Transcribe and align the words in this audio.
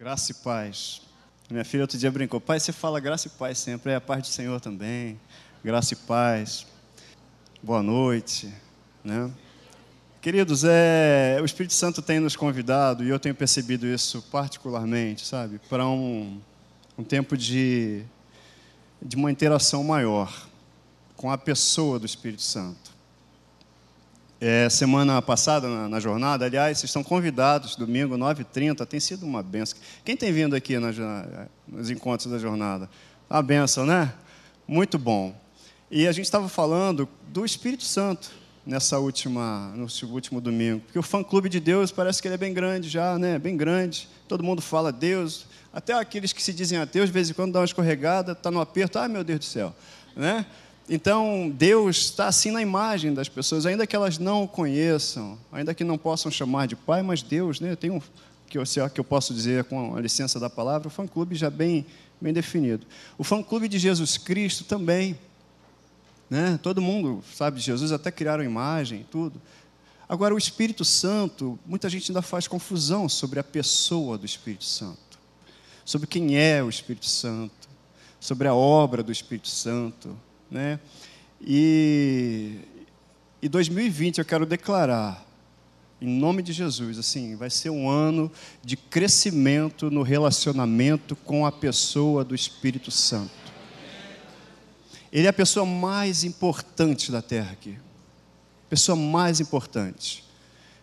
Graça 0.00 0.32
e 0.32 0.34
paz. 0.36 1.02
Minha 1.50 1.62
filha 1.62 1.82
outro 1.82 1.98
dia 1.98 2.10
brincou, 2.10 2.40
pai, 2.40 2.58
você 2.58 2.72
fala 2.72 2.98
graça 2.98 3.26
e 3.26 3.30
paz 3.32 3.58
sempre, 3.58 3.92
é 3.92 3.96
a 3.96 4.00
paz 4.00 4.22
do 4.22 4.28
Senhor 4.28 4.58
também, 4.58 5.20
graça 5.62 5.92
e 5.92 5.96
paz. 5.98 6.66
Boa 7.62 7.82
noite, 7.82 8.50
né? 9.04 9.30
Queridos, 10.22 10.64
é, 10.64 11.36
o 11.42 11.44
Espírito 11.44 11.74
Santo 11.74 12.00
tem 12.00 12.18
nos 12.18 12.34
convidado, 12.34 13.04
e 13.04 13.10
eu 13.10 13.20
tenho 13.20 13.34
percebido 13.34 13.86
isso 13.86 14.22
particularmente, 14.32 15.26
sabe, 15.26 15.60
para 15.68 15.86
um, 15.86 16.40
um 16.96 17.04
tempo 17.04 17.36
de, 17.36 18.02
de 19.02 19.16
uma 19.16 19.30
interação 19.30 19.84
maior 19.84 20.48
com 21.14 21.30
a 21.30 21.36
pessoa 21.36 21.98
do 21.98 22.06
Espírito 22.06 22.40
Santo. 22.40 22.90
É, 24.42 24.70
semana 24.70 25.20
passada, 25.20 25.68
na, 25.68 25.86
na, 25.86 26.00
jornada, 26.00 26.46
aliás, 26.46 26.78
vocês 26.78 26.88
estão 26.88 27.04
convidados, 27.04 27.76
domingo, 27.76 28.16
9h30, 28.16 28.86
tem 28.86 28.98
sido 28.98 29.26
uma 29.26 29.42
benção. 29.42 29.78
Quem 30.02 30.16
tem 30.16 30.32
vindo 30.32 30.56
aqui 30.56 30.78
na, 30.78 30.90
nos 31.68 31.90
encontros 31.90 32.32
da 32.32 32.38
jornada? 32.38 32.88
Uma 33.28 33.42
benção, 33.42 33.84
né? 33.84 34.10
Muito 34.66 34.98
bom. 34.98 35.38
E 35.90 36.08
a 36.08 36.12
gente 36.12 36.24
estava 36.24 36.48
falando 36.48 37.06
do 37.28 37.44
Espírito 37.44 37.84
Santo 37.84 38.30
nessa 38.64 38.98
última, 38.98 39.74
no 39.76 39.86
último 40.10 40.40
domingo, 40.40 40.80
porque 40.86 40.98
o 40.98 41.02
fã-clube 41.02 41.50
de 41.50 41.60
Deus 41.60 41.92
parece 41.92 42.22
que 42.22 42.28
ele 42.28 42.36
é 42.36 42.38
bem 42.38 42.54
grande 42.54 42.88
já, 42.88 43.18
né? 43.18 43.38
Bem 43.38 43.58
grande. 43.58 44.08
Todo 44.26 44.42
mundo 44.42 44.62
fala 44.62 44.90
Deus, 44.90 45.44
até 45.70 45.92
aqueles 45.92 46.32
que 46.32 46.42
se 46.42 46.54
dizem 46.54 46.78
ateus, 46.78 47.08
de 47.08 47.12
vez 47.12 47.28
em 47.28 47.34
quando 47.34 47.52
dá 47.52 47.58
uma 47.58 47.66
escorregada, 47.66 48.32
está 48.32 48.50
no 48.50 48.60
aperto, 48.60 48.98
ai 48.98 49.08
meu 49.08 49.22
Deus 49.22 49.40
do 49.40 49.44
céu, 49.44 49.74
né? 50.16 50.46
Então, 50.88 51.52
Deus 51.54 51.96
está 51.98 52.26
assim 52.26 52.50
na 52.50 52.60
imagem 52.60 53.14
das 53.14 53.28
pessoas, 53.28 53.64
ainda 53.64 53.86
que 53.86 53.94
elas 53.94 54.18
não 54.18 54.42
o 54.44 54.48
conheçam, 54.48 55.38
ainda 55.52 55.72
que 55.72 55.84
não 55.84 55.96
possam 55.96 56.30
chamar 56.32 56.66
de 56.66 56.74
pai, 56.74 57.02
mas 57.02 57.22
Deus, 57.22 57.60
né, 57.60 57.76
tem 57.76 57.90
um, 57.90 58.00
que 58.48 58.58
eu, 58.58 58.64
que 58.92 59.00
eu 59.00 59.04
posso 59.04 59.32
dizer 59.32 59.64
com 59.64 59.94
a 59.94 60.00
licença 60.00 60.40
da 60.40 60.50
palavra, 60.50 60.88
o 60.88 60.90
fã-clube 60.90 61.36
já 61.36 61.48
bem, 61.48 61.86
bem 62.20 62.32
definido. 62.32 62.84
O 63.16 63.22
fã-clube 63.22 63.68
de 63.68 63.78
Jesus 63.78 64.18
Cristo 64.18 64.64
também, 64.64 65.16
né, 66.28 66.58
todo 66.60 66.82
mundo 66.82 67.22
sabe 67.32 67.58
de 67.58 67.62
Jesus, 67.64 67.92
até 67.92 68.10
criaram 68.10 68.42
imagem, 68.42 69.06
tudo. 69.08 69.40
Agora, 70.08 70.34
o 70.34 70.38
Espírito 70.38 70.84
Santo, 70.84 71.56
muita 71.64 71.88
gente 71.88 72.10
ainda 72.10 72.20
faz 72.20 72.48
confusão 72.48 73.08
sobre 73.08 73.38
a 73.38 73.44
pessoa 73.44 74.18
do 74.18 74.26
Espírito 74.26 74.64
Santo, 74.64 75.20
sobre 75.84 76.08
quem 76.08 76.36
é 76.36 76.60
o 76.60 76.68
Espírito 76.68 77.06
Santo, 77.06 77.68
sobre 78.18 78.48
a 78.48 78.54
obra 78.54 79.04
do 79.04 79.12
Espírito 79.12 79.46
Santo, 79.46 80.16
né? 80.50 80.80
E, 81.40 82.58
e 83.40 83.48
2020 83.48 84.18
eu 84.18 84.24
quero 84.24 84.44
declarar, 84.44 85.26
em 86.00 86.08
nome 86.08 86.42
de 86.42 86.52
Jesus, 86.52 86.98
assim, 86.98 87.36
vai 87.36 87.50
ser 87.50 87.70
um 87.70 87.88
ano 87.88 88.30
de 88.62 88.76
crescimento 88.76 89.90
no 89.90 90.02
relacionamento 90.02 91.14
com 91.14 91.44
a 91.44 91.52
pessoa 91.52 92.24
do 92.24 92.34
Espírito 92.34 92.90
Santo. 92.90 93.30
Ele 95.12 95.26
é 95.26 95.30
a 95.30 95.32
pessoa 95.32 95.66
mais 95.66 96.24
importante 96.24 97.10
da 97.10 97.20
terra 97.20 97.52
aqui. 97.52 97.76
Pessoa 98.68 98.96
mais 98.96 99.40
importante. 99.40 100.24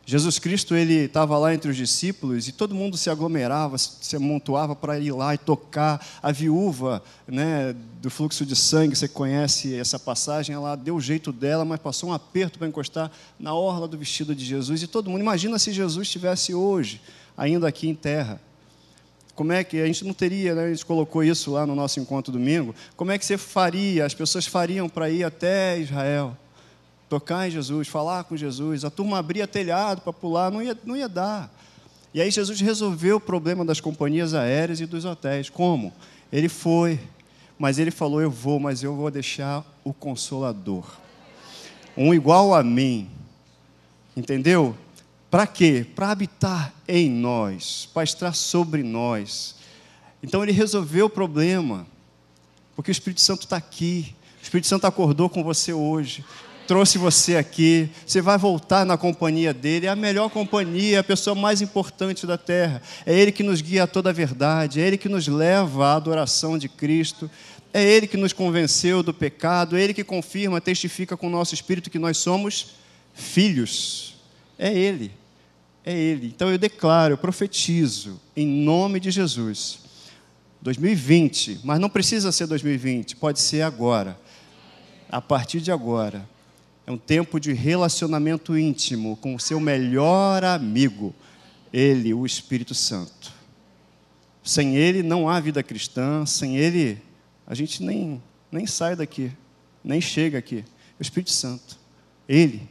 Jesus 0.09 0.39
Cristo 0.39 0.73
ele 0.73 1.03
estava 1.03 1.37
lá 1.37 1.53
entre 1.53 1.69
os 1.69 1.75
discípulos 1.75 2.47
e 2.47 2.53
todo 2.53 2.73
mundo 2.73 2.95
se 2.95 3.09
aglomerava, 3.09 3.77
se 3.77 4.15
amontoava 4.15 4.73
para 4.73 4.97
ir 4.97 5.11
lá 5.11 5.33
e 5.33 5.37
tocar 5.37 6.01
a 6.23 6.31
viúva, 6.31 7.03
né, 7.27 7.75
do 8.01 8.09
fluxo 8.09 8.45
de 8.45 8.55
sangue. 8.55 8.95
Você 8.95 9.09
conhece 9.09 9.75
essa 9.75 9.99
passagem? 9.99 10.55
Ela 10.55 10.77
deu 10.77 10.95
o 10.95 11.01
jeito 11.01 11.33
dela, 11.33 11.65
mas 11.65 11.81
passou 11.81 12.11
um 12.11 12.13
aperto 12.13 12.57
para 12.57 12.69
encostar 12.69 13.11
na 13.37 13.53
orla 13.53 13.85
do 13.85 13.97
vestido 13.97 14.33
de 14.33 14.45
Jesus 14.45 14.81
e 14.81 14.87
todo 14.87 15.09
mundo. 15.09 15.19
Imagina 15.19 15.59
se 15.59 15.73
Jesus 15.73 16.07
estivesse 16.07 16.53
hoje 16.53 17.01
ainda 17.35 17.67
aqui 17.67 17.89
em 17.89 17.95
terra. 17.95 18.39
Como 19.35 19.51
é 19.51 19.61
que 19.61 19.81
a 19.81 19.85
gente 19.87 20.05
não 20.05 20.13
teria, 20.13 20.55
né, 20.55 20.67
a 20.67 20.69
gente 20.69 20.85
colocou 20.85 21.21
isso 21.21 21.51
lá 21.51 21.65
no 21.65 21.75
nosso 21.75 21.99
encontro 21.99 22.31
domingo? 22.31 22.73
Como 22.95 23.11
é 23.11 23.17
que 23.17 23.25
você 23.25 23.37
faria? 23.37 24.05
As 24.05 24.13
pessoas 24.13 24.47
fariam 24.47 24.87
para 24.87 25.09
ir 25.09 25.25
até 25.25 25.77
Israel? 25.77 26.37
Tocar 27.09 27.47
em 27.47 27.51
Jesus, 27.51 27.87
falar 27.87 28.23
com 28.25 28.35
Jesus. 28.35 28.83
A 28.83 28.89
turma 28.89 29.17
abria 29.17 29.47
telhado 29.47 30.01
para 30.01 30.13
pular, 30.13 30.51
não 30.51 30.61
ia, 30.61 30.77
não 30.85 30.95
ia 30.95 31.07
dar. 31.07 31.51
E 32.13 32.21
aí 32.21 32.31
Jesus 32.31 32.59
resolveu 32.59 33.17
o 33.17 33.21
problema 33.21 33.63
das 33.63 33.79
companhias 33.79 34.33
aéreas 34.33 34.79
e 34.79 34.85
dos 34.85 35.05
hotéis. 35.05 35.49
Como? 35.49 35.93
Ele 36.31 36.49
foi, 36.49 36.99
mas 37.57 37.79
ele 37.79 37.91
falou: 37.91 38.21
Eu 38.21 38.31
vou, 38.31 38.59
mas 38.59 38.83
eu 38.83 38.95
vou 38.95 39.09
deixar 39.11 39.65
o 39.83 39.93
consolador. 39.93 40.85
Um 41.95 42.13
igual 42.13 42.53
a 42.53 42.63
mim. 42.63 43.09
Entendeu? 44.15 44.75
Para 45.29 45.45
quê? 45.45 45.85
Para 45.95 46.09
habitar 46.09 46.73
em 46.87 47.09
nós, 47.09 47.87
para 47.93 48.03
estar 48.03 48.33
sobre 48.33 48.81
nós. 48.81 49.55
Então 50.23 50.41
ele 50.41 50.51
resolveu 50.51 51.05
o 51.05 51.09
problema, 51.09 51.85
porque 52.75 52.89
o 52.89 52.93
Espírito 52.93 53.21
Santo 53.21 53.41
está 53.41 53.57
aqui. 53.57 54.15
O 54.39 54.43
Espírito 54.43 54.67
Santo 54.67 54.87
acordou 54.87 55.29
com 55.29 55.43
você 55.43 55.73
hoje 55.73 56.23
trouxe 56.67 56.97
você 56.97 57.37
aqui, 57.37 57.89
você 58.05 58.21
vai 58.21 58.37
voltar 58.37 58.85
na 58.85 58.97
companhia 58.97 59.53
dele, 59.53 59.85
é 59.85 59.89
a 59.89 59.95
melhor 59.95 60.29
companhia, 60.29 60.99
a 60.99 61.03
pessoa 61.03 61.33
mais 61.33 61.61
importante 61.61 62.27
da 62.27 62.37
terra. 62.37 62.81
É 63.05 63.17
ele 63.17 63.31
que 63.31 63.41
nos 63.41 63.61
guia 63.61 63.83
a 63.83 63.87
toda 63.87 64.09
a 64.09 64.13
verdade, 64.13 64.81
é 64.81 64.85
ele 64.85 64.97
que 64.97 65.07
nos 65.07 65.27
leva 65.27 65.87
à 65.87 65.95
adoração 65.95 66.57
de 66.57 66.67
Cristo, 66.67 67.31
é 67.73 67.83
ele 67.83 68.05
que 68.05 68.17
nos 68.17 68.33
convenceu 68.33 69.01
do 69.01 69.13
pecado, 69.13 69.77
é 69.77 69.81
ele 69.81 69.93
que 69.93 70.03
confirma, 70.03 70.59
testifica 70.59 71.15
com 71.15 71.27
o 71.27 71.29
nosso 71.29 71.53
espírito 71.53 71.89
que 71.89 71.99
nós 71.99 72.17
somos 72.17 72.75
filhos. 73.13 74.15
É 74.59 74.73
ele. 74.73 75.11
É 75.85 75.97
ele. 75.97 76.27
Então 76.27 76.49
eu 76.49 76.57
declaro, 76.57 77.13
eu 77.13 77.17
profetizo 77.17 78.19
em 78.35 78.45
nome 78.45 78.99
de 78.99 79.09
Jesus. 79.09 79.79
2020, 80.61 81.61
mas 81.63 81.79
não 81.79 81.89
precisa 81.89 82.31
ser 82.31 82.47
2020, 82.47 83.15
pode 83.15 83.39
ser 83.39 83.61
agora. 83.61 84.19
A 85.09 85.21
partir 85.21 85.61
de 85.61 85.71
agora, 85.71 86.27
é 86.87 86.91
um 86.91 86.97
tempo 86.97 87.37
de 87.37 87.51
relacionamento 87.51 88.57
íntimo 88.57 89.17
com 89.17 89.35
o 89.35 89.39
seu 89.39 89.59
melhor 89.59 90.45
amigo, 90.45 91.13
Ele, 91.71 92.13
o 92.13 92.25
Espírito 92.25 92.73
Santo. 92.73 93.33
Sem 94.41 94.77
Ele 94.77 95.03
não 95.03 95.27
há 95.27 95.37
vida 95.41 95.61
cristã, 95.61 96.25
sem 96.25 96.55
Ele 96.55 96.97
a 97.45 97.53
gente 97.53 97.83
nem, 97.83 98.23
nem 98.49 98.65
sai 98.65 98.95
daqui, 98.95 99.33
nem 99.83 99.99
chega 99.99 100.37
aqui. 100.37 100.63
O 100.97 101.01
Espírito 101.01 101.31
Santo, 101.31 101.77
Ele. 102.27 102.69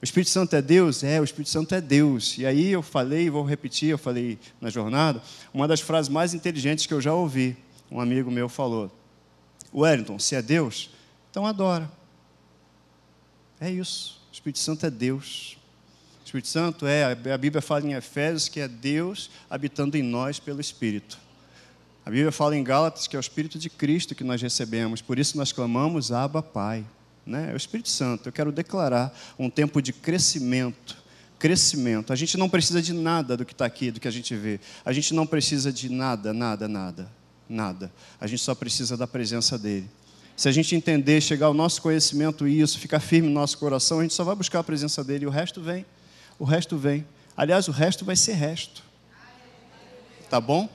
O 0.00 0.04
Espírito 0.04 0.28
Santo 0.28 0.54
é 0.54 0.60
Deus? 0.60 1.02
É, 1.02 1.18
o 1.18 1.24
Espírito 1.24 1.48
Santo 1.48 1.74
é 1.74 1.80
Deus. 1.80 2.36
E 2.36 2.44
aí 2.44 2.70
eu 2.70 2.82
falei, 2.82 3.30
vou 3.30 3.44
repetir, 3.44 3.88
eu 3.88 3.98
falei 3.98 4.38
na 4.60 4.68
jornada, 4.68 5.22
uma 5.54 5.66
das 5.66 5.80
frases 5.80 6.10
mais 6.10 6.34
inteligentes 6.34 6.84
que 6.84 6.92
eu 6.92 7.00
já 7.00 7.14
ouvi. 7.14 7.56
Um 7.90 7.98
amigo 7.98 8.30
meu 8.30 8.46
falou: 8.46 8.94
Wellington, 9.74 10.18
se 10.18 10.34
é 10.34 10.42
Deus, 10.42 10.90
então 11.30 11.46
adora. 11.46 11.90
É 13.64 13.70
isso. 13.70 14.20
O 14.30 14.34
Espírito 14.34 14.58
Santo 14.58 14.84
é 14.84 14.90
Deus. 14.90 15.56
O 16.20 16.26
Espírito 16.26 16.48
Santo 16.48 16.86
é, 16.86 17.04
a 17.04 17.38
Bíblia 17.38 17.62
fala 17.62 17.86
em 17.86 17.94
Efésios 17.94 18.46
que 18.46 18.60
é 18.60 18.68
Deus 18.68 19.30
habitando 19.48 19.96
em 19.96 20.02
nós 20.02 20.38
pelo 20.38 20.60
Espírito. 20.60 21.18
A 22.04 22.10
Bíblia 22.10 22.30
fala 22.30 22.54
em 22.54 22.62
Gálatas 22.62 23.06
que 23.06 23.16
é 23.16 23.18
o 23.18 23.20
Espírito 23.20 23.58
de 23.58 23.70
Cristo 23.70 24.14
que 24.14 24.22
nós 24.22 24.42
recebemos, 24.42 25.00
por 25.00 25.18
isso 25.18 25.38
nós 25.38 25.50
clamamos 25.50 26.12
Abba 26.12 26.42
Pai. 26.42 26.84
Né? 27.24 27.52
É 27.52 27.54
o 27.54 27.56
Espírito 27.56 27.88
Santo. 27.88 28.28
Eu 28.28 28.32
quero 28.34 28.52
declarar 28.52 29.18
um 29.38 29.48
tempo 29.48 29.80
de 29.80 29.94
crescimento. 29.94 31.02
Crescimento. 31.38 32.12
A 32.12 32.16
gente 32.16 32.36
não 32.36 32.50
precisa 32.50 32.82
de 32.82 32.92
nada 32.92 33.34
do 33.34 33.46
que 33.46 33.52
está 33.52 33.64
aqui, 33.64 33.90
do 33.90 33.98
que 33.98 34.06
a 34.06 34.10
gente 34.10 34.36
vê. 34.36 34.60
A 34.84 34.92
gente 34.92 35.14
não 35.14 35.26
precisa 35.26 35.72
de 35.72 35.88
nada, 35.88 36.34
nada, 36.34 36.68
nada. 36.68 37.10
Nada. 37.48 37.90
A 38.20 38.26
gente 38.26 38.42
só 38.42 38.54
precisa 38.54 38.94
da 38.94 39.06
presença 39.06 39.56
dEle. 39.56 39.88
Se 40.36 40.48
a 40.48 40.52
gente 40.52 40.74
entender, 40.74 41.20
chegar 41.20 41.46
ao 41.46 41.54
nosso 41.54 41.80
conhecimento 41.80 42.46
isso, 42.46 42.78
ficar 42.78 42.98
firme 42.98 43.28
no 43.28 43.34
nosso 43.34 43.56
coração, 43.56 44.00
a 44.00 44.02
gente 44.02 44.14
só 44.14 44.24
vai 44.24 44.34
buscar 44.34 44.60
a 44.60 44.64
presença 44.64 45.04
dele 45.04 45.24
e 45.24 45.28
o 45.28 45.30
resto 45.30 45.60
vem. 45.60 45.86
O 46.38 46.44
resto 46.44 46.76
vem. 46.76 47.06
Aliás, 47.36 47.68
o 47.68 47.72
resto 47.72 48.04
vai 48.04 48.16
ser 48.16 48.32
resto. 48.32 48.82
Tá 50.28 50.40
bom? 50.40 50.68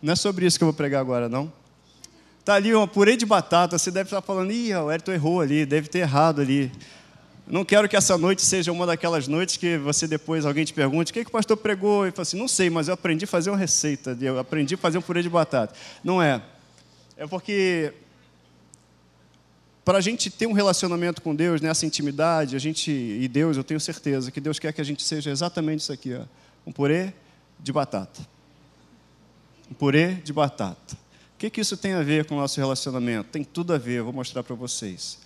Não 0.00 0.12
é 0.12 0.16
sobre 0.16 0.46
isso 0.46 0.56
que 0.56 0.62
eu 0.62 0.66
vou 0.66 0.74
pregar 0.74 1.00
agora, 1.00 1.28
não. 1.28 1.52
Tá 2.44 2.54
ali 2.54 2.72
uma 2.72 2.86
purê 2.86 3.16
de 3.16 3.26
batata, 3.26 3.76
você 3.76 3.90
deve 3.90 4.06
estar 4.06 4.22
falando, 4.22 4.52
ih, 4.52 4.72
o 4.74 4.88
Ayrton 4.88 5.12
errou 5.12 5.40
ali, 5.40 5.66
deve 5.66 5.88
ter 5.88 5.98
errado 6.00 6.40
ali. 6.40 6.72
Não 7.46 7.64
quero 7.64 7.88
que 7.88 7.96
essa 7.96 8.16
noite 8.16 8.42
seja 8.42 8.70
uma 8.70 8.86
daquelas 8.86 9.26
noites 9.26 9.56
que 9.56 9.76
você 9.78 10.06
depois 10.06 10.46
alguém 10.46 10.64
te 10.64 10.72
pergunte, 10.72 11.10
o 11.10 11.14
que, 11.14 11.24
que 11.24 11.28
o 11.28 11.32
pastor 11.32 11.56
pregou? 11.56 12.06
E 12.06 12.12
fala 12.12 12.22
assim, 12.22 12.38
não 12.38 12.46
sei, 12.46 12.70
mas 12.70 12.86
eu 12.86 12.94
aprendi 12.94 13.24
a 13.24 13.28
fazer 13.28 13.50
uma 13.50 13.58
receita, 13.58 14.16
eu 14.20 14.38
aprendi 14.38 14.76
a 14.76 14.78
fazer 14.78 14.98
um 14.98 15.02
purê 15.02 15.22
de 15.22 15.28
batata. 15.28 15.74
Não 16.02 16.22
é. 16.22 16.40
É 17.16 17.26
porque 17.26 17.92
para 19.84 19.98
a 19.98 20.00
gente 20.00 20.30
ter 20.30 20.46
um 20.46 20.52
relacionamento 20.52 21.22
com 21.22 21.34
Deus, 21.34 21.60
nessa 21.60 21.86
intimidade, 21.86 22.54
a 22.54 22.58
gente 22.58 22.90
e 22.90 23.26
Deus, 23.28 23.56
eu 23.56 23.64
tenho 23.64 23.80
certeza 23.80 24.30
que 24.30 24.40
Deus 24.40 24.58
quer 24.58 24.72
que 24.72 24.80
a 24.80 24.84
gente 24.84 25.02
seja 25.02 25.30
exatamente 25.30 25.80
isso 25.80 25.92
aqui, 25.92 26.14
ó, 26.14 26.24
um 26.66 26.72
purê 26.72 27.12
de 27.58 27.72
batata. 27.72 28.20
Um 29.70 29.74
purê 29.74 30.14
de 30.14 30.32
batata. 30.32 30.94
O 31.34 31.38
que, 31.38 31.48
que 31.48 31.60
isso 31.60 31.76
tem 31.76 31.94
a 31.94 32.02
ver 32.02 32.26
com 32.26 32.34
o 32.34 32.38
nosso 32.38 32.60
relacionamento? 32.60 33.30
Tem 33.30 33.42
tudo 33.42 33.72
a 33.72 33.78
ver, 33.78 33.98
eu 33.98 34.04
vou 34.04 34.12
mostrar 34.12 34.42
para 34.42 34.54
vocês. 34.54 35.18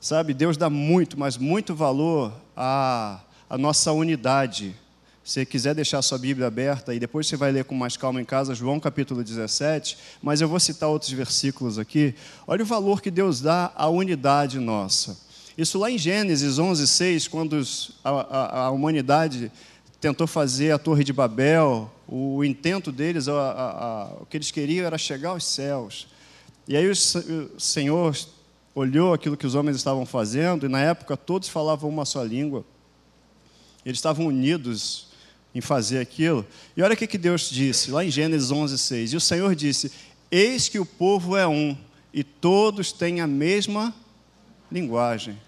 Sabe, 0.00 0.34
Deus 0.34 0.56
dá 0.56 0.70
muito, 0.70 1.18
mas 1.18 1.36
muito 1.36 1.74
valor 1.74 2.32
à, 2.56 3.20
à 3.48 3.58
nossa 3.58 3.90
unidade. 3.90 4.76
Se 5.24 5.46
quiser 5.46 5.74
deixar 5.74 6.02
sua 6.02 6.18
Bíblia 6.18 6.48
aberta 6.48 6.94
e 6.94 6.98
depois 6.98 7.26
você 7.26 7.34
vai 7.34 7.50
ler 7.50 7.64
com 7.64 7.74
mais 7.74 7.96
calma 7.96 8.20
em 8.20 8.26
casa, 8.26 8.54
João 8.54 8.78
capítulo 8.78 9.24
17, 9.24 9.96
mas 10.20 10.42
eu 10.42 10.48
vou 10.48 10.60
citar 10.60 10.90
outros 10.90 11.10
versículos 11.12 11.78
aqui. 11.78 12.14
Olha 12.46 12.62
o 12.62 12.66
valor 12.66 13.00
que 13.00 13.10
Deus 13.10 13.40
dá 13.40 13.72
à 13.74 13.88
unidade 13.88 14.58
nossa. 14.58 15.18
Isso 15.56 15.78
lá 15.78 15.90
em 15.90 15.96
Gênesis 15.96 16.58
11, 16.58 16.86
6, 16.86 17.28
quando 17.28 17.58
a, 18.04 18.10
a, 18.10 18.64
a 18.66 18.70
humanidade 18.70 19.50
tentou 19.98 20.26
fazer 20.26 20.72
a 20.72 20.78
Torre 20.78 21.02
de 21.02 21.12
Babel, 21.12 21.90
o 22.06 22.44
intento 22.44 22.92
deles, 22.92 23.26
a, 23.26 24.14
o 24.20 24.26
que 24.26 24.36
eles 24.36 24.50
queriam 24.50 24.84
era 24.84 24.98
chegar 24.98 25.30
aos 25.30 25.46
céus. 25.46 26.06
E 26.68 26.76
aí 26.76 26.86
o 26.86 27.58
Senhor 27.58 28.14
olhou 28.74 29.14
aquilo 29.14 29.38
que 29.38 29.46
os 29.46 29.54
homens 29.54 29.78
estavam 29.78 30.04
fazendo, 30.04 30.66
e 30.66 30.68
na 30.68 30.80
época 30.80 31.16
todos 31.16 31.48
falavam 31.48 31.88
uma 31.88 32.04
só 32.04 32.22
língua. 32.22 32.62
Eles 33.86 33.96
estavam 33.96 34.26
unidos 34.26 35.13
em 35.54 35.60
fazer 35.60 36.00
aquilo. 36.00 36.44
E 36.76 36.82
olha 36.82 36.94
o 36.94 36.96
que 36.96 37.18
Deus 37.18 37.48
disse, 37.48 37.90
lá 37.90 38.04
em 38.04 38.10
Gênesis 38.10 38.50
11, 38.50 38.76
6. 38.76 39.12
E 39.12 39.16
o 39.16 39.20
Senhor 39.20 39.54
disse: 39.54 39.92
Eis 40.30 40.68
que 40.68 40.78
o 40.78 40.86
povo 40.86 41.36
é 41.36 41.46
um, 41.46 41.76
e 42.12 42.24
todos 42.24 42.92
têm 42.92 43.20
a 43.20 43.26
mesma 43.26 43.94
linguagem. 44.70 45.38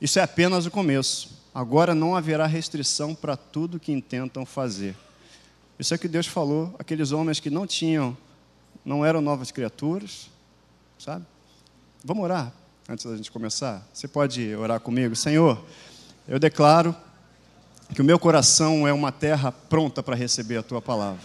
Isso 0.00 0.18
é 0.18 0.22
apenas 0.22 0.66
o 0.66 0.70
começo. 0.70 1.42
Agora 1.54 1.94
não 1.94 2.16
haverá 2.16 2.46
restrição 2.46 3.14
para 3.14 3.36
tudo 3.36 3.78
que 3.80 3.92
intentam 3.92 4.46
fazer. 4.46 4.96
Isso 5.78 5.92
é 5.92 5.96
o 5.96 5.98
que 6.00 6.08
Deus 6.08 6.26
falou, 6.26 6.74
aqueles 6.78 7.12
homens 7.12 7.40
que 7.40 7.50
não 7.50 7.66
tinham, 7.66 8.16
não 8.84 9.04
eram 9.04 9.20
novas 9.20 9.50
criaturas, 9.50 10.30
sabe? 10.98 11.26
Vamos 12.04 12.22
orar 12.24 12.52
antes 12.88 13.04
da 13.04 13.16
gente 13.16 13.30
começar? 13.30 13.86
Você 13.92 14.06
pode 14.06 14.54
orar 14.54 14.80
comigo? 14.80 15.14
Senhor, 15.16 15.62
eu 16.26 16.38
declaro 16.38 16.94
que 17.94 18.00
o 18.00 18.04
meu 18.04 18.18
coração 18.18 18.88
é 18.88 18.92
uma 18.92 19.12
terra 19.12 19.52
pronta 19.52 20.02
para 20.02 20.16
receber 20.16 20.56
a 20.56 20.62
tua 20.62 20.80
palavra. 20.80 21.20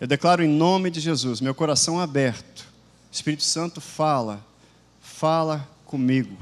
Eu 0.00 0.06
declaro 0.06 0.42
em 0.42 0.48
nome 0.48 0.90
de 0.90 1.00
Jesus, 1.00 1.40
meu 1.40 1.54
coração 1.54 2.00
aberto. 2.00 2.66
Espírito 3.10 3.44
Santo 3.44 3.80
fala, 3.80 4.44
fala 5.00 5.68
comigo. 5.84 6.36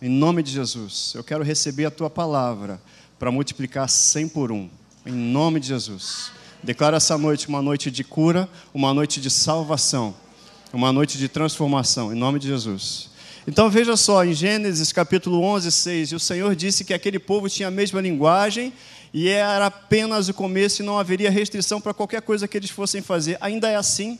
Em 0.00 0.08
nome 0.08 0.42
de 0.42 0.52
Jesus, 0.52 1.12
eu 1.14 1.24
quero 1.24 1.42
receber 1.42 1.86
a 1.86 1.90
tua 1.90 2.10
palavra 2.10 2.80
para 3.18 3.30
multiplicar 3.30 3.88
cem 3.88 4.28
por 4.28 4.52
um. 4.52 4.68
Em 5.04 5.12
nome 5.12 5.58
de 5.58 5.68
Jesus. 5.68 6.30
Declaro 6.62 6.96
essa 6.96 7.16
noite 7.16 7.48
uma 7.48 7.62
noite 7.62 7.90
de 7.90 8.04
cura, 8.04 8.48
uma 8.74 8.92
noite 8.92 9.20
de 9.20 9.30
salvação, 9.30 10.14
uma 10.72 10.92
noite 10.92 11.16
de 11.16 11.28
transformação, 11.28 12.12
em 12.12 12.16
nome 12.16 12.38
de 12.38 12.48
Jesus. 12.48 13.10
Então 13.48 13.70
veja 13.70 13.96
só, 13.96 14.24
em 14.24 14.34
Gênesis 14.34 14.90
capítulo 14.90 15.40
11, 15.40 15.70
6, 15.70 16.12
o 16.14 16.18
Senhor 16.18 16.56
disse 16.56 16.84
que 16.84 16.92
aquele 16.92 17.16
povo 17.16 17.48
tinha 17.48 17.68
a 17.68 17.70
mesma 17.70 18.00
linguagem 18.00 18.72
e 19.14 19.28
era 19.28 19.66
apenas 19.66 20.28
o 20.28 20.34
começo 20.34 20.82
e 20.82 20.84
não 20.84 20.98
haveria 20.98 21.30
restrição 21.30 21.80
para 21.80 21.94
qualquer 21.94 22.22
coisa 22.22 22.48
que 22.48 22.56
eles 22.56 22.70
fossem 22.70 23.00
fazer. 23.02 23.38
Ainda 23.40 23.68
é 23.68 23.76
assim. 23.76 24.18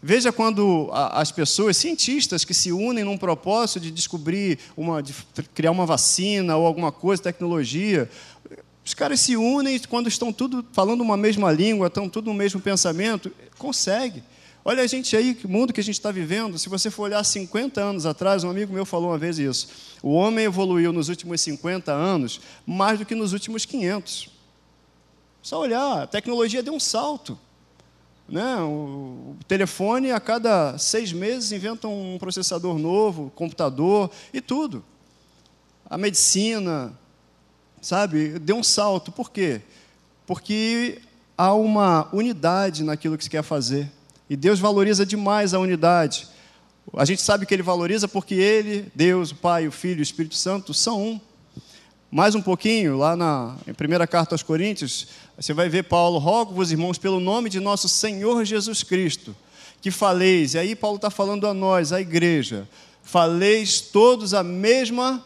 Veja 0.00 0.30
quando 0.30 0.88
as 0.92 1.32
pessoas, 1.32 1.76
cientistas 1.76 2.44
que 2.44 2.54
se 2.54 2.70
unem 2.70 3.02
num 3.02 3.18
propósito 3.18 3.80
de 3.80 3.90
descobrir, 3.90 4.60
uma, 4.76 5.02
de 5.02 5.12
criar 5.52 5.72
uma 5.72 5.84
vacina 5.84 6.56
ou 6.56 6.64
alguma 6.64 6.92
coisa, 6.92 7.24
tecnologia, 7.24 8.08
os 8.86 8.94
caras 8.94 9.18
se 9.18 9.36
unem 9.36 9.80
quando 9.88 10.06
estão 10.06 10.32
tudo 10.32 10.64
falando 10.72 11.00
uma 11.00 11.16
mesma 11.16 11.50
língua, 11.50 11.88
estão 11.88 12.08
tudo 12.08 12.26
no 12.26 12.34
mesmo 12.34 12.60
pensamento, 12.60 13.32
consegue. 13.58 14.22
Olha 14.66 14.82
a 14.82 14.86
gente 14.86 15.14
aí, 15.14 15.34
que 15.34 15.46
mundo 15.46 15.74
que 15.74 15.80
a 15.80 15.84
gente 15.84 15.96
está 15.96 16.10
vivendo. 16.10 16.58
Se 16.58 16.70
você 16.70 16.90
for 16.90 17.02
olhar 17.02 17.22
50 17.22 17.82
anos 17.82 18.06
atrás, 18.06 18.44
um 18.44 18.50
amigo 18.50 18.72
meu 18.72 18.86
falou 18.86 19.10
uma 19.10 19.18
vez 19.18 19.38
isso. 19.38 19.68
O 20.02 20.14
homem 20.14 20.46
evoluiu 20.46 20.90
nos 20.90 21.10
últimos 21.10 21.42
50 21.42 21.92
anos 21.92 22.40
mais 22.66 22.98
do 22.98 23.04
que 23.04 23.14
nos 23.14 23.34
últimos 23.34 23.66
500. 23.66 24.30
Só 25.42 25.60
olhar, 25.60 26.04
a 26.04 26.06
tecnologia 26.06 26.62
deu 26.62 26.72
um 26.72 26.80
salto. 26.80 27.38
Né? 28.26 28.56
O 28.62 29.36
telefone, 29.46 30.10
a 30.10 30.18
cada 30.18 30.78
seis 30.78 31.12
meses, 31.12 31.52
inventa 31.52 31.86
um 31.86 32.16
processador 32.18 32.78
novo, 32.78 33.30
computador 33.34 34.10
e 34.32 34.40
tudo. 34.40 34.82
A 35.84 35.98
medicina, 35.98 36.98
sabe, 37.82 38.38
deu 38.38 38.56
um 38.56 38.62
salto. 38.62 39.12
Por 39.12 39.30
quê? 39.30 39.60
Porque 40.26 41.02
há 41.36 41.52
uma 41.52 42.08
unidade 42.14 42.82
naquilo 42.82 43.18
que 43.18 43.24
se 43.24 43.30
quer 43.30 43.42
fazer. 43.42 43.92
E 44.28 44.36
Deus 44.36 44.58
valoriza 44.58 45.04
demais 45.04 45.52
a 45.52 45.58
unidade. 45.58 46.26
A 46.96 47.04
gente 47.04 47.20
sabe 47.22 47.46
que 47.46 47.54
Ele 47.54 47.62
valoriza 47.62 48.08
porque 48.08 48.34
Ele, 48.34 48.90
Deus, 48.94 49.30
o 49.30 49.36
Pai, 49.36 49.66
o 49.66 49.72
Filho 49.72 49.98
e 49.98 50.00
o 50.00 50.02
Espírito 50.02 50.34
Santo 50.34 50.72
são 50.72 51.02
um. 51.02 51.20
Mais 52.10 52.34
um 52.34 52.40
pouquinho, 52.40 52.96
lá 52.96 53.16
na 53.16 53.56
em 53.66 53.74
primeira 53.74 54.06
carta 54.06 54.34
aos 54.34 54.42
Coríntios, 54.42 55.08
você 55.36 55.52
vai 55.52 55.68
ver 55.68 55.84
Paulo, 55.84 56.18
rogo-vos, 56.18 56.70
irmãos, 56.70 56.96
pelo 56.96 57.18
nome 57.18 57.50
de 57.50 57.58
nosso 57.58 57.88
Senhor 57.88 58.44
Jesus 58.44 58.84
Cristo, 58.84 59.34
que 59.82 59.90
faleis, 59.90 60.54
e 60.54 60.58
aí 60.58 60.76
Paulo 60.76 60.96
está 60.96 61.10
falando 61.10 61.46
a 61.46 61.52
nós, 61.52 61.92
a 61.92 62.00
igreja, 62.00 62.68
faleis 63.02 63.80
todos 63.80 64.32
a 64.32 64.44
mesma 64.44 65.24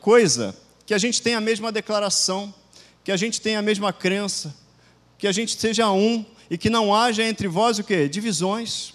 coisa, 0.00 0.56
que 0.84 0.92
a 0.92 0.98
gente 0.98 1.22
tenha 1.22 1.38
a 1.38 1.40
mesma 1.40 1.70
declaração, 1.70 2.52
que 3.04 3.12
a 3.12 3.16
gente 3.16 3.40
tenha 3.40 3.60
a 3.60 3.62
mesma 3.62 3.92
crença, 3.92 4.54
que 5.16 5.28
a 5.28 5.32
gente 5.32 5.58
seja 5.58 5.88
um, 5.92 6.26
e 6.50 6.58
que 6.58 6.70
não 6.70 6.94
haja 6.94 7.22
entre 7.22 7.48
vós 7.48 7.78
o 7.78 7.84
que? 7.84 8.08
Divisões. 8.08 8.92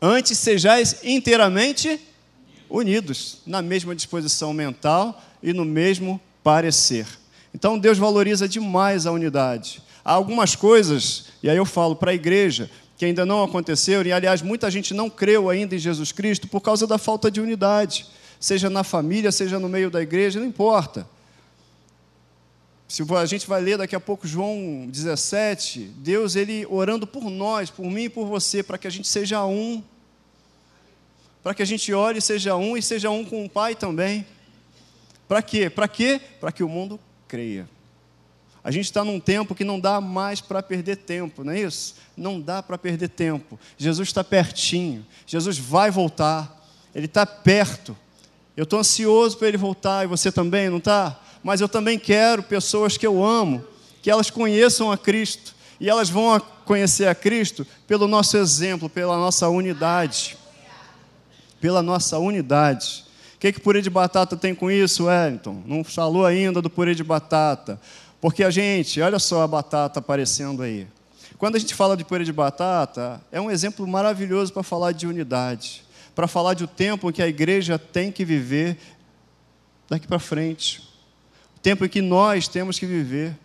Antes 0.00 0.38
sejais 0.38 1.00
inteiramente 1.02 2.00
unidos, 2.70 3.38
na 3.46 3.62
mesma 3.62 3.94
disposição 3.94 4.52
mental 4.52 5.20
e 5.42 5.52
no 5.52 5.64
mesmo 5.64 6.20
parecer. 6.42 7.06
Então 7.52 7.78
Deus 7.78 7.98
valoriza 7.98 8.48
demais 8.48 9.06
a 9.06 9.12
unidade. 9.12 9.82
Há 10.04 10.12
algumas 10.12 10.54
coisas, 10.54 11.26
e 11.42 11.50
aí 11.50 11.56
eu 11.56 11.66
falo 11.66 11.96
para 11.96 12.10
a 12.10 12.14
igreja, 12.14 12.70
que 12.96 13.04
ainda 13.04 13.24
não 13.24 13.42
aconteceram, 13.42 14.08
e 14.08 14.12
aliás, 14.12 14.42
muita 14.42 14.70
gente 14.70 14.92
não 14.92 15.08
creu 15.08 15.48
ainda 15.48 15.74
em 15.74 15.78
Jesus 15.78 16.12
Cristo 16.12 16.48
por 16.48 16.60
causa 16.60 16.86
da 16.86 16.98
falta 16.98 17.30
de 17.30 17.40
unidade, 17.40 18.06
seja 18.40 18.68
na 18.68 18.82
família, 18.82 19.30
seja 19.30 19.58
no 19.58 19.68
meio 19.68 19.90
da 19.90 20.02
igreja, 20.02 20.40
não 20.40 20.46
importa. 20.46 21.06
Se 22.88 23.04
a 23.14 23.26
gente 23.26 23.46
vai 23.46 23.60
ler 23.60 23.76
daqui 23.76 23.94
a 23.94 24.00
pouco 24.00 24.26
João 24.26 24.88
17, 24.88 25.92
Deus 25.98 26.34
ele 26.34 26.66
orando 26.70 27.06
por 27.06 27.28
nós, 27.28 27.68
por 27.68 27.84
mim 27.84 28.04
e 28.04 28.08
por 28.08 28.26
você, 28.26 28.62
para 28.62 28.78
que 28.78 28.86
a 28.86 28.90
gente 28.90 29.06
seja 29.06 29.44
um. 29.44 29.82
Para 31.42 31.52
que 31.54 31.62
a 31.62 31.66
gente 31.66 31.92
ore 31.92 32.18
e 32.18 32.22
seja 32.22 32.56
um 32.56 32.78
e 32.78 32.82
seja 32.82 33.10
um 33.10 33.26
com 33.26 33.44
o 33.44 33.48
Pai 33.48 33.74
também. 33.74 34.26
Para 35.28 35.42
quê? 35.42 35.68
Para 35.68 35.86
quê? 35.86 36.18
Para 36.40 36.50
que 36.50 36.64
o 36.64 36.68
mundo 36.68 36.98
creia. 37.28 37.68
A 38.64 38.70
gente 38.70 38.86
está 38.86 39.04
num 39.04 39.20
tempo 39.20 39.54
que 39.54 39.64
não 39.64 39.78
dá 39.78 40.00
mais 40.00 40.40
para 40.40 40.62
perder 40.62 40.96
tempo, 40.96 41.44
não 41.44 41.52
é 41.52 41.60
isso? 41.60 41.94
Não 42.16 42.40
dá 42.40 42.62
para 42.62 42.78
perder 42.78 43.08
tempo. 43.08 43.60
Jesus 43.76 44.08
está 44.08 44.24
pertinho. 44.24 45.06
Jesus 45.26 45.58
vai 45.58 45.90
voltar. 45.90 46.66
Ele 46.94 47.06
está 47.06 47.26
perto. 47.26 47.94
Eu 48.56 48.64
estou 48.64 48.78
ansioso 48.80 49.36
para 49.36 49.48
ele 49.48 49.58
voltar 49.58 50.04
e 50.04 50.08
você 50.08 50.32
também, 50.32 50.70
não 50.70 50.78
está? 50.78 51.20
Mas 51.42 51.60
eu 51.60 51.68
também 51.68 51.98
quero 51.98 52.42
pessoas 52.42 52.96
que 52.96 53.06
eu 53.06 53.24
amo, 53.24 53.64
que 54.02 54.10
elas 54.10 54.30
conheçam 54.30 54.90
a 54.90 54.98
Cristo. 54.98 55.54
E 55.80 55.88
elas 55.88 56.10
vão 56.10 56.40
conhecer 56.64 57.06
a 57.06 57.14
Cristo 57.14 57.66
pelo 57.86 58.08
nosso 58.08 58.36
exemplo, 58.36 58.88
pela 58.88 59.16
nossa 59.16 59.48
unidade. 59.48 60.36
Pela 61.60 61.82
nossa 61.82 62.18
unidade. 62.18 63.04
O 63.36 63.38
que, 63.38 63.52
que 63.52 63.60
purê 63.60 63.80
de 63.80 63.90
batata 63.90 64.36
tem 64.36 64.54
com 64.54 64.70
isso, 64.70 65.04
Wellington? 65.04 65.62
Não 65.64 65.84
falou 65.84 66.26
ainda 66.26 66.60
do 66.60 66.68
purê 66.68 66.94
de 66.94 67.04
batata. 67.04 67.80
Porque 68.20 68.42
a 68.42 68.50
gente, 68.50 69.00
olha 69.00 69.20
só 69.20 69.42
a 69.42 69.46
batata 69.46 70.00
aparecendo 70.00 70.62
aí. 70.62 70.88
Quando 71.38 71.54
a 71.54 71.58
gente 71.60 71.72
fala 71.74 71.96
de 71.96 72.04
purê 72.04 72.24
de 72.24 72.32
batata, 72.32 73.20
é 73.30 73.40
um 73.40 73.48
exemplo 73.48 73.86
maravilhoso 73.86 74.52
para 74.52 74.64
falar 74.64 74.90
de 74.90 75.06
unidade, 75.06 75.84
para 76.16 76.26
falar 76.26 76.54
de 76.54 76.64
o 76.64 76.66
tempo 76.66 77.12
que 77.12 77.22
a 77.22 77.28
igreja 77.28 77.78
tem 77.78 78.10
que 78.10 78.24
viver 78.24 78.76
daqui 79.88 80.08
para 80.08 80.18
frente 80.18 80.87
tempo 81.62 81.84
em 81.84 81.88
que 81.88 82.00
nós 82.00 82.48
temos 82.48 82.78
que 82.78 82.86
viver, 82.86 83.36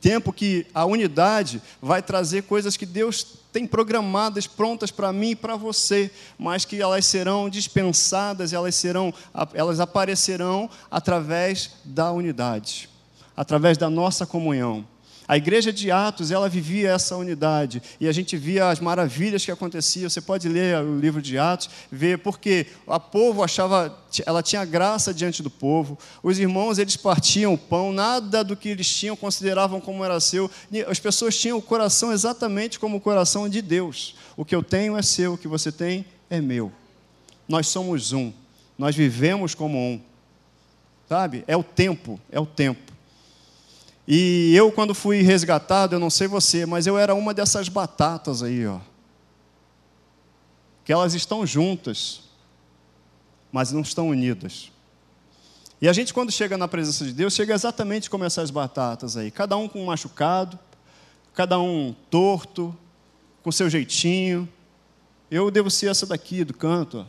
tempo 0.00 0.32
que 0.32 0.66
a 0.74 0.84
unidade 0.84 1.62
vai 1.80 2.02
trazer 2.02 2.42
coisas 2.42 2.76
que 2.76 2.84
Deus 2.84 3.38
tem 3.52 3.66
programadas, 3.66 4.46
prontas 4.46 4.90
para 4.90 5.12
mim 5.12 5.30
e 5.30 5.36
para 5.36 5.56
você, 5.56 6.10
mas 6.36 6.64
que 6.64 6.82
elas 6.82 7.06
serão 7.06 7.48
dispensadas, 7.48 8.52
elas 8.52 8.74
serão, 8.74 9.14
elas 9.54 9.80
aparecerão 9.80 10.68
através 10.90 11.70
da 11.84 12.10
unidade, 12.12 12.90
através 13.36 13.78
da 13.78 13.88
nossa 13.88 14.26
comunhão. 14.26 14.84
A 15.26 15.38
igreja 15.38 15.72
de 15.72 15.90
Atos, 15.90 16.30
ela 16.30 16.50
vivia 16.50 16.90
essa 16.90 17.16
unidade 17.16 17.82
e 17.98 18.06
a 18.06 18.12
gente 18.12 18.36
via 18.36 18.68
as 18.68 18.78
maravilhas 18.78 19.42
que 19.42 19.50
aconteciam. 19.50 20.10
Você 20.10 20.20
pode 20.20 20.48
ler 20.48 20.76
o 20.84 20.98
livro 20.98 21.22
de 21.22 21.38
Atos, 21.38 21.70
ver 21.90 22.18
porque 22.18 22.66
o 22.86 23.00
povo 23.00 23.42
achava, 23.42 23.98
ela 24.26 24.42
tinha 24.42 24.62
graça 24.66 25.14
diante 25.14 25.42
do 25.42 25.48
povo. 25.48 25.98
Os 26.22 26.38
irmãos, 26.38 26.78
eles 26.78 26.96
partiam 26.96 27.54
o 27.54 27.58
pão, 27.58 27.90
nada 27.90 28.44
do 28.44 28.54
que 28.54 28.68
eles 28.68 28.88
tinham 28.88 29.16
consideravam 29.16 29.80
como 29.80 30.04
era 30.04 30.20
seu. 30.20 30.50
As 30.86 30.98
pessoas 30.98 31.38
tinham 31.38 31.56
o 31.56 31.62
coração 31.62 32.12
exatamente 32.12 32.78
como 32.78 32.98
o 32.98 33.00
coração 33.00 33.48
de 33.48 33.62
Deus. 33.62 34.16
O 34.36 34.44
que 34.44 34.54
eu 34.54 34.62
tenho 34.62 34.94
é 34.94 35.02
seu, 35.02 35.34
o 35.34 35.38
que 35.38 35.48
você 35.48 35.72
tem 35.72 36.04
é 36.28 36.38
meu. 36.38 36.70
Nós 37.48 37.66
somos 37.66 38.12
um. 38.12 38.30
Nós 38.76 38.94
vivemos 38.94 39.54
como 39.54 39.78
um. 39.78 40.00
Sabe? 41.08 41.44
É 41.46 41.56
o 41.56 41.62
tempo, 41.62 42.20
é 42.30 42.38
o 42.38 42.46
tempo. 42.46 42.93
E 44.06 44.54
eu, 44.54 44.70
quando 44.70 44.94
fui 44.94 45.22
resgatado, 45.22 45.94
eu 45.94 45.98
não 45.98 46.10
sei 46.10 46.28
você, 46.28 46.66
mas 46.66 46.86
eu 46.86 46.98
era 46.98 47.14
uma 47.14 47.32
dessas 47.32 47.68
batatas 47.68 48.42
aí, 48.42 48.66
ó. 48.66 48.78
Que 50.84 50.92
elas 50.92 51.14
estão 51.14 51.46
juntas, 51.46 52.20
mas 53.50 53.72
não 53.72 53.80
estão 53.80 54.08
unidas. 54.08 54.70
E 55.80 55.88
a 55.88 55.92
gente, 55.92 56.12
quando 56.12 56.30
chega 56.30 56.58
na 56.58 56.68
presença 56.68 57.04
de 57.04 57.12
Deus, 57.12 57.34
chega 57.34 57.54
exatamente 57.54 58.10
como 58.10 58.24
essas 58.24 58.50
batatas 58.50 59.16
aí. 59.16 59.30
Cada 59.30 59.56
um 59.56 59.68
com 59.68 59.82
um 59.82 59.86
machucado, 59.86 60.58
cada 61.32 61.58
um 61.58 61.94
torto, 62.10 62.76
com 63.42 63.50
seu 63.50 63.68
jeitinho. 63.70 64.48
Eu 65.30 65.50
devo 65.50 65.70
ser 65.70 65.90
essa 65.90 66.06
daqui, 66.06 66.44
do 66.44 66.54
canto. 66.54 66.98
Ó. 66.98 67.04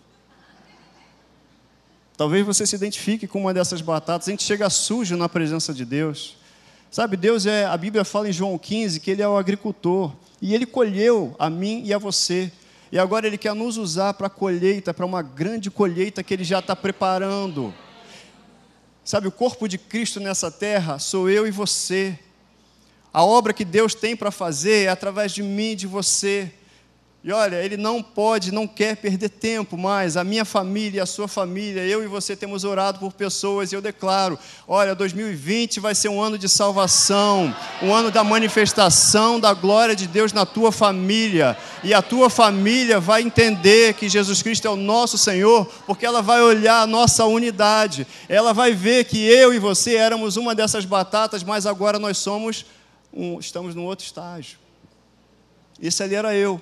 Talvez 2.18 2.46
você 2.46 2.66
se 2.66 2.76
identifique 2.76 3.28
com 3.28 3.42
uma 3.42 3.54
dessas 3.54 3.82
batatas. 3.82 4.28
A 4.28 4.32
gente 4.32 4.44
chega 4.44 4.70
sujo 4.70 5.18
na 5.18 5.28
presença 5.28 5.74
de 5.74 5.84
Deus. 5.84 6.38
Sabe, 6.96 7.18
Deus 7.18 7.46
é, 7.46 7.66
a 7.66 7.76
Bíblia 7.76 8.06
fala 8.06 8.30
em 8.30 8.32
João 8.32 8.58
15 8.58 9.02
que 9.02 9.12
ele 9.12 9.22
é 9.22 9.28
o 9.28 9.36
agricultor 9.36 10.14
e 10.42 10.56
ele 10.56 10.66
colheu 10.66 11.36
a 11.38 11.50
mim 11.50 11.82
e 11.84 11.94
a 11.94 11.98
você. 11.98 12.50
E 12.90 12.98
agora 12.98 13.28
ele 13.28 13.38
quer 13.38 13.54
nos 13.54 13.76
usar 13.76 14.14
para 14.14 14.28
a 14.28 14.30
colheita, 14.30 14.94
para 14.94 15.06
uma 15.06 15.22
grande 15.22 15.70
colheita 15.70 16.24
que 16.24 16.34
ele 16.34 16.46
já 16.46 16.60
está 16.60 16.74
preparando. 16.74 17.76
Sabe, 19.04 19.28
o 19.28 19.32
corpo 19.34 19.68
de 19.68 19.78
Cristo 19.78 20.22
nessa 20.22 20.50
terra 20.50 20.98
sou 20.98 21.30
eu 21.30 21.46
e 21.46 21.52
você. 21.52 22.18
A 23.12 23.26
obra 23.26 23.52
que 23.52 23.66
Deus 23.66 23.94
tem 23.94 24.16
para 24.16 24.32
fazer 24.32 24.86
é 24.86 24.88
através 24.88 25.34
de 25.34 25.44
mim 25.44 25.72
e 25.72 25.76
de 25.76 25.88
você. 25.88 26.50
E 27.26 27.32
olha, 27.32 27.56
ele 27.56 27.76
não 27.76 28.04
pode, 28.04 28.52
não 28.52 28.68
quer 28.68 28.98
perder 28.98 29.30
tempo 29.30 29.76
mais. 29.76 30.16
A 30.16 30.24
minha 30.24 30.46
família, 30.46 31.02
a 31.02 31.08
sua 31.08 31.28
família, 31.28 31.82
eu 31.82 32.04
e 32.04 32.08
você 32.08 32.36
temos 32.36 32.64
orado 32.64 33.00
por 33.00 33.12
pessoas 33.14 33.72
e 33.72 33.76
eu 33.76 33.82
declaro: 33.82 34.38
olha, 34.68 34.94
2020 34.94 35.80
vai 35.80 35.96
ser 35.96 36.08
um 36.08 36.22
ano 36.22 36.38
de 36.38 36.48
salvação, 36.48 37.52
um 37.82 37.92
ano 37.92 38.12
da 38.12 38.24
manifestação 38.24 39.40
da 39.40 39.56
glória 39.56 39.96
de 39.96 40.06
Deus 40.06 40.34
na 40.34 40.46
tua 40.46 40.72
família. 40.72 41.58
E 41.84 41.96
a 41.96 42.02
tua 42.04 42.30
família 42.30 43.00
vai 43.00 43.24
entender 43.24 43.96
que 43.96 44.08
Jesus 44.08 44.44
Cristo 44.44 44.68
é 44.68 44.70
o 44.70 44.76
nosso 44.76 45.18
Senhor, 45.18 45.66
porque 45.88 46.06
ela 46.06 46.22
vai 46.22 46.44
olhar 46.44 46.82
a 46.82 46.88
nossa 46.88 47.26
unidade. 47.26 48.06
Ela 48.30 48.54
vai 48.54 48.72
ver 48.72 49.06
que 49.06 49.18
eu 49.18 49.52
e 49.52 49.58
você 49.58 49.96
éramos 49.96 50.38
uma 50.38 50.54
dessas 50.54 50.86
batatas, 50.86 51.44
mas 51.44 51.66
agora 51.66 51.98
nós 51.98 52.20
somos, 52.20 52.68
um, 53.12 53.40
estamos 53.40 53.74
num 53.74 53.86
outro 53.86 54.06
estágio. 54.06 54.60
Isso 55.82 56.04
ali 56.04 56.14
era 56.14 56.36
eu. 56.36 56.62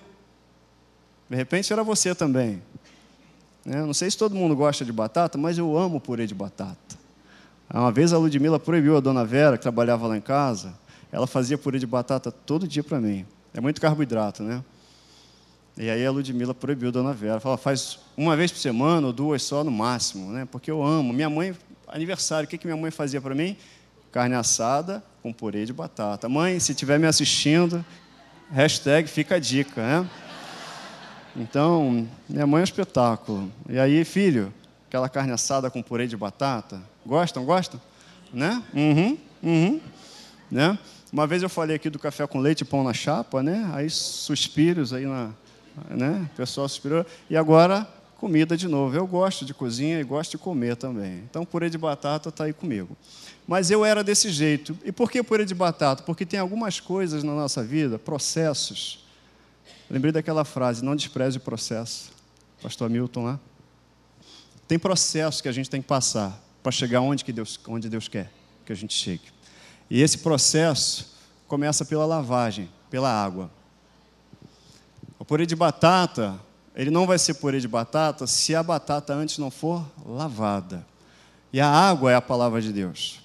De 1.30 1.36
repente 1.36 1.72
era 1.72 1.84
você 1.84 2.14
também. 2.14 2.62
Né? 3.66 3.82
Não 3.82 3.94
sei 3.94 4.10
se 4.12 4.18
todo 4.18 4.36
mundo 4.36 4.56
gosta 4.56 4.84
de 4.84 4.92
batata, 4.92 5.38
mas 5.38 5.58
eu 5.58 5.78
amo 5.78 6.00
purê 6.00 6.28
de 6.28 6.36
batata. 6.36 7.04
Uma 7.74 7.92
vez 7.92 8.14
a 8.14 8.18
Ludmilla 8.18 8.60
proibiu 8.60 8.98
a 8.98 9.00
dona 9.00 9.26
Vera, 9.26 9.58
que 9.58 9.64
trabalhava 9.64 10.06
lá 10.06 10.16
em 10.16 10.22
casa, 10.22 10.74
ela 11.12 11.26
fazia 11.26 11.58
purê 11.58 11.80
de 11.80 11.88
batata 11.88 12.32
todo 12.32 12.68
dia 12.68 12.84
para 12.84 13.00
mim. 13.00 13.26
É 13.54 13.62
muito 13.62 13.80
carboidrato, 13.82 14.44
né? 14.44 14.64
E 15.76 15.90
aí 15.90 16.06
a 16.06 16.12
Ludmilla 16.12 16.54
proibiu 16.54 16.90
a 16.90 16.92
dona 16.92 17.14
Vera. 17.14 17.40
Fala, 17.40 17.58
faz 17.58 18.00
uma 18.16 18.36
vez 18.36 18.52
por 18.52 18.60
semana 18.60 19.08
ou 19.08 19.14
duas 19.14 19.42
só 19.42 19.64
no 19.64 19.72
máximo, 19.72 20.32
né? 20.32 20.48
Porque 20.52 20.70
eu 20.70 20.84
amo. 20.84 21.12
Minha 21.12 21.30
mãe, 21.30 21.56
aniversário, 21.88 22.46
o 22.46 22.50
que, 22.50 22.58
que 22.60 22.68
minha 22.68 22.78
mãe 22.78 22.92
fazia 22.92 23.20
para 23.20 23.34
mim? 23.34 23.58
Carne 24.12 24.36
assada 24.36 25.04
com 25.24 25.34
purê 25.34 25.66
de 25.66 25.74
batata. 25.74 26.30
Mãe, 26.30 26.60
se 26.60 26.74
estiver 26.74 27.00
me 27.00 27.08
assistindo, 27.08 27.84
hashtag 28.52 29.10
fica 29.10 29.36
a 29.36 29.40
dica, 29.40 29.82
né? 29.82 30.10
Então, 31.36 32.08
minha 32.30 32.46
mãe 32.46 32.60
é 32.60 32.62
um 32.62 32.64
espetáculo. 32.64 33.52
E 33.68 33.80
aí, 33.80 34.06
filho, 34.06 34.54
aquela 34.88 35.10
carne 35.10 35.32
assada 35.32 35.70
com 35.70 35.82
purê 35.82 36.06
de 36.06 36.16
batata, 36.16 36.82
gostam, 37.06 37.44
gostam? 37.44 37.82
Né? 38.32 38.62
Uhum, 38.74 39.18
uhum. 39.42 39.82
Né? 40.50 40.78
Uma 41.12 41.26
vez 41.26 41.42
eu 41.42 41.50
falei 41.50 41.76
aqui 41.76 41.90
do 41.90 42.00
café 42.00 42.26
com 42.28 42.40
leite 42.40 42.62
e 42.62 42.66
pão 42.66 42.84
na 42.84 42.94
chapa, 42.94 43.44
né? 43.44 43.70
Aí 43.74 43.90
suspiros 43.90 44.94
aí 44.94 45.06
na, 45.06 45.32
né? 45.90 46.28
O 46.34 46.36
pessoal 46.36 46.68
suspirou. 46.68 47.06
E 47.30 47.38
agora 47.38 47.88
comida 48.24 48.56
de 48.56 48.70
novo. 48.70 48.96
Eu 48.96 49.06
gosto 49.06 49.44
de 49.44 49.54
cozinha 49.54 50.00
e 50.00 50.04
gosto 50.04 50.32
de 50.32 50.38
comer 50.38 50.78
também. 50.78 51.24
Então, 51.30 51.44
purê 51.44 51.70
de 51.70 51.78
batata 51.78 52.30
está 52.30 52.46
aí 52.46 52.54
comigo. 52.54 52.96
Mas 53.46 53.70
eu 53.70 53.84
era 53.84 54.02
desse 54.02 54.30
jeito. 54.30 54.78
E 54.86 54.94
por 54.94 55.12
que 55.12 55.22
purê 55.22 55.44
de 55.44 55.54
batata? 55.54 56.04
Porque 56.04 56.26
tem 56.26 56.40
algumas 56.40 56.80
coisas 56.80 57.22
na 57.22 57.34
nossa 57.34 57.62
vida, 57.62 58.00
processos, 58.00 59.03
Lembrei 59.90 60.12
daquela 60.12 60.44
frase: 60.46 60.84
não 60.84 60.96
despreze 60.96 61.38
o 61.38 61.42
processo. 61.42 62.12
Pastor 62.62 62.90
Milton 62.90 63.26
lá. 63.26 63.40
Tem 64.68 64.80
processos 64.80 65.42
que 65.42 65.50
a 65.50 65.52
gente 65.52 65.70
tem 65.70 65.82
que 65.82 65.88
passar 65.88 66.42
para 66.62 66.72
chegar 66.72 67.02
onde, 67.02 67.26
que 67.26 67.34
Deus, 67.34 67.60
onde 67.68 67.90
Deus 67.90 68.08
quer 68.08 68.32
que 68.66 68.72
a 68.72 68.76
gente 68.76 68.94
chegue. 68.94 69.26
E 69.90 70.02
esse 70.02 70.20
processo 70.20 71.14
começa 71.48 71.84
pela 71.84 72.06
lavagem, 72.06 72.70
pela 72.90 73.10
água. 73.10 73.52
O 75.20 75.26
purê 75.26 75.46
de 75.46 75.56
batata, 75.56 76.40
ele 76.76 76.90
não 76.90 77.06
vai 77.06 77.20
ser 77.20 77.36
purê 77.36 77.60
de 77.60 77.68
batata 77.68 78.26
se 78.26 78.56
a 78.56 78.64
batata 78.64 79.14
antes 79.14 79.38
não 79.38 79.52
for 79.52 79.86
lavada. 80.06 80.86
E 81.52 81.62
a 81.62 81.68
água 81.68 82.12
é 82.12 82.16
a 82.16 82.22
palavra 82.22 82.62
de 82.62 82.74
Deus. 82.74 83.23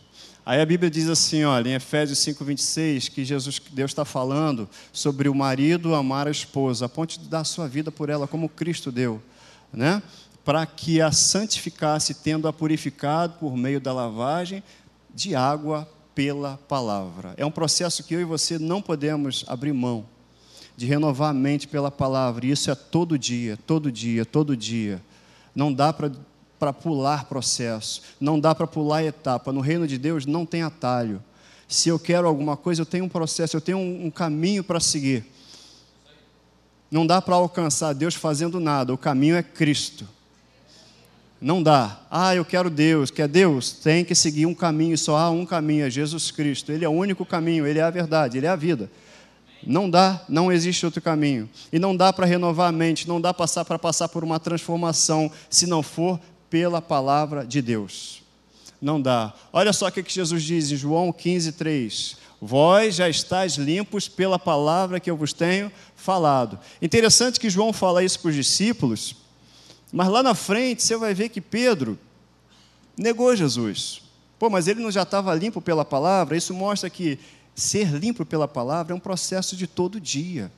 Aí 0.48 0.62
a 0.62 0.64
Bíblia 0.64 0.90
diz 0.90 1.10
assim, 1.10 1.44
olha, 1.44 1.68
em 1.68 1.74
Efésios 1.74 2.20
5:26, 2.20 3.10
que 3.10 3.22
Jesus, 3.22 3.60
Deus 3.70 3.90
está 3.90 4.02
falando 4.02 4.66
sobre 4.90 5.28
o 5.28 5.34
marido 5.34 5.94
amar 5.94 6.26
a 6.26 6.30
esposa, 6.30 6.86
a 6.86 6.88
ponto 6.88 7.20
de 7.20 7.28
dar 7.28 7.40
a 7.40 7.44
sua 7.44 7.68
vida 7.68 7.92
por 7.92 8.08
ela, 8.08 8.26
como 8.26 8.48
Cristo 8.48 8.90
deu, 8.90 9.20
né? 9.70 10.02
Para 10.46 10.64
que 10.64 11.02
a 11.02 11.12
santificasse, 11.12 12.14
tendo-a 12.14 12.50
purificado 12.50 13.34
por 13.34 13.58
meio 13.58 13.78
da 13.78 13.92
lavagem 13.92 14.62
de 15.14 15.34
água 15.34 15.86
pela 16.14 16.58
palavra. 16.66 17.34
É 17.36 17.44
um 17.44 17.50
processo 17.50 18.02
que 18.02 18.14
eu 18.14 18.20
e 18.22 18.24
você 18.24 18.58
não 18.58 18.80
podemos 18.80 19.44
abrir 19.48 19.74
mão 19.74 20.06
de 20.78 20.86
renovar 20.86 21.28
a 21.28 21.34
mente 21.34 21.68
pela 21.68 21.90
palavra. 21.90 22.46
E 22.46 22.52
isso 22.52 22.70
é 22.70 22.74
todo 22.74 23.18
dia, 23.18 23.58
todo 23.66 23.92
dia, 23.92 24.24
todo 24.24 24.56
dia. 24.56 25.02
Não 25.54 25.70
dá 25.70 25.92
para 25.92 26.10
para 26.58 26.72
pular 26.72 27.24
processo, 27.24 28.02
não 28.20 28.38
dá 28.38 28.54
para 28.54 28.66
pular 28.66 29.04
etapa. 29.04 29.52
No 29.52 29.60
reino 29.60 29.86
de 29.86 29.98
Deus 29.98 30.26
não 30.26 30.44
tem 30.44 30.62
atalho. 30.62 31.22
Se 31.68 31.88
eu 31.88 31.98
quero 31.98 32.26
alguma 32.26 32.56
coisa, 32.56 32.82
eu 32.82 32.86
tenho 32.86 33.04
um 33.04 33.08
processo, 33.08 33.56
eu 33.56 33.60
tenho 33.60 33.78
um, 33.78 34.06
um 34.06 34.10
caminho 34.10 34.64
para 34.64 34.80
seguir. 34.80 35.24
Não 36.90 37.06
dá 37.06 37.20
para 37.20 37.34
alcançar 37.34 37.92
Deus 37.92 38.14
fazendo 38.14 38.58
nada, 38.58 38.92
o 38.92 38.98
caminho 38.98 39.36
é 39.36 39.42
Cristo. 39.42 40.08
Não 41.40 41.62
dá. 41.62 42.00
Ah, 42.10 42.34
eu 42.34 42.44
quero 42.44 42.68
Deus. 42.68 43.10
Quer 43.10 43.28
Deus? 43.28 43.70
Tem 43.70 44.04
que 44.04 44.14
seguir 44.14 44.46
um 44.46 44.54
caminho, 44.54 44.98
só 44.98 45.16
há 45.16 45.30
um 45.30 45.46
caminho, 45.46 45.84
é 45.84 45.90
Jesus 45.90 46.30
Cristo. 46.30 46.72
Ele 46.72 46.84
é 46.84 46.88
o 46.88 46.92
único 46.92 47.24
caminho, 47.24 47.66
ele 47.66 47.78
é 47.78 47.82
a 47.82 47.90
verdade, 47.90 48.38
ele 48.38 48.46
é 48.46 48.50
a 48.50 48.56
vida. 48.56 48.90
Não 49.64 49.88
dá, 49.88 50.24
não 50.28 50.50
existe 50.50 50.84
outro 50.84 51.00
caminho. 51.00 51.48
E 51.72 51.78
não 51.78 51.96
dá 51.96 52.12
para 52.12 52.26
renovar 52.26 52.68
a 52.68 52.72
mente, 52.72 53.06
não 53.06 53.20
dá 53.20 53.32
para 53.32 53.78
passar 53.78 54.08
por 54.08 54.24
uma 54.24 54.40
transformação 54.40 55.30
se 55.48 55.66
não 55.66 55.82
for 55.82 56.18
pela 56.50 56.80
palavra 56.80 57.46
de 57.46 57.60
Deus. 57.60 58.22
Não 58.80 59.00
dá. 59.00 59.34
Olha 59.52 59.72
só 59.72 59.88
o 59.88 59.92
que 59.92 60.04
Jesus 60.06 60.42
diz 60.42 60.70
em 60.70 60.76
João 60.76 61.12
15, 61.12 61.52
3. 61.52 62.16
Vós 62.40 62.94
já 62.94 63.08
estáis 63.08 63.54
limpos 63.54 64.08
pela 64.08 64.38
palavra 64.38 65.00
que 65.00 65.10
eu 65.10 65.16
vos 65.16 65.32
tenho 65.32 65.72
falado. 65.96 66.58
Interessante 66.80 67.40
que 67.40 67.50
João 67.50 67.72
fala 67.72 68.04
isso 68.04 68.20
para 68.20 68.28
os 68.28 68.34
discípulos, 68.34 69.16
mas 69.92 70.08
lá 70.08 70.22
na 70.22 70.34
frente 70.34 70.82
você 70.82 70.96
vai 70.96 71.12
ver 71.12 71.30
que 71.30 71.40
Pedro 71.40 71.98
negou 72.96 73.34
Jesus. 73.34 74.02
Pô, 74.38 74.48
mas 74.48 74.68
ele 74.68 74.80
não 74.80 74.90
já 74.90 75.02
estava 75.02 75.34
limpo 75.34 75.60
pela 75.60 75.84
palavra? 75.84 76.36
Isso 76.36 76.54
mostra 76.54 76.88
que 76.88 77.18
ser 77.56 77.88
limpo 77.88 78.24
pela 78.24 78.46
palavra 78.46 78.92
é 78.92 78.96
um 78.96 79.00
processo 79.00 79.56
de 79.56 79.66
todo 79.66 80.00
dia. 80.00 80.52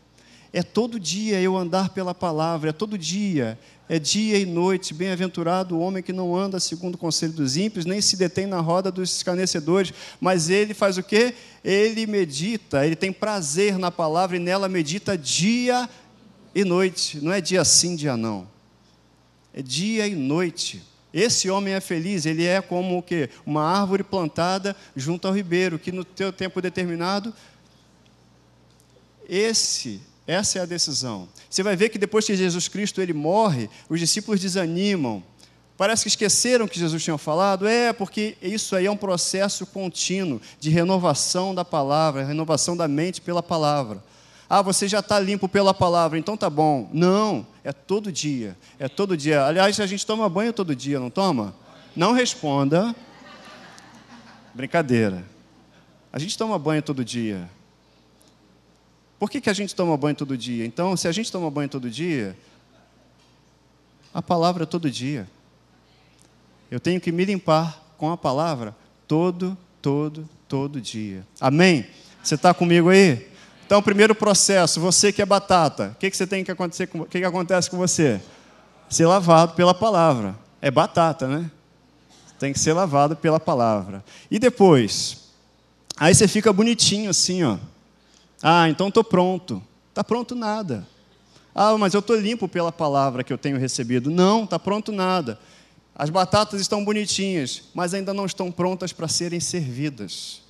É 0.52 0.62
todo 0.62 1.00
dia 1.00 1.40
eu 1.40 1.56
andar 1.56 1.90
pela 1.90 2.14
palavra, 2.14 2.70
é 2.70 2.72
todo 2.72 2.98
dia, 2.98 3.58
é 3.90 3.98
dia 3.98 4.38
e 4.38 4.46
noite. 4.46 4.94
Bem-aventurado 4.94 5.76
o 5.76 5.80
homem 5.80 6.00
que 6.00 6.12
não 6.12 6.36
anda 6.36 6.60
segundo 6.60 6.94
o 6.94 6.98
conselho 6.98 7.32
dos 7.32 7.56
ímpios, 7.56 7.84
nem 7.84 8.00
se 8.00 8.16
detém 8.16 8.46
na 8.46 8.60
roda 8.60 8.88
dos 8.88 9.16
escarnecedores, 9.16 9.92
mas 10.20 10.48
ele 10.48 10.72
faz 10.72 10.96
o 10.96 11.02
quê? 11.02 11.34
Ele 11.64 12.06
medita, 12.06 12.86
ele 12.86 12.94
tem 12.94 13.12
prazer 13.12 13.76
na 13.78 13.90
palavra 13.90 14.36
e 14.36 14.38
nela 14.38 14.68
medita 14.68 15.18
dia 15.18 15.90
e 16.54 16.64
noite. 16.64 17.18
Não 17.20 17.32
é 17.32 17.40
dia 17.40 17.64
sim, 17.64 17.96
dia 17.96 18.16
não. 18.16 18.46
É 19.52 19.60
dia 19.60 20.06
e 20.06 20.14
noite. 20.14 20.84
Esse 21.12 21.50
homem 21.50 21.74
é 21.74 21.80
feliz, 21.80 22.26
ele 22.26 22.44
é 22.44 22.62
como 22.62 22.96
o 22.96 23.02
quê? 23.02 23.28
Uma 23.44 23.64
árvore 23.64 24.04
plantada 24.04 24.76
junto 24.94 25.26
ao 25.26 25.34
ribeiro, 25.34 25.80
que 25.80 25.90
no 25.90 26.04
teu 26.04 26.32
tempo 26.32 26.62
determinado 26.62 27.34
esse 29.28 30.00
essa 30.30 30.60
é 30.60 30.62
a 30.62 30.66
decisão. 30.66 31.28
Você 31.48 31.60
vai 31.60 31.74
ver 31.74 31.88
que 31.88 31.98
depois 31.98 32.24
que 32.24 32.36
Jesus 32.36 32.68
Cristo 32.68 33.00
ele 33.00 33.12
morre, 33.12 33.68
os 33.88 33.98
discípulos 33.98 34.40
desanimam. 34.40 35.24
Parece 35.76 36.02
que 36.02 36.08
esqueceram 36.08 36.68
que 36.68 36.78
Jesus 36.78 37.02
tinha 37.02 37.18
falado. 37.18 37.66
É, 37.66 37.92
porque 37.92 38.36
isso 38.40 38.76
aí 38.76 38.86
é 38.86 38.90
um 38.90 38.96
processo 38.96 39.66
contínuo 39.66 40.40
de 40.60 40.70
renovação 40.70 41.52
da 41.52 41.64
palavra, 41.64 42.22
renovação 42.22 42.76
da 42.76 42.86
mente 42.86 43.20
pela 43.20 43.42
palavra. 43.42 44.04
Ah, 44.48 44.62
você 44.62 44.86
já 44.86 45.00
está 45.00 45.18
limpo 45.18 45.48
pela 45.48 45.74
palavra, 45.74 46.16
então 46.16 46.36
tá 46.36 46.48
bom. 46.48 46.88
Não, 46.92 47.44
é 47.64 47.72
todo 47.72 48.12
dia. 48.12 48.56
É 48.78 48.88
todo 48.88 49.16
dia. 49.16 49.44
Aliás, 49.44 49.80
a 49.80 49.86
gente 49.86 50.06
toma 50.06 50.28
banho 50.28 50.52
todo 50.52 50.76
dia, 50.76 51.00
não 51.00 51.10
toma? 51.10 51.56
Não 51.96 52.12
responda. 52.12 52.94
Brincadeira. 54.54 55.24
A 56.12 56.20
gente 56.20 56.38
toma 56.38 56.56
banho 56.56 56.82
todo 56.82 57.04
dia. 57.04 57.48
Por 59.20 59.28
que, 59.28 59.38
que 59.38 59.50
a 59.50 59.52
gente 59.52 59.74
toma 59.74 59.94
banho 59.98 60.16
todo 60.16 60.34
dia? 60.34 60.64
Então, 60.64 60.96
se 60.96 61.06
a 61.06 61.12
gente 61.12 61.30
toma 61.30 61.50
banho 61.50 61.68
todo 61.68 61.90
dia, 61.90 62.34
a 64.14 64.22
palavra 64.22 64.62
é 64.62 64.66
todo 64.66 64.90
dia. 64.90 65.28
Eu 66.70 66.80
tenho 66.80 66.98
que 66.98 67.12
me 67.12 67.26
limpar 67.26 67.84
com 67.98 68.10
a 68.10 68.16
palavra 68.16 68.74
todo, 69.06 69.58
todo, 69.82 70.26
todo 70.48 70.80
dia. 70.80 71.22
Amém? 71.38 71.86
Você 72.22 72.34
está 72.34 72.54
comigo 72.54 72.88
aí? 72.88 73.28
Então, 73.66 73.82
primeiro 73.82 74.14
processo, 74.14 74.80
você 74.80 75.12
que 75.12 75.20
é 75.20 75.26
batata, 75.26 75.92
o 75.94 75.98
que, 75.98 76.10
que 76.10 76.16
você 76.16 76.26
tem 76.26 76.42
que 76.42 76.50
acontecer 76.50 76.86
com, 76.86 77.04
que, 77.04 77.18
que 77.18 77.24
acontece 77.24 77.68
com 77.68 77.76
você? 77.76 78.22
Ser 78.88 79.04
lavado 79.04 79.52
pela 79.52 79.74
palavra. 79.74 80.34
É 80.62 80.70
batata, 80.70 81.28
né? 81.28 81.50
Tem 82.38 82.54
que 82.54 82.58
ser 82.58 82.72
lavado 82.72 83.14
pela 83.14 83.38
palavra. 83.38 84.02
E 84.30 84.38
depois, 84.38 85.28
aí 85.98 86.14
você 86.14 86.26
fica 86.26 86.50
bonitinho 86.54 87.10
assim, 87.10 87.42
ó. 87.42 87.58
Ah, 88.42 88.68
então 88.68 88.88
estou 88.88 89.04
pronto. 89.04 89.62
Está 89.88 90.02
pronto 90.02 90.34
nada. 90.34 90.86
Ah, 91.54 91.76
mas 91.76 91.94
eu 91.94 92.00
estou 92.00 92.16
limpo 92.16 92.48
pela 92.48 92.72
palavra 92.72 93.24
que 93.24 93.32
eu 93.32 93.38
tenho 93.38 93.58
recebido. 93.58 94.10
Não, 94.10 94.44
está 94.44 94.58
pronto 94.58 94.92
nada. 94.92 95.38
As 95.94 96.08
batatas 96.10 96.60
estão 96.60 96.84
bonitinhas, 96.84 97.64
mas 97.74 97.92
ainda 97.92 98.14
não 98.14 98.24
estão 98.24 98.50
prontas 98.50 98.92
para 98.92 99.08
serem 99.08 99.40
servidas. 99.40 100.42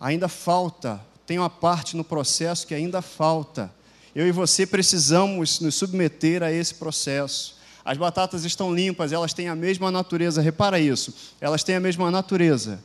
Ainda 0.00 0.28
falta 0.28 1.00
tem 1.26 1.38
uma 1.38 1.50
parte 1.50 1.96
no 1.96 2.04
processo 2.04 2.66
que 2.66 2.74
ainda 2.74 3.00
falta. 3.00 3.72
Eu 4.14 4.26
e 4.26 4.32
você 4.32 4.66
precisamos 4.66 5.60
nos 5.60 5.74
submeter 5.74 6.42
a 6.42 6.52
esse 6.52 6.74
processo. 6.74 7.56
As 7.84 7.96
batatas 7.96 8.44
estão 8.44 8.74
limpas, 8.74 9.12
elas 9.12 9.32
têm 9.32 9.48
a 9.48 9.56
mesma 9.56 9.90
natureza, 9.90 10.42
repara 10.42 10.78
isso. 10.78 11.14
Elas 11.40 11.64
têm 11.64 11.76
a 11.76 11.80
mesma 11.80 12.10
natureza, 12.10 12.82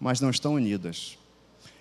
mas 0.00 0.20
não 0.20 0.30
estão 0.30 0.54
unidas. 0.54 1.16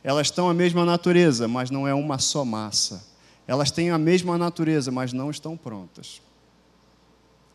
Elas 0.03 0.29
têm 0.29 0.49
a 0.49 0.53
mesma 0.53 0.85
natureza, 0.85 1.47
mas 1.47 1.71
não 1.71 1.87
é 1.87 1.93
uma 1.93 2.19
só 2.19 2.43
massa. 2.43 3.05
Elas 3.47 3.71
têm 3.71 3.89
a 3.89 3.97
mesma 3.97 4.37
natureza, 4.37 4.91
mas 4.91 5.13
não 5.13 5.31
estão 5.31 5.55
prontas. 5.55 6.21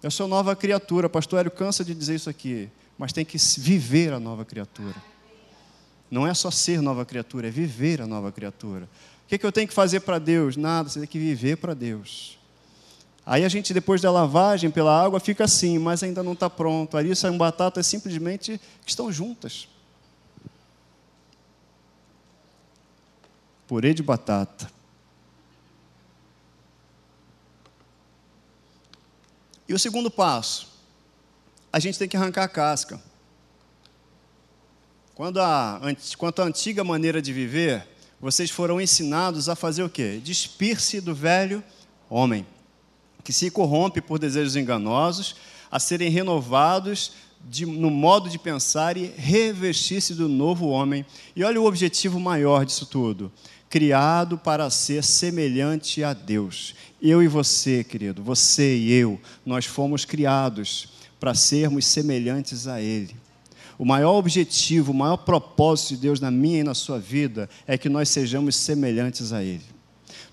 Eu 0.03 0.11
sou 0.11 0.29
nova 0.29 0.55
criatura, 0.57 1.09
pastor 1.09 1.41
Hélio 1.41 1.51
cansa 1.51 1.85
de 1.85 1.95
dizer 1.95 2.15
isso 2.15 2.31
aqui, 2.31 2.71
mas 2.97 3.13
tem 3.13 3.25
que 3.25 3.37
viver 3.59 4.13
a 4.13 4.21
nova 4.21 4.45
criatura. 4.45 4.95
Não 6.11 6.27
é 6.27 6.33
só 6.33 6.51
ser 6.51 6.81
nova 6.81 7.05
criatura, 7.05 7.49
é 7.49 7.51
viver 7.51 8.01
a 8.01 8.07
nova 8.07 8.33
criatura. 8.33 8.89
O 9.25 9.29
que, 9.29 9.35
é 9.35 9.39
que 9.39 9.45
eu 9.45 9.53
tenho 9.53 9.69
que 9.69 9.75
fazer 9.75 10.01
para 10.01 10.19
Deus? 10.19 10.57
Nada, 10.57 10.89
você 10.89 11.01
tem 11.01 11.09
que 11.09 11.19
viver 11.19 11.57
para 11.57 11.75
Deus. 11.75 12.39
Aí 13.27 13.45
a 13.45 13.49
gente, 13.49 13.75
depois 13.75 14.01
da 14.01 14.11
lavagem 14.11 14.71
pela 14.71 15.05
água, 15.05 15.21
fica 15.21 15.45
assim, 15.45 15.79
mas 15.79 16.03
ainda 16.03 16.23
não 16.23 16.33
está 16.33 16.49
pronto. 16.49 16.97
Ali 16.97 17.15
saem 17.15 17.37
batatas 17.37 17.87
simplesmente 17.87 18.59
que 18.83 18.91
estão 18.91 19.13
juntas. 19.13 19.69
Purê 23.69 23.95
de 23.95 24.03
batata. 24.03 24.69
E 29.69 29.75
o 29.75 29.79
segundo 29.79 30.11
passo, 30.11 30.67
a 31.71 31.79
gente 31.79 31.99
tem 31.99 32.09
que 32.09 32.17
arrancar 32.17 32.45
a 32.45 32.49
casca. 32.49 33.01
Quando 35.15 35.41
a, 35.41 35.81
quanto 36.17 36.41
à 36.41 36.47
antiga 36.47 36.83
maneira 36.83 37.21
de 37.21 37.33
viver, 37.33 37.87
vocês 38.19 38.51
foram 38.51 38.81
ensinados 38.81 39.49
a 39.49 39.55
fazer 39.55 39.83
o 39.83 39.91
quê? 39.91 40.21
Despir-se 40.25 41.01
do 41.01 41.15
velho 41.15 41.63
homem, 42.09 42.47
que 43.23 43.33
se 43.33 43.51
corrompe 43.51 44.01
por 44.01 44.19
desejos 44.19 44.57
enganosos, 44.57 45.37
a 45.71 45.79
serem 45.79 46.09
renovados 46.09 47.13
de, 47.45 47.67
no 47.67 47.91
modo 47.91 48.29
de 48.29 48.39
pensar 48.39 48.97
e 48.97 49.07
revestir-se 49.17 50.15
do 50.15 50.29
novo 50.29 50.69
homem. 50.69 51.05
E 51.37 51.45
olha 51.45 51.61
o 51.61 51.67
objetivo 51.67 52.19
maior 52.19 52.65
disso 52.65 52.87
tudo: 52.87 53.31
criado 53.69 54.39
para 54.39 54.71
ser 54.71 55.05
semelhante 55.05 56.03
a 56.03 56.13
Deus. 56.13 56.75
Eu 57.01 57.23
e 57.23 57.29
você, 57.29 57.85
querido, 57.85 58.23
você 58.23 58.77
e 58.77 58.93
eu, 58.93 59.21
nós 59.45 59.67
fomos 59.67 60.05
criados 60.05 60.89
para 61.21 61.35
sermos 61.35 61.87
semelhantes 61.87 62.67
a 62.67 62.81
Ele. 62.81 63.15
O 63.79 63.85
maior 63.85 64.17
objetivo, 64.17 64.91
o 64.91 64.95
maior 64.95 65.19
propósito 65.19 65.91
de 65.91 65.97
Deus 65.99 66.21
na 66.21 66.31
minha 66.31 66.61
e 66.61 66.65
na 66.65 66.75
sua 66.75 66.99
vida 66.99 67.49
é 67.67 67.79
que 67.79 67.89
nós 67.89 68.09
sejamos 68.09 68.57
semelhantes 68.57 69.33
a 69.33 69.43
Ele. 69.43 69.63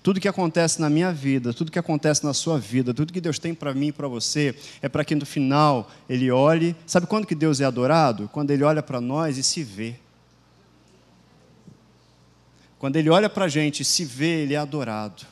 Tudo 0.02 0.20
que 0.20 0.28
acontece 0.28 0.80
na 0.80 0.88
minha 0.88 1.12
vida, 1.12 1.52
tudo 1.52 1.70
que 1.70 1.78
acontece 1.78 2.24
na 2.24 2.32
sua 2.32 2.58
vida, 2.58 2.94
tudo 2.94 3.12
que 3.12 3.20
Deus 3.20 3.38
tem 3.38 3.54
para 3.54 3.74
mim 3.74 3.88
e 3.88 3.92
para 3.92 4.08
você, 4.08 4.54
é 4.80 4.88
para 4.88 5.04
que 5.04 5.14
no 5.14 5.26
final 5.26 5.90
Ele 6.08 6.30
olhe. 6.30 6.76
Sabe 6.86 7.06
quando 7.06 7.26
que 7.26 7.34
Deus 7.34 7.60
é 7.60 7.64
adorado? 7.64 8.28
Quando 8.32 8.50
Ele 8.50 8.62
olha 8.64 8.82
para 8.82 9.00
nós 9.00 9.36
e 9.36 9.42
se 9.42 9.62
vê. 9.62 9.96
Quando 12.78 12.96
Ele 12.96 13.10
olha 13.10 13.28
para 13.28 13.46
a 13.46 13.48
gente 13.48 13.80
e 13.80 13.84
se 13.84 14.04
vê, 14.04 14.42
Ele 14.42 14.54
é 14.54 14.58
adorado. 14.58 15.26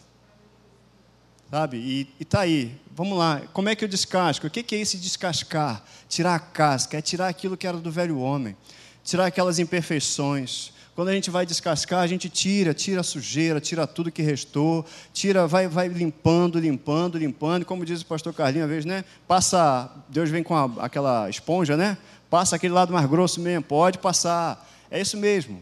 Sabe? 1.50 1.76
E 1.76 2.08
está 2.18 2.40
aí. 2.40 2.74
Vamos 2.96 3.18
lá. 3.18 3.42
Como 3.52 3.68
é 3.68 3.74
que 3.74 3.84
eu 3.84 3.88
descasco? 3.88 4.46
O 4.46 4.50
que 4.50 4.74
é 4.74 4.78
esse 4.78 4.96
descascar? 4.96 5.84
Tirar 6.08 6.34
a 6.34 6.40
casca. 6.40 6.98
É 6.98 7.02
tirar 7.02 7.28
aquilo 7.28 7.56
que 7.56 7.66
era 7.66 7.76
do 7.76 7.90
velho 7.90 8.18
homem. 8.18 8.56
Tirar 9.04 9.26
aquelas 9.26 9.58
imperfeições. 9.58 10.72
Quando 10.94 11.08
a 11.08 11.12
gente 11.12 11.28
vai 11.28 11.44
descascar, 11.44 12.00
a 12.00 12.06
gente 12.06 12.28
tira, 12.28 12.72
tira 12.72 13.00
a 13.00 13.04
sujeira, 13.04 13.60
tira 13.60 13.84
tudo 13.84 14.12
que 14.12 14.22
restou, 14.22 14.86
tira, 15.12 15.44
vai, 15.44 15.66
vai 15.66 15.88
limpando, 15.88 16.58
limpando, 16.58 17.18
limpando. 17.18 17.64
Como 17.64 17.84
diz 17.84 18.02
o 18.02 18.06
pastor 18.06 18.32
Carlinhos, 18.32 18.70
às 18.70 18.84
né? 18.84 19.04
Passa, 19.26 19.90
Deus 20.08 20.30
vem 20.30 20.44
com 20.44 20.54
a, 20.54 20.70
aquela 20.84 21.28
esponja, 21.28 21.76
né? 21.76 21.98
Passa 22.30 22.54
aquele 22.54 22.72
lado 22.72 22.92
mais 22.92 23.06
grosso 23.06 23.40
mesmo, 23.40 23.64
pode 23.64 23.98
passar. 23.98 24.68
É 24.88 25.00
isso 25.00 25.16
mesmo. 25.16 25.60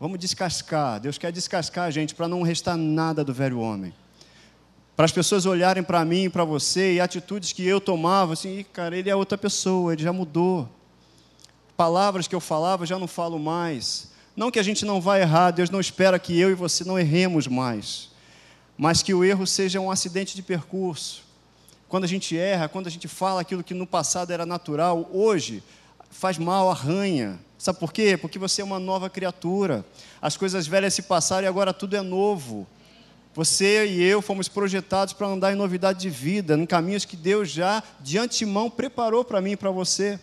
Vamos 0.00 0.18
descascar. 0.18 0.98
Deus 0.98 1.18
quer 1.18 1.30
descascar 1.30 1.84
a 1.84 1.90
gente 1.92 2.14
para 2.14 2.26
não 2.26 2.42
restar 2.42 2.76
nada 2.76 3.22
do 3.22 3.32
velho 3.32 3.60
homem 3.60 3.94
para 5.00 5.06
as 5.06 5.12
pessoas 5.12 5.46
olharem 5.46 5.82
para 5.82 6.04
mim 6.04 6.24
e 6.24 6.28
para 6.28 6.44
você 6.44 6.96
e 6.96 7.00
atitudes 7.00 7.54
que 7.54 7.66
eu 7.66 7.80
tomava, 7.80 8.34
assim, 8.34 8.66
cara, 8.70 8.94
ele 8.94 9.08
é 9.08 9.16
outra 9.16 9.38
pessoa, 9.38 9.94
ele 9.94 10.02
já 10.02 10.12
mudou. 10.12 10.68
Palavras 11.74 12.28
que 12.28 12.34
eu 12.34 12.38
falava 12.38 12.84
já 12.84 12.98
não 12.98 13.06
falo 13.06 13.38
mais. 13.38 14.12
Não 14.36 14.50
que 14.50 14.58
a 14.58 14.62
gente 14.62 14.84
não 14.84 15.00
vai 15.00 15.22
errar, 15.22 15.52
Deus 15.52 15.70
não 15.70 15.80
espera 15.80 16.18
que 16.18 16.38
eu 16.38 16.50
e 16.50 16.54
você 16.54 16.84
não 16.84 16.98
erremos 16.98 17.46
mais, 17.46 18.10
mas 18.76 19.02
que 19.02 19.14
o 19.14 19.24
erro 19.24 19.46
seja 19.46 19.80
um 19.80 19.90
acidente 19.90 20.36
de 20.36 20.42
percurso. 20.42 21.22
Quando 21.88 22.04
a 22.04 22.06
gente 22.06 22.36
erra, 22.36 22.68
quando 22.68 22.86
a 22.86 22.90
gente 22.90 23.08
fala 23.08 23.40
aquilo 23.40 23.64
que 23.64 23.72
no 23.72 23.86
passado 23.86 24.32
era 24.32 24.44
natural, 24.44 25.08
hoje 25.14 25.62
faz 26.10 26.36
mal, 26.36 26.70
arranha. 26.70 27.38
Sabe 27.56 27.78
por 27.78 27.92
quê? 27.92 28.16
Porque 28.16 28.38
você 28.38 28.62
é 28.62 28.64
uma 28.64 28.78
nova 28.78 29.08
criatura. 29.08 29.84
As 30.20 30.36
coisas 30.36 30.66
velhas 30.66 30.94
se 30.94 31.02
passaram 31.02 31.44
e 31.44 31.48
agora 31.48 31.72
tudo 31.72 31.96
é 31.96 32.02
novo. 32.02 32.66
Você 33.34 33.86
e 33.86 34.02
eu 34.02 34.20
fomos 34.20 34.48
projetados 34.48 35.14
para 35.14 35.28
andar 35.28 35.52
em 35.52 35.56
novidade 35.56 36.00
de 36.00 36.10
vida, 36.10 36.54
em 36.54 36.66
caminhos 36.66 37.04
que 37.04 37.16
Deus 37.16 37.48
já 37.48 37.82
de 38.00 38.18
antemão 38.18 38.68
preparou 38.68 39.24
para 39.24 39.40
mim 39.40 39.52
e 39.52 39.56
para 39.56 39.70
você. 39.70 40.18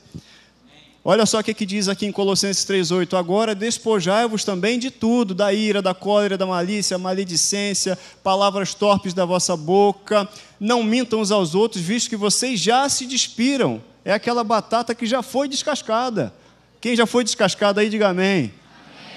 Olha 1.09 1.25
só 1.25 1.39
o 1.39 1.43
que, 1.43 1.53
que 1.53 1.65
diz 1.65 1.87
aqui 1.87 2.05
em 2.05 2.11
Colossenses 2.11 2.65
3,8: 2.65 3.17
Agora 3.17 3.55
despojai-vos 3.55 4.43
também 4.43 4.77
de 4.77 4.91
tudo, 4.91 5.33
da 5.33 5.53
ira, 5.53 5.81
da 5.81 5.93
cólera, 5.93 6.37
da 6.37 6.45
malícia, 6.45 6.97
maledicência, 6.97 7.97
palavras 8.21 8.73
torpes 8.73 9.13
da 9.13 9.23
vossa 9.23 9.55
boca. 9.55 10.27
Não 10.59 10.83
mintam 10.83 11.21
uns 11.21 11.31
aos 11.31 11.55
outros, 11.55 11.81
visto 11.81 12.09
que 12.09 12.17
vocês 12.17 12.59
já 12.59 12.89
se 12.89 13.05
despiram. 13.05 13.81
É 14.07 14.13
aquela 14.13 14.41
batata 14.41 14.95
que 14.95 15.05
já 15.05 15.21
foi 15.21 15.49
descascada. 15.49 16.33
Quem 16.79 16.95
já 16.95 17.05
foi 17.05 17.25
descascado 17.25 17.81
aí, 17.81 17.89
diga 17.89 18.07
amém. 18.07 18.53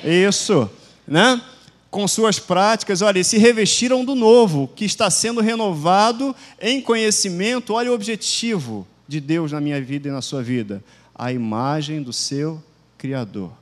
amém. 0.03 0.27
Isso, 0.27 0.69
né? 1.07 1.41
com 1.89 2.09
suas 2.09 2.41
práticas, 2.41 3.01
olha, 3.01 3.23
se 3.23 3.39
revestiram 3.39 4.05
do 4.05 4.17
novo, 4.17 4.67
que 4.75 4.85
está 4.85 5.09
sendo 5.09 5.41
renovado 5.41 6.35
em 6.61 6.81
conhecimento. 6.81 7.75
Olha 7.75 7.93
o 7.93 7.95
objetivo 7.95 8.85
de 9.07 9.21
Deus 9.21 9.53
na 9.53 9.61
minha 9.61 9.81
vida 9.81 10.09
e 10.09 10.11
na 10.11 10.21
sua 10.21 10.43
vida: 10.43 10.83
a 11.15 11.33
imagem 11.33 12.03
do 12.03 12.13
seu 12.13 12.61
Criador. 12.99 13.53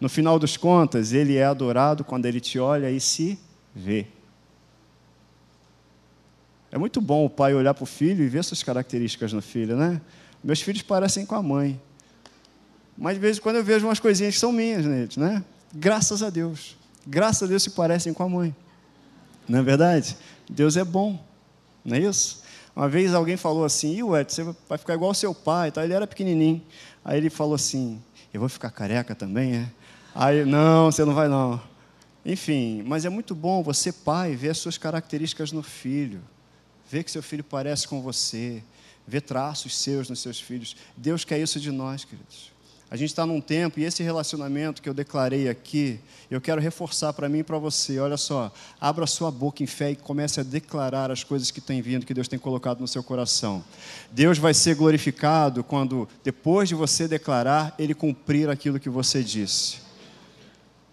No 0.00 0.08
final 0.08 0.38
dos 0.38 0.56
contas, 0.56 1.12
ele 1.12 1.36
é 1.36 1.44
adorado 1.44 2.02
quando 2.02 2.24
ele 2.24 2.40
te 2.40 2.58
olha 2.58 2.90
e 2.90 2.98
se 2.98 3.38
vê. 3.74 4.06
É 6.70 6.78
muito 6.78 6.98
bom 6.98 7.26
o 7.26 7.30
pai 7.30 7.52
olhar 7.52 7.74
para 7.74 7.84
o 7.84 7.86
filho 7.86 8.24
e 8.24 8.28
ver 8.28 8.42
suas 8.42 8.62
características 8.62 9.34
no 9.34 9.42
filho, 9.42 9.76
né? 9.76 10.00
Meus 10.42 10.60
filhos 10.60 10.82
parecem 10.82 11.24
com 11.24 11.34
a 11.34 11.42
mãe. 11.42 11.80
Mas 12.96 13.14
de 13.14 13.20
vez 13.20 13.38
em 13.38 13.40
quando 13.40 13.56
eu 13.56 13.64
vejo 13.64 13.86
umas 13.86 14.00
coisinhas 14.00 14.34
que 14.34 14.40
são 14.40 14.52
minhas 14.52 14.84
neles, 14.84 15.16
né? 15.16 15.44
Graças 15.72 16.22
a 16.22 16.30
Deus 16.30 16.76
graças 17.06 17.42
a 17.42 17.46
Deus 17.46 17.62
se 17.62 17.70
parecem 17.70 18.12
com 18.12 18.22
a 18.22 18.28
mãe. 18.28 18.54
Não 19.48 19.58
é 19.58 19.62
verdade? 19.62 20.16
Deus 20.48 20.76
é 20.76 20.84
bom, 20.84 21.22
não 21.84 21.96
é 21.96 22.00
isso? 22.00 22.42
Uma 22.74 22.88
vez 22.88 23.12
alguém 23.12 23.36
falou 23.36 23.64
assim, 23.64 23.96
e 23.96 24.02
ué, 24.02 24.24
você 24.24 24.42
vai 24.68 24.78
ficar 24.78 24.94
igual 24.94 25.10
ao 25.10 25.14
seu 25.14 25.34
pai, 25.34 25.70
tá? 25.70 25.84
ele 25.84 25.92
era 25.92 26.06
pequenininho. 26.06 26.62
Aí 27.04 27.18
ele 27.18 27.28
falou 27.28 27.54
assim, 27.54 28.00
eu 28.32 28.40
vou 28.40 28.48
ficar 28.48 28.70
careca 28.70 29.14
também, 29.14 29.56
é? 29.56 29.68
Aí, 30.14 30.44
não, 30.44 30.90
você 30.90 31.04
não 31.04 31.14
vai 31.14 31.28
não. 31.28 31.60
Enfim, 32.24 32.82
mas 32.86 33.04
é 33.04 33.08
muito 33.08 33.34
bom 33.34 33.62
você, 33.62 33.92
pai, 33.92 34.36
ver 34.36 34.50
as 34.50 34.58
suas 34.58 34.78
características 34.78 35.52
no 35.52 35.62
filho, 35.62 36.22
ver 36.90 37.02
que 37.02 37.10
seu 37.10 37.22
filho 37.22 37.42
parece 37.42 37.88
com 37.88 38.00
você, 38.00 38.62
ver 39.06 39.22
traços 39.22 39.76
seus 39.76 40.08
nos 40.08 40.20
seus 40.20 40.40
filhos. 40.40 40.76
Deus 40.96 41.24
quer 41.24 41.38
isso 41.38 41.60
de 41.60 41.70
nós, 41.70 42.04
queridos. 42.04 42.52
A 42.92 42.96
gente 42.96 43.08
está 43.08 43.24
num 43.24 43.40
tempo 43.40 43.80
e 43.80 43.84
esse 43.84 44.02
relacionamento 44.02 44.82
que 44.82 44.86
eu 44.86 44.92
declarei 44.92 45.48
aqui, 45.48 45.98
eu 46.30 46.42
quero 46.42 46.60
reforçar 46.60 47.14
para 47.14 47.26
mim 47.26 47.38
e 47.38 47.42
para 47.42 47.56
você. 47.56 47.98
Olha 47.98 48.18
só, 48.18 48.52
abra 48.78 49.06
sua 49.06 49.30
boca 49.30 49.62
em 49.62 49.66
fé 49.66 49.92
e 49.92 49.96
comece 49.96 50.40
a 50.40 50.42
declarar 50.42 51.10
as 51.10 51.24
coisas 51.24 51.50
que 51.50 51.58
têm 51.58 51.80
vindo, 51.80 52.04
que 52.04 52.12
Deus 52.12 52.28
tem 52.28 52.38
colocado 52.38 52.80
no 52.80 52.86
seu 52.86 53.02
coração. 53.02 53.64
Deus 54.10 54.36
vai 54.36 54.52
ser 54.52 54.74
glorificado 54.74 55.64
quando, 55.64 56.06
depois 56.22 56.68
de 56.68 56.74
você 56.74 57.08
declarar, 57.08 57.74
Ele 57.78 57.94
cumprir 57.94 58.50
aquilo 58.50 58.78
que 58.78 58.90
você 58.90 59.22
disse. 59.22 59.78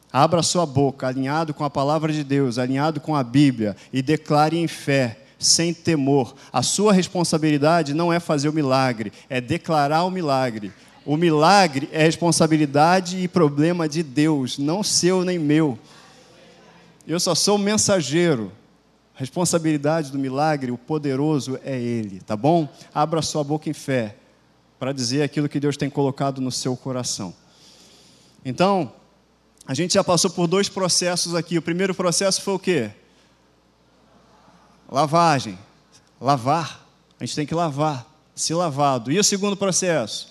Abra 0.10 0.42
sua 0.42 0.66
boca, 0.66 1.06
alinhado 1.06 1.54
com 1.54 1.66
a 1.66 1.70
palavra 1.70 2.14
de 2.14 2.24
Deus, 2.24 2.58
alinhado 2.58 3.02
com 3.02 3.14
a 3.14 3.24
Bíblia, 3.26 3.76
e 3.92 4.02
declare 4.02 4.58
em 4.58 4.70
fé 4.70 5.20
sem 5.40 5.74
temor. 5.74 6.36
A 6.52 6.62
sua 6.62 6.92
responsabilidade 6.92 7.94
não 7.94 8.12
é 8.12 8.20
fazer 8.20 8.50
o 8.50 8.54
milagre, 8.54 9.12
é 9.30 9.40
declarar 9.40 10.04
o 10.04 10.12
milagre. 10.12 10.72
O 11.06 11.16
milagre 11.16 11.90
é 11.92 12.04
responsabilidade 12.04 13.18
e 13.18 13.28
problema 13.28 13.88
de 13.88 14.04
Deus, 14.04 14.60
não 14.60 14.84
seu 14.84 15.24
nem 15.24 15.40
meu. 15.40 15.80
Eu 17.08 17.20
só 17.20 17.34
sou 17.34 17.58
mensageiro. 17.58 18.52
A 19.16 19.20
responsabilidade 19.20 20.12
do 20.12 20.20
milagre, 20.20 20.72
o 20.72 20.78
poderoso 20.78 21.60
é 21.64 21.80
Ele, 21.80 22.20
tá 22.20 22.38
bom? 22.38 22.70
Abra 22.94 23.22
sua 23.22 23.44
boca 23.44 23.70
em 23.70 23.74
fé 23.74 24.16
para 24.78 24.94
dizer 24.94 25.24
aquilo 25.24 25.50
que 25.50 25.60
Deus 25.60 25.76
tem 25.76 25.90
colocado 25.90 26.40
no 26.40 26.52
seu 26.52 26.76
coração. 26.78 27.34
Então, 28.46 28.94
a 29.66 29.74
gente 29.74 29.94
já 29.94 30.04
passou 30.04 30.32
por 30.32 30.48
dois 30.48 30.70
processos 30.70 31.36
aqui. 31.36 31.58
O 31.58 31.62
primeiro 31.62 31.94
processo 31.94 32.42
foi 32.42 32.54
o 32.54 32.60
quê? 32.60 32.92
Lavagem. 34.90 35.58
Lavar. 36.20 36.86
A 37.20 37.26
gente 37.26 37.36
tem 37.36 37.46
que 37.46 37.54
lavar, 37.54 38.06
se 38.34 38.54
lavado. 38.54 39.12
E 39.12 39.20
o 39.20 39.24
segundo 39.24 39.56
processo? 39.56 40.30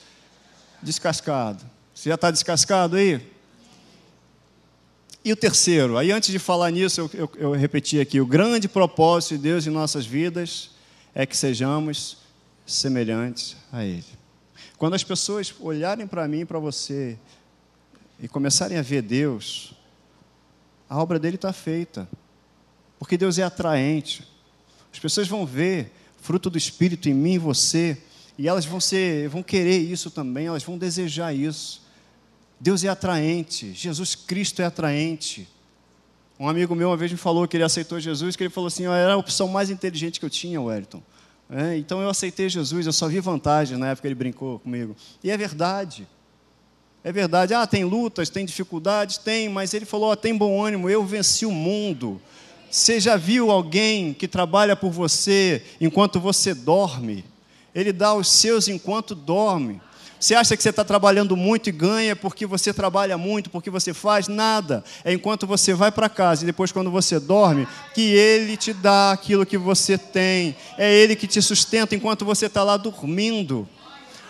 descascado. 0.83 1.65
Você 1.95 2.09
já 2.09 2.15
está 2.15 2.31
descascado 2.31 2.97
aí? 2.97 3.21
E 5.25 5.33
o 5.33 5.37
terceiro, 5.37 5.99
aí 5.99 6.13
antes 6.13 6.31
de 6.31 6.39
falar 6.39 6.71
nisso, 6.71 7.01
eu, 7.01 7.11
eu, 7.13 7.31
eu, 7.37 7.53
repeti 7.53 8.01
aqui: 8.01 8.21
o 8.21 8.27
grande 8.27 8.69
propósito 8.69 9.37
de 9.37 9.43
Deus 9.43 9.67
em 9.67 9.71
nossas 9.71 10.07
vidas 10.07 10.71
é 11.15 11.27
que 11.27 11.37
sejamos 11.37 12.19
semelhantes 12.67 13.57
a 13.73 13.85
Ele. 13.85 14.05
Quando 14.77 14.95
as 14.95 15.03
pessoas 15.03 15.53
olharem 15.59 16.07
para 16.07 16.27
mim 16.29 16.41
e 16.41 16.45
para 16.45 16.59
você 16.59 17.19
e 18.21 18.29
começarem 18.29 18.79
a 18.79 18.83
ver 18.83 19.03
Deus, 19.03 19.75
a 20.89 21.03
obra 21.03 21.19
dele 21.19 21.35
está 21.35 21.53
feita, 21.53 22.09
porque 22.99 23.19
Deus 23.19 23.39
é 23.39 23.43
atraente. 23.43 24.27
As 24.93 24.99
pessoas 24.99 25.29
vão 25.29 25.45
ver 25.45 25.93
fruto 26.21 26.51
do 26.51 26.59
Espírito 26.59 27.09
em 27.09 27.15
mim 27.15 27.35
e 27.35 27.39
você, 27.39 27.97
e 28.37 28.49
elas 28.49 28.65
vão 28.65 28.81
ser, 28.81 29.29
vão 29.29 29.43
querer 29.43 29.79
isso 29.79 30.11
também, 30.11 30.47
elas 30.47 30.63
vão 30.63 30.77
desejar 30.77 31.35
isso. 31.35 31.83
Deus 32.61 32.83
é 32.85 32.89
atraente, 32.89 33.73
Jesus 33.73 34.15
Cristo 34.15 34.61
é 34.61 34.65
atraente. 34.65 35.49
Um 36.39 36.49
amigo 36.49 36.75
meu 36.75 36.89
uma 36.89 36.97
vez 36.97 37.11
me 37.11 37.19
falou 37.19 37.47
que 37.49 37.57
ele 37.57 37.65
aceitou 37.65 37.99
Jesus, 37.99 38.37
que 38.37 38.43
ele 38.43 38.51
falou 38.51 38.69
assim, 38.69 38.85
era 38.87 39.15
a 39.15 39.17
opção 39.17 39.49
mais 39.49 39.71
inteligente 39.71 40.21
que 40.21 40.27
eu 40.27 40.31
tinha, 40.31 40.61
Wellington. 40.61 41.03
É, 41.51 41.79
então 41.79 42.01
eu 42.03 42.11
aceitei 42.11 42.49
Jesus, 42.49 42.87
eu 42.87 42.93
só 42.93 43.09
vi 43.09 43.21
vantagem 43.21 43.79
na 43.79 43.89
época 43.89 44.07
ele 44.07 44.15
brincou 44.15 44.59
comigo. 44.59 44.95
E 45.23 45.31
é 45.31 45.37
verdade. 45.37 46.07
É 47.03 47.13
verdade. 47.13 47.55
Ah, 47.55 47.67
tem 47.67 47.85
lutas, 47.85 48.29
tem 48.29 48.45
dificuldades, 48.45 49.19
tem, 49.19 49.49
mas 49.49 49.73
ele 49.73 49.87
falou: 49.87 50.13
oh, 50.13 50.17
tem 50.17 50.37
bom 50.37 50.63
ânimo, 50.63 50.91
eu 50.91 51.05
venci 51.05 51.47
o 51.47 51.51
mundo. 51.51 52.21
Você 52.71 53.01
já 53.01 53.17
viu 53.17 53.51
alguém 53.51 54.13
que 54.13 54.29
trabalha 54.29 54.77
por 54.77 54.91
você 54.91 55.63
enquanto 55.81 56.21
você 56.21 56.53
dorme? 56.53 57.25
Ele 57.75 57.93
dá 57.93 58.15
os 58.15 58.29
seus 58.29 58.69
enquanto 58.69 59.15
dorme. 59.15 59.81
Você 60.21 60.35
acha 60.35 60.57
que 60.57 60.63
você 60.63 60.71
está 60.71 60.85
trabalhando 60.85 61.37
muito 61.37 61.69
e 61.69 61.73
ganha 61.73 62.17
porque 62.17 62.45
você 62.45 62.75
trabalha 62.75 63.17
muito, 63.17 63.49
porque 63.51 63.71
você 63.71 63.95
faz? 63.95 64.27
Nada. 64.27 64.83
É 65.05 65.13
enquanto 65.13 65.47
você 65.47 65.73
vai 65.73 65.93
para 65.93 66.09
casa 66.09 66.43
e 66.43 66.47
depois, 66.47 66.73
quando 66.73 66.91
você 66.91 67.21
dorme, 67.21 67.69
que 67.95 68.03
Ele 68.03 68.57
te 68.57 68.73
dá 68.73 69.13
aquilo 69.13 69.47
que 69.47 69.57
você 69.57 69.97
tem. 69.97 70.57
É 70.77 70.93
Ele 70.93 71.15
que 71.15 71.27
te 71.27 71.41
sustenta 71.41 71.95
enquanto 71.95 72.25
você 72.25 72.47
está 72.47 72.65
lá 72.65 72.77
dormindo. 72.77 73.69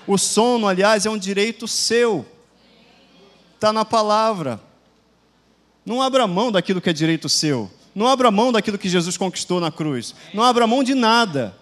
O 0.06 0.18
sono, 0.18 0.68
aliás, 0.68 1.06
é 1.06 1.10
um 1.10 1.18
direito 1.18 1.66
seu. 1.66 2.26
Está 3.54 3.72
na 3.72 3.84
palavra. 3.84 4.60
Não 5.84 6.02
abra 6.02 6.26
mão 6.26 6.52
daquilo 6.52 6.82
que 6.82 6.90
é 6.90 6.92
direito 6.92 7.30
seu. 7.30 7.70
Não 7.98 8.06
abra 8.06 8.30
mão 8.30 8.52
daquilo 8.52 8.78
que 8.78 8.88
Jesus 8.88 9.16
conquistou 9.16 9.58
na 9.58 9.72
cruz. 9.72 10.14
Não 10.32 10.44
abra 10.44 10.68
mão 10.68 10.84
de 10.84 10.94
nada. 10.94 11.52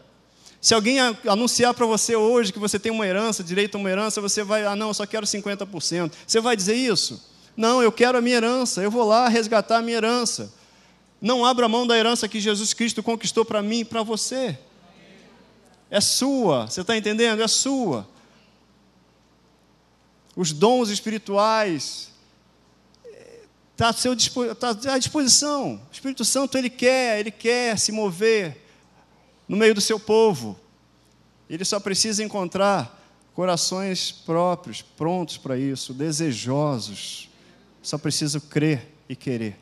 Se 0.60 0.74
alguém 0.74 0.98
anunciar 1.26 1.72
para 1.72 1.86
você 1.86 2.14
hoje 2.14 2.52
que 2.52 2.58
você 2.58 2.78
tem 2.78 2.92
uma 2.92 3.06
herança, 3.06 3.42
direito 3.42 3.76
a 3.76 3.78
uma 3.78 3.88
herança, 3.88 4.20
você 4.20 4.44
vai, 4.44 4.66
ah, 4.66 4.76
não, 4.76 4.88
eu 4.88 4.94
só 4.94 5.06
quero 5.06 5.24
50%. 5.24 6.12
Você 6.26 6.38
vai 6.38 6.54
dizer 6.54 6.74
isso? 6.74 7.26
Não, 7.56 7.82
eu 7.82 7.90
quero 7.90 8.18
a 8.18 8.20
minha 8.20 8.36
herança, 8.36 8.82
eu 8.82 8.90
vou 8.90 9.06
lá 9.06 9.28
resgatar 9.28 9.78
a 9.78 9.80
minha 9.80 9.96
herança. 9.96 10.52
Não 11.22 11.42
abra 11.42 11.70
mão 11.70 11.86
da 11.86 11.96
herança 11.96 12.28
que 12.28 12.38
Jesus 12.38 12.74
Cristo 12.74 13.02
conquistou 13.02 13.42
para 13.42 13.62
mim 13.62 13.78
e 13.78 13.84
para 13.86 14.02
você. 14.02 14.58
É 15.90 16.02
sua, 16.02 16.66
você 16.66 16.82
está 16.82 16.94
entendendo? 16.94 17.40
É 17.40 17.48
sua. 17.48 18.06
Os 20.36 20.52
dons 20.52 20.90
espirituais 20.90 22.12
está 23.76 24.74
tá 24.74 24.94
à 24.94 24.98
disposição. 24.98 25.74
O 25.74 25.92
Espírito 25.92 26.24
Santo 26.24 26.56
ele 26.56 26.70
quer, 26.70 27.20
ele 27.20 27.30
quer 27.30 27.78
se 27.78 27.92
mover 27.92 28.64
no 29.46 29.56
meio 29.56 29.74
do 29.74 29.80
seu 29.80 30.00
povo. 30.00 30.58
Ele 31.48 31.64
só 31.64 31.78
precisa 31.78 32.24
encontrar 32.24 32.96
corações 33.34 34.10
próprios, 34.10 34.80
prontos 34.80 35.36
para 35.36 35.58
isso, 35.58 35.92
desejosos. 35.92 37.28
Só 37.82 37.98
precisa 37.98 38.40
crer 38.40 38.90
e 39.08 39.14
querer. 39.14 39.56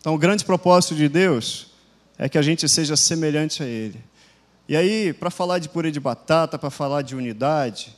Então, 0.00 0.14
o 0.14 0.18
grande 0.18 0.44
propósito 0.44 0.94
de 0.94 1.08
Deus 1.08 1.68
é 2.16 2.28
que 2.28 2.38
a 2.38 2.42
gente 2.42 2.66
seja 2.68 2.96
semelhante 2.96 3.62
a 3.62 3.66
Ele. 3.66 4.02
E 4.68 4.76
aí, 4.76 5.12
para 5.12 5.30
falar 5.30 5.58
de 5.58 5.68
purê 5.68 5.90
de 5.90 6.00
batata, 6.00 6.58
para 6.58 6.70
falar 6.70 7.02
de 7.02 7.14
unidade, 7.14 7.94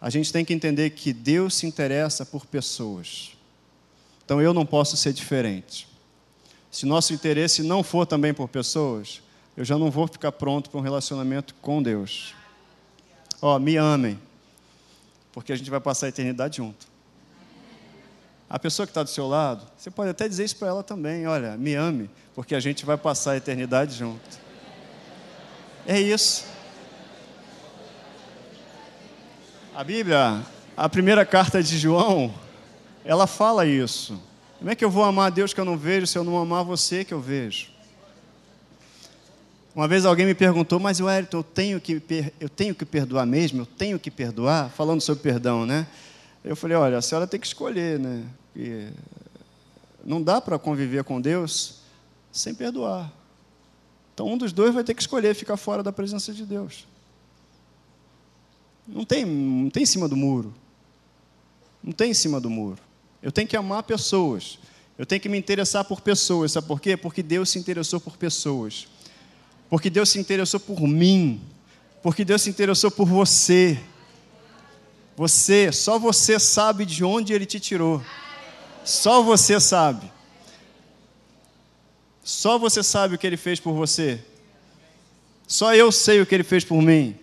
a 0.00 0.08
gente 0.08 0.32
tem 0.32 0.44
que 0.44 0.54
entender 0.54 0.90
que 0.90 1.12
Deus 1.12 1.54
se 1.54 1.66
interessa 1.66 2.24
por 2.24 2.46
pessoas. 2.46 3.37
Então, 4.28 4.42
eu 4.42 4.52
não 4.52 4.66
posso 4.66 4.94
ser 4.94 5.14
diferente. 5.14 5.88
Se 6.70 6.84
nosso 6.84 7.14
interesse 7.14 7.62
não 7.62 7.82
for 7.82 8.04
também 8.04 8.34
por 8.34 8.46
pessoas, 8.46 9.22
eu 9.56 9.64
já 9.64 9.78
não 9.78 9.90
vou 9.90 10.06
ficar 10.06 10.32
pronto 10.32 10.68
para 10.68 10.78
um 10.78 10.82
relacionamento 10.82 11.54
com 11.62 11.82
Deus. 11.82 12.34
Ó, 13.40 13.56
oh, 13.56 13.58
me 13.58 13.78
amem, 13.78 14.20
porque 15.32 15.50
a 15.50 15.56
gente 15.56 15.70
vai 15.70 15.80
passar 15.80 16.04
a 16.04 16.08
eternidade 16.10 16.58
junto. 16.58 16.86
A 18.50 18.58
pessoa 18.58 18.86
que 18.86 18.90
está 18.90 19.02
do 19.02 19.08
seu 19.08 19.26
lado, 19.26 19.66
você 19.78 19.90
pode 19.90 20.10
até 20.10 20.28
dizer 20.28 20.44
isso 20.44 20.56
para 20.56 20.68
ela 20.68 20.82
também: 20.82 21.26
olha, 21.26 21.56
me 21.56 21.74
ame, 21.74 22.10
porque 22.34 22.54
a 22.54 22.60
gente 22.60 22.84
vai 22.84 22.98
passar 22.98 23.30
a 23.30 23.36
eternidade 23.38 23.96
junto. 23.96 24.38
É 25.86 25.98
isso. 25.98 26.44
A 29.74 29.82
Bíblia, 29.82 30.44
a 30.76 30.86
primeira 30.86 31.24
carta 31.24 31.62
de 31.62 31.78
João, 31.78 32.34
ela 33.08 33.26
fala 33.26 33.64
isso. 33.64 34.20
Como 34.58 34.70
é 34.70 34.74
que 34.74 34.84
eu 34.84 34.90
vou 34.90 35.02
amar 35.02 35.28
a 35.28 35.30
Deus 35.30 35.54
que 35.54 35.60
eu 35.60 35.64
não 35.64 35.78
vejo 35.78 36.06
se 36.06 36.18
eu 36.18 36.22
não 36.22 36.36
amar 36.36 36.62
você 36.62 37.06
que 37.06 37.14
eu 37.14 37.20
vejo? 37.22 37.70
Uma 39.74 39.88
vez 39.88 40.04
alguém 40.04 40.26
me 40.26 40.34
perguntou, 40.34 40.78
mas 40.78 41.00
Wellington, 41.00 41.38
eu 41.38 41.42
tenho 41.42 41.80
que, 41.80 42.02
eu 42.38 42.50
tenho 42.50 42.74
que 42.74 42.84
perdoar 42.84 43.24
mesmo? 43.24 43.62
Eu 43.62 43.66
tenho 43.66 43.98
que 43.98 44.10
perdoar? 44.10 44.68
Falando 44.72 45.00
sobre 45.00 45.22
perdão, 45.22 45.64
né? 45.64 45.86
Eu 46.44 46.54
falei, 46.54 46.76
olha, 46.76 46.98
a 46.98 47.02
senhora 47.02 47.26
tem 47.26 47.40
que 47.40 47.46
escolher, 47.46 47.98
né? 47.98 48.26
Não 50.04 50.20
dá 50.22 50.38
para 50.38 50.58
conviver 50.58 51.02
com 51.02 51.18
Deus 51.18 51.78
sem 52.30 52.54
perdoar. 52.54 53.10
Então 54.12 54.28
um 54.28 54.36
dos 54.36 54.52
dois 54.52 54.74
vai 54.74 54.84
ter 54.84 54.92
que 54.92 55.00
escolher 55.00 55.34
ficar 55.34 55.56
fora 55.56 55.82
da 55.82 55.92
presença 55.92 56.30
de 56.30 56.44
Deus. 56.44 56.86
Não 58.86 59.06
tem, 59.06 59.24
não 59.24 59.70
tem 59.70 59.84
em 59.84 59.86
cima 59.86 60.06
do 60.06 60.16
muro. 60.16 60.52
Não 61.82 61.92
tem 61.92 62.10
em 62.10 62.14
cima 62.14 62.38
do 62.38 62.50
muro. 62.50 62.86
Eu 63.22 63.32
tenho 63.32 63.48
que 63.48 63.56
amar 63.56 63.82
pessoas. 63.82 64.58
Eu 64.96 65.06
tenho 65.06 65.20
que 65.20 65.28
me 65.28 65.38
interessar 65.38 65.84
por 65.84 66.00
pessoas. 66.00 66.52
Sabe 66.52 66.66
por 66.66 66.80
quê? 66.80 66.96
Porque 66.96 67.22
Deus 67.22 67.50
se 67.50 67.58
interessou 67.58 68.00
por 68.00 68.16
pessoas 68.16 68.86
porque 69.68 69.90
Deus 69.90 70.08
se 70.08 70.18
interessou 70.18 70.58
por 70.58 70.80
mim, 70.80 71.40
porque 72.02 72.24
Deus 72.24 72.42
se 72.42 72.50
interessou 72.50 72.90
por 72.90 73.06
você. 73.06 73.78
Você, 75.16 75.72
só 75.72 75.98
você 75.98 76.38
sabe 76.38 76.86
de 76.86 77.04
onde 77.04 77.32
Ele 77.32 77.44
te 77.44 77.60
tirou. 77.60 78.02
Só 78.84 79.22
você 79.22 79.60
sabe. 79.60 80.10
Só 82.22 82.58
você 82.58 82.82
sabe 82.82 83.14
o 83.14 83.18
que 83.18 83.26
Ele 83.26 83.36
fez 83.36 83.60
por 83.60 83.72
você. 83.74 84.20
Só 85.46 85.74
eu 85.74 85.90
sei 85.90 86.20
o 86.20 86.26
que 86.26 86.34
Ele 86.34 86.44
fez 86.44 86.64
por 86.64 86.80
mim. 86.80 87.16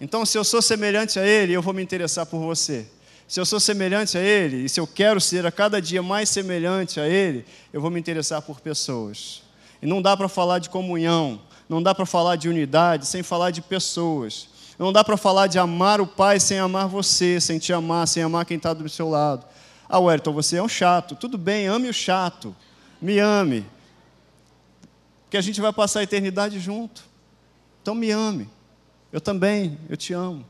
Então, 0.00 0.24
se 0.24 0.38
eu 0.38 0.44
sou 0.44 0.62
semelhante 0.62 1.18
a 1.18 1.26
Ele, 1.26 1.52
eu 1.52 1.62
vou 1.62 1.74
me 1.74 1.82
interessar 1.82 2.24
por 2.26 2.38
você. 2.38 2.86
Se 3.28 3.40
eu 3.40 3.46
sou 3.46 3.58
semelhante 3.58 4.16
a 4.16 4.20
Ele, 4.20 4.64
e 4.64 4.68
se 4.68 4.78
eu 4.78 4.86
quero 4.86 5.20
ser 5.20 5.44
a 5.46 5.50
cada 5.50 5.82
dia 5.82 6.02
mais 6.02 6.28
semelhante 6.28 7.00
a 7.00 7.08
Ele, 7.08 7.44
eu 7.72 7.80
vou 7.80 7.90
me 7.90 7.98
interessar 7.98 8.40
por 8.42 8.60
pessoas. 8.60 9.42
E 9.82 9.86
não 9.86 10.00
dá 10.00 10.16
para 10.16 10.28
falar 10.28 10.60
de 10.60 10.70
comunhão, 10.70 11.40
não 11.68 11.82
dá 11.82 11.94
para 11.94 12.06
falar 12.06 12.36
de 12.36 12.48
unidade 12.48 13.06
sem 13.06 13.22
falar 13.22 13.50
de 13.50 13.60
pessoas. 13.60 14.48
Não 14.78 14.92
dá 14.92 15.02
para 15.02 15.16
falar 15.16 15.46
de 15.46 15.58
amar 15.58 16.00
o 16.00 16.06
Pai 16.06 16.38
sem 16.38 16.58
amar 16.58 16.86
você, 16.86 17.40
sem 17.40 17.58
te 17.58 17.72
amar, 17.72 18.06
sem 18.06 18.22
amar 18.22 18.44
quem 18.44 18.58
está 18.58 18.74
do 18.74 18.88
seu 18.88 19.08
lado. 19.08 19.44
Ah, 19.88 19.98
Wellington, 19.98 20.32
você 20.32 20.56
é 20.56 20.62
um 20.62 20.68
chato. 20.68 21.16
Tudo 21.16 21.38
bem, 21.38 21.66
ame 21.66 21.88
o 21.88 21.94
chato. 21.94 22.54
Me 23.00 23.18
ame. 23.18 23.64
Porque 25.24 25.36
a 25.36 25.40
gente 25.40 25.60
vai 25.60 25.72
passar 25.72 26.00
a 26.00 26.02
eternidade 26.02 26.60
junto. 26.60 27.04
Então 27.82 27.94
me 27.94 28.10
ame. 28.10 28.48
Eu 29.12 29.20
também, 29.20 29.78
eu 29.88 29.96
te 29.96 30.12
amo. 30.12 30.44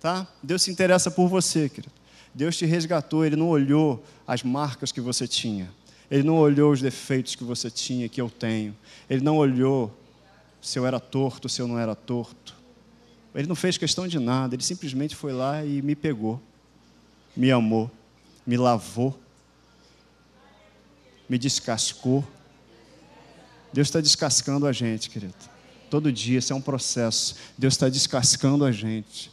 Tá? 0.00 0.26
Deus 0.42 0.62
se 0.62 0.70
interessa 0.70 1.10
por 1.10 1.28
você, 1.28 1.68
querido. 1.68 1.92
Deus 2.34 2.56
te 2.56 2.64
resgatou, 2.66 3.24
Ele 3.24 3.36
não 3.36 3.48
olhou 3.48 4.04
as 4.26 4.42
marcas 4.42 4.92
que 4.92 5.00
você 5.00 5.26
tinha. 5.26 5.70
Ele 6.10 6.22
não 6.22 6.36
olhou 6.36 6.72
os 6.72 6.80
defeitos 6.80 7.34
que 7.34 7.44
você 7.44 7.70
tinha, 7.70 8.08
que 8.08 8.20
eu 8.20 8.30
tenho. 8.30 8.76
Ele 9.10 9.22
não 9.22 9.36
olhou 9.36 9.94
se 10.60 10.78
eu 10.78 10.86
era 10.86 10.98
torto, 10.98 11.48
se 11.48 11.60
eu 11.60 11.68
não 11.68 11.78
era 11.78 11.94
torto. 11.94 12.56
Ele 13.34 13.46
não 13.46 13.54
fez 13.54 13.76
questão 13.76 14.08
de 14.08 14.18
nada, 14.18 14.54
ele 14.54 14.62
simplesmente 14.62 15.14
foi 15.14 15.32
lá 15.32 15.64
e 15.64 15.82
me 15.82 15.94
pegou, 15.94 16.40
me 17.36 17.50
amou, 17.52 17.90
me 18.46 18.56
lavou, 18.56 19.18
me 21.28 21.38
descascou. 21.38 22.26
Deus 23.72 23.88
está 23.88 24.00
descascando 24.00 24.66
a 24.66 24.72
gente, 24.72 25.10
querido. 25.10 25.34
Todo 25.90 26.10
dia, 26.10 26.38
isso 26.38 26.52
é 26.52 26.56
um 26.56 26.60
processo. 26.60 27.36
Deus 27.56 27.74
está 27.74 27.88
descascando 27.88 28.64
a 28.64 28.72
gente, 28.72 29.30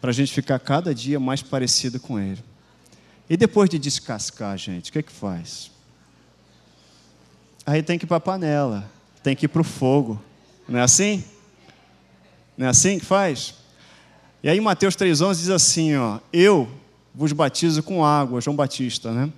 para 0.00 0.10
a 0.10 0.12
gente 0.12 0.32
ficar 0.32 0.58
cada 0.58 0.94
dia 0.94 1.18
mais 1.18 1.42
parecido 1.42 1.98
com 1.98 2.18
Ele. 2.18 2.42
E 3.28 3.36
depois 3.36 3.68
de 3.68 3.78
descascar 3.78 4.56
gente, 4.56 4.90
o 4.90 4.92
que 4.92 4.98
é 4.98 5.02
que 5.02 5.12
faz? 5.12 5.70
Aí 7.66 7.82
tem 7.82 7.98
que 7.98 8.06
ir 8.06 8.08
para 8.08 8.16
a 8.16 8.20
panela, 8.20 8.90
tem 9.22 9.36
que 9.36 9.44
ir 9.44 9.48
para 9.48 9.60
o 9.60 9.64
fogo. 9.64 10.22
Não 10.66 10.78
é 10.78 10.82
assim? 10.82 11.22
Não 12.56 12.66
é 12.66 12.70
assim 12.70 12.98
que 12.98 13.04
faz? 13.04 13.54
E 14.42 14.48
aí 14.48 14.60
Mateus 14.60 14.96
3,11 14.96 15.36
diz 15.36 15.50
assim: 15.50 15.94
ó, 15.96 16.18
Eu 16.32 16.68
vos 17.14 17.32
batizo 17.32 17.82
com 17.82 18.04
água, 18.04 18.40
João 18.40 18.56
Batista, 18.56 19.12
né? 19.12 19.30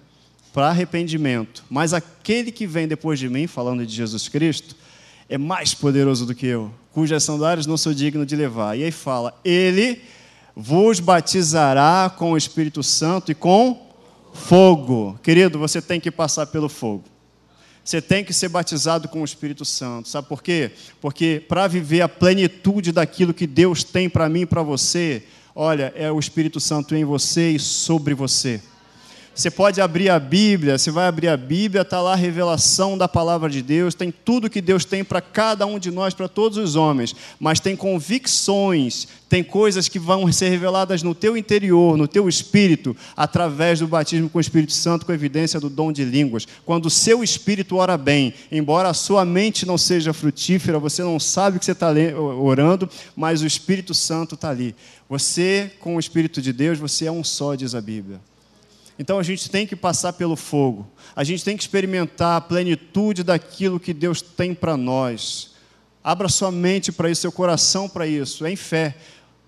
Para 0.53 0.69
arrependimento. 0.69 1.65
Mas 1.69 1.93
aquele 1.93 2.53
que 2.53 2.67
vem 2.67 2.87
depois 2.87 3.19
de 3.19 3.29
mim, 3.29 3.47
falando 3.47 3.85
de 3.85 3.95
Jesus 3.95 4.29
Cristo, 4.29 4.77
é 5.29 5.39
mais 5.39 5.75
poderoso 5.75 6.27
do 6.27 6.35
que 6.35 6.47
eu, 6.47 6.73
cujas 6.93 7.25
sandálias 7.25 7.67
não 7.67 7.77
sou 7.77 7.95
digno 7.95 8.25
de 8.25 8.37
levar. 8.37 8.79
E 8.79 8.85
aí 8.85 8.93
fala: 8.93 9.39
Ele 9.45 10.01
vos 10.61 11.01
batizará 11.01 12.13
com 12.15 12.33
o 12.33 12.37
Espírito 12.37 12.83
Santo 12.83 13.33
e 13.33 13.35
com 13.35 13.89
fogo. 14.35 15.19
Querido, 15.23 15.59
você 15.59 15.81
tem 15.81 15.99
que 15.99 16.11
passar 16.11 16.47
pelo 16.49 16.69
fogo. 16.69 17.05
Você 17.83 18.03
tem 18.03 18.23
que 18.23 18.33
ser 18.35 18.51
batizado 18.51 19.09
com 19.09 19.23
o 19.23 19.25
Espírito 19.25 19.65
Santo. 19.65 20.09
Sabe 20.09 20.29
por 20.29 20.43
quê? 20.43 20.73
Porque 21.01 21.43
para 21.49 21.67
viver 21.67 22.03
a 22.03 22.09
plenitude 22.09 22.93
daquilo 22.93 23.33
que 23.33 23.47
Deus 23.47 23.83
tem 23.83 24.09
para 24.09 24.29
mim 24.29 24.43
e 24.43 24.47
para 24.47 24.63
você, 24.63 25.25
olha, 25.55 25.95
é 25.97 26.13
o 26.13 26.19
Espírito 26.19 26.61
Santo 26.61 26.95
em 26.95 27.05
você 27.05 27.53
e 27.53 27.59
sobre 27.59 28.13
você. 28.13 28.61
Você 29.33 29.51
pode 29.51 29.81
abrir 29.81 30.11
a 30.11 30.19
Bíblia, 30.19 30.77
você 30.77 30.91
vai 30.91 31.07
abrir 31.07 31.29
a 31.29 31.37
Bíblia, 31.37 31.83
está 31.83 32.01
lá 32.01 32.13
a 32.13 32.17
revelação 32.17 32.99
da 32.99 33.07
palavra 33.07 33.49
de 33.49 33.63
Deus, 33.63 33.95
tem 33.95 34.13
tudo 34.13 34.51
que 34.51 34.61
Deus 34.61 34.85
tem 34.85 35.05
para 35.05 35.21
cada 35.21 35.65
um 35.65 35.79
de 35.79 35.91
nós, 35.91 36.13
para 36.13 36.29
todos 36.29 36.59
os 36.59 36.75
homens, 36.75 37.15
mas 37.39 37.61
tem 37.61 37.77
convicções, 37.77 39.07
tem 39.29 39.45
coisas 39.45 39.89
que 39.89 39.99
vão 39.99 40.31
ser 40.33 40.49
reveladas 40.49 41.03
no 41.03 41.15
teu 41.15 41.37
interior, 41.37 41.97
no 41.97 42.09
teu 42.09 42.29
espírito, 42.29 42.95
através 43.17 43.79
do 43.79 43.87
batismo 43.87 44.29
com 44.29 44.39
o 44.39 44.41
Espírito 44.41 44.73
Santo, 44.73 45.07
com 45.07 45.13
evidência 45.13 45.61
do 45.61 45.71
dom 45.71 45.93
de 45.93 46.05
línguas. 46.05 46.47
Quando 46.67 46.87
o 46.87 46.91
seu 46.91 47.23
espírito 47.23 47.77
ora 47.77 47.97
bem, 47.97 48.35
embora 48.51 48.89
a 48.89 48.95
sua 48.95 49.25
mente 49.25 49.65
não 49.65 49.79
seja 49.79 50.13
frutífera, 50.13 50.79
você 50.79 51.03
não 51.03 51.21
sabe 51.21 51.57
o 51.57 51.61
que 51.61 51.65
você 51.65 51.73
está 51.73 51.91
orando, 52.19 52.91
mas 53.15 53.41
o 53.41 53.47
Espírito 53.47 53.95
Santo 53.95 54.35
está 54.35 54.51
ali. 54.51 54.75
Você, 55.09 55.71
com 55.79 55.97
o 55.97 56.01
Espírito 56.01 56.43
de 56.43 56.53
Deus, 56.53 56.79
você 56.79 57.07
é 57.07 57.13
um 57.13 57.25
só, 57.25 57.55
diz 57.55 57.75
a 57.75 57.81
Bíblia. 57.81 58.21
Então 59.01 59.19
a 59.19 59.23
gente 59.23 59.51
tem 59.51 59.67
que 59.67 59.75
passar 59.75 60.13
pelo 60.13 60.37
fogo, 60.37 60.87
a 61.17 61.25
gente 61.25 61.43
tem 61.43 61.57
que 61.57 61.63
experimentar 61.63 62.37
a 62.37 62.41
plenitude 62.43 63.23
daquilo 63.23 63.81
que 63.81 63.95
Deus 63.95 64.21
tem 64.21 64.55
para 64.55 64.77
nós. 64.77 65.53
Abra 66.05 66.29
sua 66.29 66.53
mente 66.53 66.93
para 66.93 67.09
isso, 67.09 67.23
seu 67.23 67.33
coração 67.33 67.89
para 67.89 68.07
isso, 68.07 68.45
é 68.45 68.53
em 68.53 68.57
fé. 68.57 68.95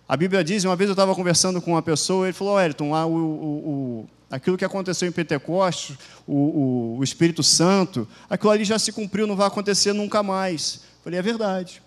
A 0.09 0.17
Bíblia 0.17 0.43
diz, 0.43 0.65
uma 0.65 0.75
vez 0.75 0.89
eu 0.89 0.95
estava 0.95 1.15
conversando 1.15 1.61
com 1.61 1.73
uma 1.73 1.83
pessoa, 1.83 2.25
ele 2.25 2.33
falou, 2.33 2.57
ah, 2.57 3.05
o, 3.05 3.15
o, 3.15 3.19
o, 3.19 4.09
aquilo 4.31 4.57
que 4.57 4.65
aconteceu 4.65 5.07
em 5.07 5.13
Pentecostes, 5.13 5.99
o, 6.27 6.97
o, 6.97 7.05
Espírito 7.05 7.43
Santo, 7.43 8.09
aquilo 8.31 8.53
ali 8.53 8.65
já 8.65 8.79
se 8.79 8.91
cumpriu, 8.91 9.27
não 9.27 9.37
vai 9.37 9.49
acontecer 9.49 9.93
nunca 9.93 10.23
mais. 10.23 10.77
Eu 10.77 11.05
falei, 11.05 11.19
é 11.19 11.23
verdade. 11.23 11.83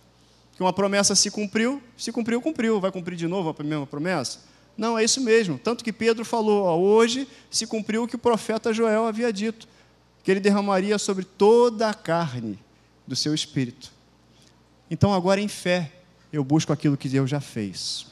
Que 0.55 0.61
uma 0.61 0.71
promessa 0.71 1.15
se 1.15 1.31
cumpriu, 1.31 1.81
se 1.97 2.11
cumpriu, 2.11 2.39
cumpriu. 2.43 2.79
Vai 2.79 2.91
cumprir 2.91 3.15
de 3.15 3.27
novo 3.27 3.55
a 3.57 3.63
mesma 3.63 3.87
promessa? 3.87 4.53
Não, 4.77 4.97
é 4.97 5.03
isso 5.03 5.21
mesmo. 5.21 5.57
Tanto 5.57 5.83
que 5.83 5.93
Pedro 5.93 6.25
falou: 6.25 6.63
ó, 6.65 6.77
hoje 6.77 7.27
se 7.49 7.65
cumpriu 7.65 8.03
o 8.03 8.07
que 8.07 8.15
o 8.15 8.19
profeta 8.19 8.73
Joel 8.73 9.05
havia 9.05 9.31
dito, 9.31 9.67
que 10.23 10.31
ele 10.31 10.39
derramaria 10.39 10.97
sobre 10.97 11.23
toda 11.23 11.89
a 11.89 11.93
carne 11.93 12.59
do 13.07 13.15
seu 13.15 13.33
espírito. 13.33 13.91
Então, 14.89 15.13
agora 15.13 15.39
em 15.39 15.47
fé, 15.47 15.91
eu 16.31 16.43
busco 16.43 16.73
aquilo 16.73 16.97
que 16.97 17.07
Deus 17.07 17.29
já 17.29 17.39
fez. 17.39 18.05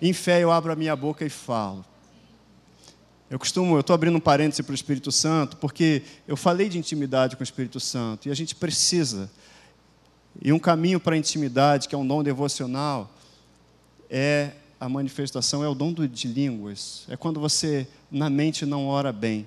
Em 0.00 0.12
fé, 0.12 0.42
eu 0.42 0.50
abro 0.50 0.72
a 0.72 0.76
minha 0.76 0.94
boca 0.94 1.24
e 1.24 1.30
falo. 1.30 1.84
Eu 3.28 3.38
costumo, 3.38 3.76
eu 3.76 3.80
estou 3.80 3.94
abrindo 3.94 4.16
um 4.16 4.20
parêntese 4.20 4.62
para 4.62 4.72
o 4.72 4.74
Espírito 4.74 5.12
Santo, 5.12 5.56
porque 5.56 6.02
eu 6.26 6.36
falei 6.36 6.68
de 6.68 6.78
intimidade 6.78 7.36
com 7.36 7.42
o 7.42 7.44
Espírito 7.44 7.78
Santo 7.78 8.26
e 8.26 8.30
a 8.30 8.34
gente 8.34 8.54
precisa. 8.54 9.30
E 10.42 10.52
um 10.52 10.58
caminho 10.58 10.98
para 10.98 11.14
a 11.14 11.18
intimidade, 11.18 11.88
que 11.88 11.94
é 11.94 11.98
um 11.98 12.06
dom 12.06 12.22
devocional, 12.22 13.12
é 14.08 14.52
a 14.80 14.88
manifestação 14.88 15.62
é 15.62 15.68
o 15.68 15.74
dom 15.74 15.92
de 15.92 16.26
línguas. 16.26 17.04
É 17.08 17.16
quando 17.16 17.38
você, 17.38 17.86
na 18.10 18.30
mente, 18.30 18.64
não 18.64 18.86
ora 18.86 19.12
bem. 19.12 19.46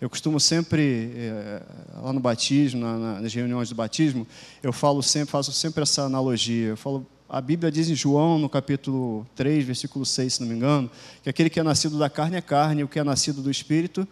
Eu 0.00 0.10
costumo 0.10 0.40
sempre, 0.40 1.12
é, 1.14 1.62
lá 2.02 2.12
no 2.12 2.18
batismo, 2.18 2.80
na, 2.80 3.20
nas 3.20 3.32
reuniões 3.32 3.68
do 3.68 3.76
batismo, 3.76 4.26
eu 4.62 4.72
falo 4.72 5.02
sempre, 5.02 5.30
faço 5.30 5.52
sempre 5.52 5.84
essa 5.84 6.02
analogia. 6.02 6.70
Eu 6.70 6.76
falo, 6.76 7.06
a 7.28 7.40
Bíblia 7.40 7.70
diz 7.70 7.88
em 7.88 7.94
João, 7.94 8.38
no 8.38 8.48
capítulo 8.48 9.24
3, 9.36 9.64
versículo 9.64 10.04
6, 10.04 10.34
se 10.34 10.40
não 10.40 10.48
me 10.48 10.56
engano, 10.56 10.90
que 11.22 11.30
aquele 11.30 11.48
que 11.48 11.60
é 11.60 11.62
nascido 11.62 11.96
da 11.96 12.10
carne 12.10 12.36
é 12.36 12.40
carne, 12.40 12.80
e 12.80 12.84
o 12.84 12.88
que 12.88 12.98
é 12.98 13.04
nascido 13.04 13.40
do 13.40 13.50
Espírito 13.50 14.06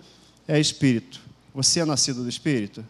é 0.46 0.58
Espírito. 0.58 1.20
Você 1.52 1.80
é 1.80 1.84
nascido 1.84 2.22
do 2.22 2.28
Espírito? 2.28 2.84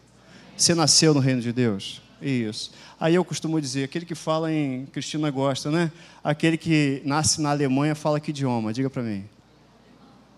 Você 0.55 0.75
nasceu 0.75 1.13
no 1.13 1.19
reino 1.19 1.41
de 1.41 1.51
Deus? 1.51 2.01
Isso. 2.27 2.71
Aí 2.99 3.13
eu 3.13 3.23
costumo 3.23 3.61
dizer, 3.61 3.83
aquele 3.83 4.03
que 4.03 4.15
fala 4.15 4.51
em, 4.51 4.87
Cristina 4.87 5.29
gosta, 5.29 5.69
né? 5.69 5.91
Aquele 6.23 6.57
que 6.57 6.99
nasce 7.05 7.39
na 7.39 7.51
Alemanha 7.51 7.93
fala 7.93 8.19
que 8.19 8.31
idioma? 8.31 8.73
Diga 8.73 8.89
para 8.89 9.03
mim. 9.03 9.25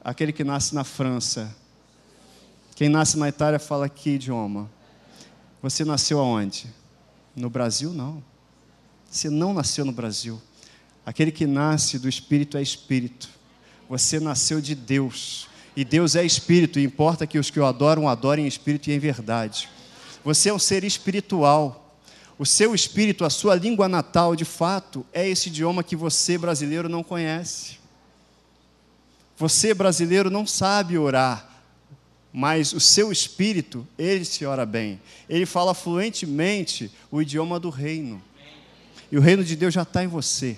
Aquele 0.03 0.33
que 0.33 0.43
nasce 0.43 0.75
na 0.75 0.83
França. 0.83 1.55
Quem 2.75 2.89
nasce 2.89 3.17
na 3.17 3.29
Itália 3.29 3.57
fala 3.57 3.87
que 3.87 4.09
idioma? 4.11 4.69
Você 5.61 5.85
nasceu 5.85 6.19
aonde? 6.19 6.67
No 7.33 7.49
Brasil, 7.49 7.93
não. 7.93 8.21
Você 9.09 9.29
não 9.29 9.53
nasceu 9.53 9.85
no 9.85 9.93
Brasil. 9.93 10.41
Aquele 11.05 11.31
que 11.31 11.47
nasce 11.47 11.97
do 11.97 12.09
Espírito 12.09 12.57
é 12.57 12.61
Espírito. 12.61 13.29
Você 13.89 14.19
nasceu 14.19 14.59
de 14.59 14.75
Deus. 14.75 15.47
E 15.73 15.85
Deus 15.85 16.17
é 16.17 16.25
Espírito, 16.25 16.81
e 16.81 16.83
importa 16.83 17.25
que 17.25 17.39
os 17.39 17.49
que 17.49 17.61
o 17.61 17.65
adoram, 17.65 18.09
adorem 18.09 18.43
em 18.43 18.47
Espírito 18.47 18.89
e 18.89 18.93
em 18.93 18.99
verdade. 18.99 19.69
Você 20.27 20.49
é 20.49 20.53
um 20.53 20.59
ser 20.59 20.83
espiritual. 20.83 21.97
O 22.37 22.45
seu 22.45 22.75
espírito, 22.75 23.23
a 23.23 23.29
sua 23.29 23.55
língua 23.55 23.87
natal, 23.87 24.35
de 24.35 24.43
fato, 24.43 25.05
é 25.13 25.25
esse 25.25 25.47
idioma 25.47 25.85
que 25.85 25.95
você, 25.95 26.37
brasileiro, 26.37 26.89
não 26.89 27.01
conhece. 27.01 27.77
Você, 29.37 29.73
brasileiro, 29.73 30.29
não 30.29 30.45
sabe 30.45 30.97
orar, 30.97 31.49
mas 32.33 32.73
o 32.73 32.79
seu 32.81 33.09
espírito, 33.09 33.87
ele 33.97 34.25
se 34.25 34.45
ora 34.45 34.65
bem. 34.65 34.99
Ele 35.29 35.45
fala 35.45 35.73
fluentemente 35.73 36.91
o 37.09 37.21
idioma 37.21 37.57
do 37.57 37.69
reino. 37.69 38.21
E 39.09 39.17
o 39.17 39.21
reino 39.21 39.45
de 39.45 39.55
Deus 39.55 39.73
já 39.73 39.83
está 39.83 40.03
em 40.03 40.07
você. 40.07 40.57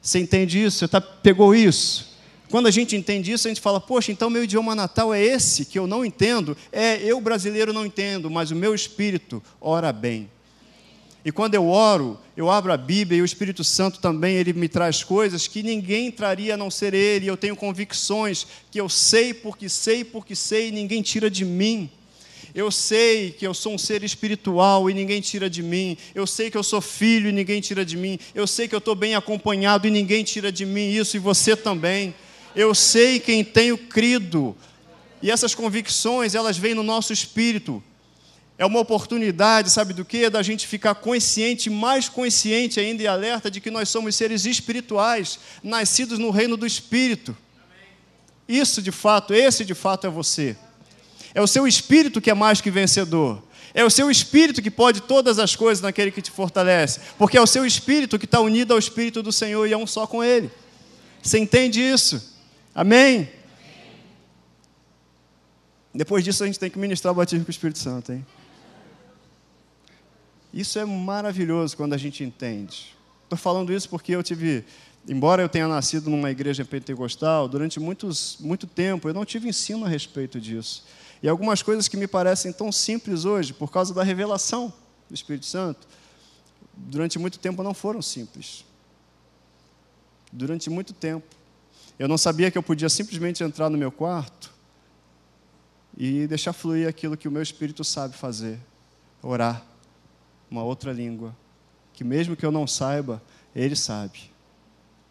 Você 0.00 0.18
entende 0.18 0.60
isso? 0.60 0.78
Você 0.78 0.88
tá, 0.88 1.00
pegou 1.00 1.54
isso? 1.54 2.11
Quando 2.52 2.66
a 2.66 2.70
gente 2.70 2.94
entende 2.94 3.32
isso, 3.32 3.48
a 3.48 3.50
gente 3.50 3.62
fala, 3.62 3.80
poxa, 3.80 4.12
então 4.12 4.28
meu 4.28 4.44
idioma 4.44 4.74
natal 4.74 5.14
é 5.14 5.22
esse 5.24 5.64
que 5.64 5.78
eu 5.78 5.86
não 5.86 6.04
entendo. 6.04 6.54
É, 6.70 7.02
eu 7.02 7.18
brasileiro 7.18 7.72
não 7.72 7.86
entendo, 7.86 8.30
mas 8.30 8.50
o 8.50 8.54
meu 8.54 8.74
espírito 8.74 9.42
ora 9.58 9.90
bem. 9.90 10.28
E 11.24 11.32
quando 11.32 11.54
eu 11.54 11.66
oro, 11.66 12.20
eu 12.36 12.50
abro 12.50 12.70
a 12.70 12.76
Bíblia 12.76 13.20
e 13.20 13.22
o 13.22 13.24
Espírito 13.24 13.64
Santo 13.64 14.00
também, 14.00 14.36
ele 14.36 14.52
me 14.52 14.68
traz 14.68 15.02
coisas 15.02 15.48
que 15.48 15.62
ninguém 15.62 16.10
traria 16.10 16.52
a 16.52 16.56
não 16.58 16.70
ser 16.70 16.92
ele. 16.92 17.26
Eu 17.26 17.38
tenho 17.38 17.56
convicções 17.56 18.46
que 18.70 18.78
eu 18.78 18.86
sei 18.86 19.32
porque 19.32 19.66
sei 19.66 20.04
porque 20.04 20.36
sei 20.36 20.68
e 20.68 20.72
ninguém 20.72 21.00
tira 21.00 21.30
de 21.30 21.46
mim. 21.46 21.90
Eu 22.54 22.70
sei 22.70 23.30
que 23.30 23.46
eu 23.46 23.54
sou 23.54 23.72
um 23.72 23.78
ser 23.78 24.04
espiritual 24.04 24.90
e 24.90 24.92
ninguém 24.92 25.22
tira 25.22 25.48
de 25.48 25.62
mim. 25.62 25.96
Eu 26.14 26.26
sei 26.26 26.50
que 26.50 26.58
eu 26.58 26.62
sou 26.62 26.82
filho 26.82 27.30
e 27.30 27.32
ninguém 27.32 27.62
tira 27.62 27.82
de 27.82 27.96
mim. 27.96 28.18
Eu 28.34 28.46
sei 28.46 28.68
que 28.68 28.74
eu 28.74 28.78
estou 28.78 28.94
bem 28.94 29.14
acompanhado 29.14 29.88
e 29.88 29.90
ninguém 29.90 30.22
tira 30.22 30.52
de 30.52 30.66
mim 30.66 30.90
isso, 30.90 31.16
e 31.16 31.18
você 31.18 31.56
também 31.56 32.14
eu 32.54 32.74
sei 32.74 33.18
quem 33.18 33.44
tenho 33.44 33.76
crido. 33.76 34.56
E 35.22 35.30
essas 35.30 35.54
convicções, 35.54 36.34
elas 36.34 36.58
vêm 36.58 36.74
no 36.74 36.82
nosso 36.82 37.12
espírito. 37.12 37.82
é 38.58 38.66
uma 38.66 38.80
oportunidade, 38.80 39.70
sabe 39.70 39.92
do 39.92 40.04
que? 40.04 40.28
Da 40.30 40.42
gente 40.42 40.66
ficar 40.66 40.94
consciente, 40.94 41.68
mais 41.70 42.08
consciente 42.08 42.78
ainda 42.78 43.02
e 43.02 43.06
alerta 43.06 43.50
de 43.50 43.60
que 43.60 43.70
nós 43.70 43.88
somos 43.88 44.14
seres 44.14 44.44
espirituais, 44.44 45.38
nascidos 45.62 46.18
no 46.18 46.30
reino 46.30 46.56
do 46.56 46.66
Espírito. 46.66 47.36
Isso 48.48 48.82
de 48.82 48.92
fato, 48.92 49.32
esse 49.32 49.64
de 49.64 49.74
fato 49.74 50.06
é 50.06 50.10
você. 50.10 50.56
É 51.34 51.40
o 51.40 51.46
seu 51.46 51.66
espírito 51.66 52.20
que 52.20 52.30
é 52.30 52.34
mais 52.34 52.60
que 52.60 52.70
vencedor. 52.70 53.42
É 53.74 53.84
o 53.84 53.90
seu 53.90 54.10
espírito 54.10 54.60
que 54.60 54.70
pode 54.70 55.00
todas 55.00 55.38
as 55.38 55.56
coisas 55.56 55.80
naquele 55.80 56.10
que 56.10 56.20
te 56.20 56.30
fortalece. 56.30 57.00
Porque 57.16 57.38
é 57.38 57.40
o 57.40 57.46
seu 57.46 57.64
espírito 57.64 58.18
que 58.18 58.26
está 58.26 58.40
unido 58.40 58.72
ao 58.72 58.78
espírito 58.78 59.22
do 59.22 59.32
Senhor 59.32 59.66
e 59.66 59.72
é 59.72 59.76
um 59.76 59.86
só 59.86 60.06
com 60.06 60.22
Ele. 60.22 60.50
Você 61.22 61.38
entende 61.38 61.80
isso? 61.80 62.31
Amém? 62.74 63.28
Depois 65.94 66.24
disso 66.24 66.42
a 66.42 66.46
gente 66.46 66.58
tem 66.58 66.70
que 66.70 66.78
ministrar 66.78 67.12
o 67.12 67.16
batismo 67.16 67.44
com 67.44 67.50
o 67.50 67.52
Espírito 67.52 67.78
Santo, 67.78 68.12
hein? 68.12 68.24
Isso 70.52 70.78
é 70.78 70.84
maravilhoso 70.84 71.76
quando 71.76 71.92
a 71.92 71.98
gente 71.98 72.24
entende. 72.24 72.96
Estou 73.24 73.38
falando 73.38 73.72
isso 73.72 73.88
porque 73.88 74.12
eu 74.12 74.22
tive, 74.22 74.64
embora 75.08 75.42
eu 75.42 75.48
tenha 75.48 75.66
nascido 75.66 76.10
numa 76.10 76.30
igreja 76.30 76.64
pentecostal, 76.64 77.48
durante 77.48 77.80
muitos, 77.80 78.36
muito 78.40 78.66
tempo 78.66 79.08
eu 79.08 79.14
não 79.14 79.24
tive 79.24 79.48
ensino 79.48 79.84
a 79.84 79.88
respeito 79.88 80.40
disso. 80.40 80.84
E 81.22 81.28
algumas 81.28 81.62
coisas 81.62 81.88
que 81.88 81.96
me 81.96 82.06
parecem 82.06 82.52
tão 82.52 82.72
simples 82.72 83.24
hoje, 83.24 83.52
por 83.52 83.70
causa 83.70 83.94
da 83.94 84.02
revelação 84.02 84.72
do 85.08 85.14
Espírito 85.14 85.46
Santo, 85.46 85.86
durante 86.76 87.18
muito 87.18 87.38
tempo 87.38 87.62
não 87.62 87.72
foram 87.72 88.02
simples. 88.02 88.64
Durante 90.32 90.68
muito 90.68 90.92
tempo. 90.92 91.41
Eu 91.98 92.08
não 92.08 92.18
sabia 92.18 92.50
que 92.50 92.58
eu 92.58 92.62
podia 92.62 92.88
simplesmente 92.88 93.42
entrar 93.42 93.70
no 93.70 93.78
meu 93.78 93.92
quarto 93.92 94.52
e 95.96 96.26
deixar 96.26 96.52
fluir 96.52 96.88
aquilo 96.88 97.16
que 97.16 97.28
o 97.28 97.30
meu 97.30 97.42
espírito 97.42 97.84
sabe 97.84 98.16
fazer, 98.16 98.58
orar 99.22 99.64
uma 100.50 100.62
outra 100.62 100.92
língua, 100.92 101.34
que 101.94 102.04
mesmo 102.04 102.36
que 102.36 102.44
eu 102.44 102.52
não 102.52 102.66
saiba, 102.66 103.22
ele 103.54 103.76
sabe. 103.76 104.30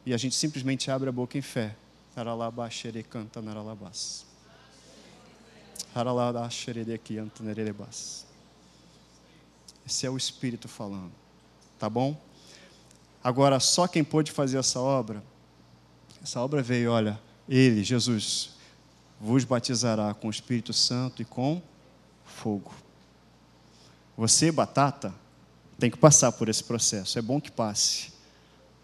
E 0.05 0.13
a 0.13 0.17
gente 0.17 0.35
simplesmente 0.35 0.89
abre 0.89 1.09
a 1.09 1.11
boca 1.11 1.37
em 1.37 1.41
fé. 1.41 1.75
canta 3.03 3.41
Esse 9.85 10.05
é 10.05 10.09
o 10.09 10.17
Espírito 10.17 10.67
falando, 10.67 11.11
tá 11.79 11.89
bom? 11.89 12.19
Agora, 13.23 13.59
só 13.59 13.87
quem 13.87 14.03
pôde 14.03 14.31
fazer 14.31 14.57
essa 14.57 14.79
obra, 14.79 15.23
essa 16.21 16.39
obra 16.39 16.62
veio, 16.62 16.91
olha, 16.91 17.19
Ele, 17.47 17.84
Jesus, 17.84 18.51
vos 19.19 19.43
batizará 19.43 20.13
com 20.13 20.27
o 20.27 20.31
Espírito 20.31 20.73
Santo 20.73 21.21
e 21.21 21.25
com 21.25 21.62
fogo. 22.25 22.73
Você, 24.17 24.51
batata, 24.51 25.13
tem 25.79 25.89
que 25.89 25.97
passar 25.97 26.31
por 26.31 26.47
esse 26.47 26.63
processo. 26.63 27.17
É 27.17 27.21
bom 27.21 27.41
que 27.41 27.51
passe. 27.51 28.12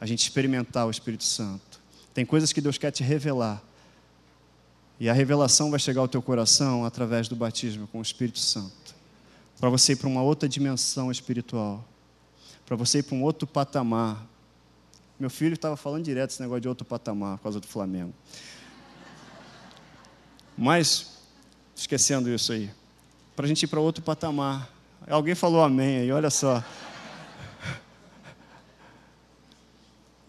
A 0.02 0.06
gente 0.06 0.24
experimentar 0.24 0.88
o 0.88 0.92
Espírito 0.92 1.24
Santo. 1.24 1.80
Tem 2.14 2.26
coisas 2.26 2.52
que 2.52 2.60
Deus 2.60 2.78
quer 2.78 2.92
te 2.92 3.04
revelar. 3.04 3.62
E 5.00 5.08
a 5.08 5.14
revelação 5.14 5.70
vai 5.70 5.80
chegar 5.80 6.02
ao 6.02 6.08
teu 6.08 6.22
coração 6.22 6.86
através 6.86 7.28
do 7.28 7.36
batismo 7.36 7.88
com 7.88 8.00
o 8.00 8.02
Espírito 8.02 8.40
Santo. 8.40 8.96
Para 9.60 9.70
você 9.70 9.94
ir 9.94 9.98
para 9.98 10.08
uma 10.08 10.24
outra 10.24 10.50
dimensão 10.50 11.12
espiritual. 11.12 11.86
Para 12.66 12.76
você 12.76 13.00
ir 13.00 13.04
para 13.04 13.16
um 13.16 13.22
outro 13.22 13.48
patamar. 13.48 14.26
Meu 15.20 15.30
filho 15.30 15.54
estava 15.54 15.76
falando 15.76 16.04
direto 16.04 16.32
esse 16.32 16.42
negócio 16.42 16.62
de 16.62 16.68
outro 16.68 16.86
patamar 16.86 17.38
por 17.38 17.44
causa 17.44 17.60
do 17.60 17.68
Flamengo. 17.68 18.14
Mas, 20.58 21.18
esquecendo 21.76 22.30
isso 22.30 22.52
aí, 22.52 22.70
para 23.36 23.46
a 23.46 23.48
gente 23.48 23.64
ir 23.64 23.68
para 23.68 23.80
outro 23.80 24.04
patamar. 24.04 24.72
Alguém 25.08 25.36
falou 25.36 25.64
amém 25.64 26.00
aí, 26.00 26.12
olha 26.12 26.30
só. 26.30 26.64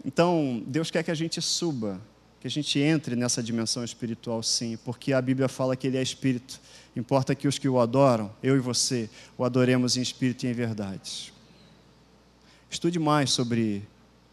Então, 0.05 0.63
Deus 0.65 0.89
quer 0.89 1.03
que 1.03 1.11
a 1.11 1.15
gente 1.15 1.41
suba, 1.41 1.99
que 2.39 2.47
a 2.47 2.49
gente 2.49 2.79
entre 2.79 3.15
nessa 3.15 3.43
dimensão 3.43 3.83
espiritual, 3.83 4.41
sim, 4.41 4.77
porque 4.85 5.11
a 5.11 5.21
Bíblia 5.21 5.49
fala 5.49 5.75
que 5.75 5.87
Ele 5.87 5.97
é 5.97 6.01
espírito. 6.01 6.59
Importa 6.95 7.35
que 7.35 7.47
os 7.47 7.59
que 7.59 7.67
o 7.67 7.79
adoram, 7.79 8.31
eu 8.41 8.55
e 8.55 8.59
você, 8.59 9.09
o 9.37 9.43
adoremos 9.43 9.97
em 9.97 10.01
espírito 10.01 10.45
e 10.45 10.49
em 10.49 10.53
verdade. 10.53 11.33
Estude 12.69 12.99
mais 12.99 13.31
sobre. 13.31 13.87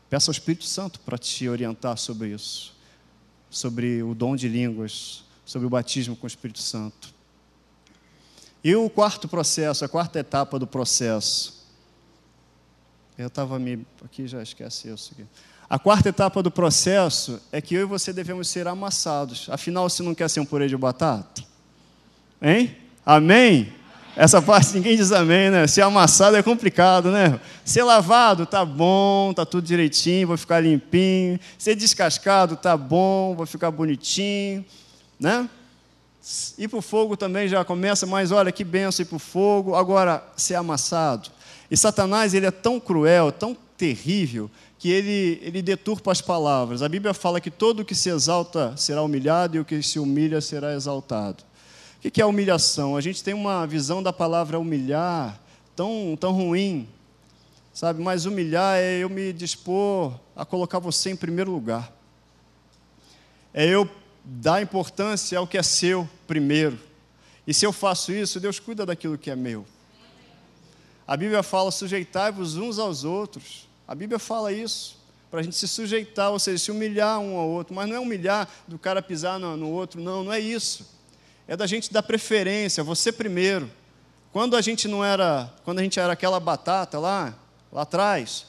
Peça 0.08 0.30
ao 0.30 0.32
Espírito 0.32 0.64
Santo 0.64 1.00
para 1.00 1.18
te 1.18 1.48
orientar 1.48 1.96
sobre 1.96 2.28
isso, 2.28 2.74
sobre 3.50 4.02
o 4.02 4.14
dom 4.14 4.36
de 4.36 4.48
línguas, 4.48 5.24
sobre 5.44 5.66
o 5.66 5.70
batismo 5.70 6.14
com 6.14 6.24
o 6.24 6.28
Espírito 6.28 6.60
Santo. 6.60 7.14
E 8.62 8.74
o 8.74 8.88
quarto 8.90 9.28
processo, 9.28 9.84
a 9.84 9.88
quarta 9.88 10.18
etapa 10.18 10.58
do 10.58 10.66
processo. 10.66 11.64
Eu 13.16 13.28
estava 13.28 13.58
me. 13.58 13.86
Aqui 14.04 14.26
já 14.26 14.42
esquece 14.42 14.88
isso. 14.88 15.12
Aqui. 15.12 15.26
A 15.68 15.78
quarta 15.78 16.08
etapa 16.08 16.42
do 16.42 16.50
processo 16.50 17.40
é 17.50 17.60
que 17.60 17.74
eu 17.74 17.82
e 17.82 17.84
você 17.84 18.12
devemos 18.12 18.48
ser 18.48 18.68
amassados. 18.68 19.48
Afinal, 19.50 19.88
se 19.88 20.02
não 20.02 20.14
quer 20.14 20.28
ser 20.30 20.38
um 20.38 20.44
purê 20.44 20.68
de 20.68 20.76
batata? 20.76 21.42
Hein? 22.40 22.76
Amém? 23.04 23.72
Essa 24.16 24.40
parte 24.40 24.74
ninguém 24.74 24.96
diz 24.96 25.12
amém, 25.12 25.50
né? 25.50 25.66
Ser 25.66 25.82
amassado 25.82 26.36
é 26.36 26.42
complicado, 26.42 27.10
né? 27.10 27.38
Ser 27.64 27.82
lavado, 27.82 28.46
tá 28.46 28.64
bom, 28.64 29.32
tá 29.34 29.44
tudo 29.44 29.66
direitinho, 29.66 30.28
vou 30.28 30.38
ficar 30.38 30.60
limpinho. 30.60 31.38
Ser 31.58 31.74
descascado, 31.74 32.56
tá 32.56 32.76
bom, 32.76 33.34
vou 33.36 33.46
ficar 33.46 33.70
bonitinho 33.70 34.64
né? 35.18 35.48
Ir 36.58 36.68
para 36.68 36.78
o 36.78 36.82
fogo 36.82 37.16
também 37.16 37.48
já 37.48 37.64
começa, 37.64 38.04
mas 38.04 38.32
olha 38.32 38.50
que 38.50 38.64
benção 38.64 39.02
ir 39.02 39.06
para 39.06 39.16
o 39.16 39.20
fogo. 39.20 39.74
Agora, 39.74 40.22
ser 40.36 40.56
amassado. 40.56 41.30
E 41.70 41.76
Satanás, 41.76 42.34
ele 42.34 42.46
é 42.46 42.50
tão 42.50 42.80
cruel, 42.80 43.30
tão 43.30 43.56
terrível, 43.76 44.50
que 44.78 44.90
ele, 44.90 45.38
ele 45.42 45.62
deturpa 45.62 46.12
as 46.12 46.20
palavras. 46.20 46.82
A 46.82 46.88
Bíblia 46.88 47.14
fala 47.14 47.40
que 47.40 47.50
todo 47.50 47.80
o 47.80 47.84
que 47.84 47.94
se 47.94 48.08
exalta 48.08 48.76
será 48.76 49.02
humilhado 49.02 49.56
e 49.56 49.60
o 49.60 49.64
que 49.64 49.82
se 49.82 49.98
humilha 49.98 50.40
será 50.40 50.74
exaltado. 50.74 51.44
O 52.06 52.10
que 52.10 52.22
é 52.22 52.24
humilhação? 52.24 52.96
A 52.96 53.00
gente 53.00 53.20
tem 53.24 53.34
uma 53.34 53.66
visão 53.66 54.00
da 54.00 54.12
palavra 54.12 54.60
humilhar 54.60 55.40
tão, 55.74 56.16
tão 56.18 56.30
ruim, 56.30 56.88
sabe? 57.74 58.00
Mas 58.00 58.26
humilhar 58.26 58.78
é 58.78 58.98
eu 58.98 59.10
me 59.10 59.32
dispor 59.32 60.14
a 60.36 60.44
colocar 60.44 60.78
você 60.78 61.10
em 61.10 61.16
primeiro 61.16 61.50
lugar. 61.50 61.92
É 63.52 63.66
eu 63.66 63.90
dar 64.24 64.62
importância 64.62 65.36
ao 65.36 65.48
que 65.48 65.58
é 65.58 65.64
seu 65.64 66.08
primeiro. 66.28 66.78
E 67.44 67.52
se 67.52 67.66
eu 67.66 67.72
faço 67.72 68.12
isso, 68.12 68.38
Deus 68.38 68.60
cuida 68.60 68.86
daquilo 68.86 69.18
que 69.18 69.28
é 69.28 69.34
meu. 69.34 69.66
A 71.08 71.16
Bíblia 71.16 71.42
fala: 71.42 71.72
sujeitai-vos 71.72 72.56
uns 72.56 72.78
aos 72.78 73.02
outros. 73.02 73.68
A 73.86 73.96
Bíblia 73.96 74.20
fala 74.20 74.52
isso, 74.52 74.96
para 75.28 75.40
a 75.40 75.42
gente 75.42 75.56
se 75.56 75.66
sujeitar, 75.66 76.30
ou 76.30 76.38
seja, 76.38 76.58
se 76.62 76.70
humilhar 76.70 77.18
um 77.18 77.36
ao 77.36 77.48
outro. 77.48 77.74
Mas 77.74 77.88
não 77.88 77.96
é 77.96 78.00
humilhar 78.00 78.48
do 78.68 78.78
cara 78.78 79.02
pisar 79.02 79.40
no, 79.40 79.56
no 79.56 79.70
outro, 79.70 80.00
não, 80.00 80.22
não 80.22 80.32
é 80.32 80.38
isso. 80.38 80.94
É 81.48 81.56
da 81.56 81.66
gente 81.66 81.92
dar 81.92 82.02
preferência, 82.02 82.82
você 82.82 83.12
primeiro. 83.12 83.70
Quando 84.32 84.56
a 84.56 84.60
gente 84.60 84.88
não 84.88 85.04
era, 85.04 85.52
quando 85.64 85.78
a 85.78 85.82
gente 85.82 85.98
era 85.98 86.12
aquela 86.12 86.40
batata 86.40 86.98
lá, 86.98 87.34
lá 87.72 87.82
atrás, 87.82 88.46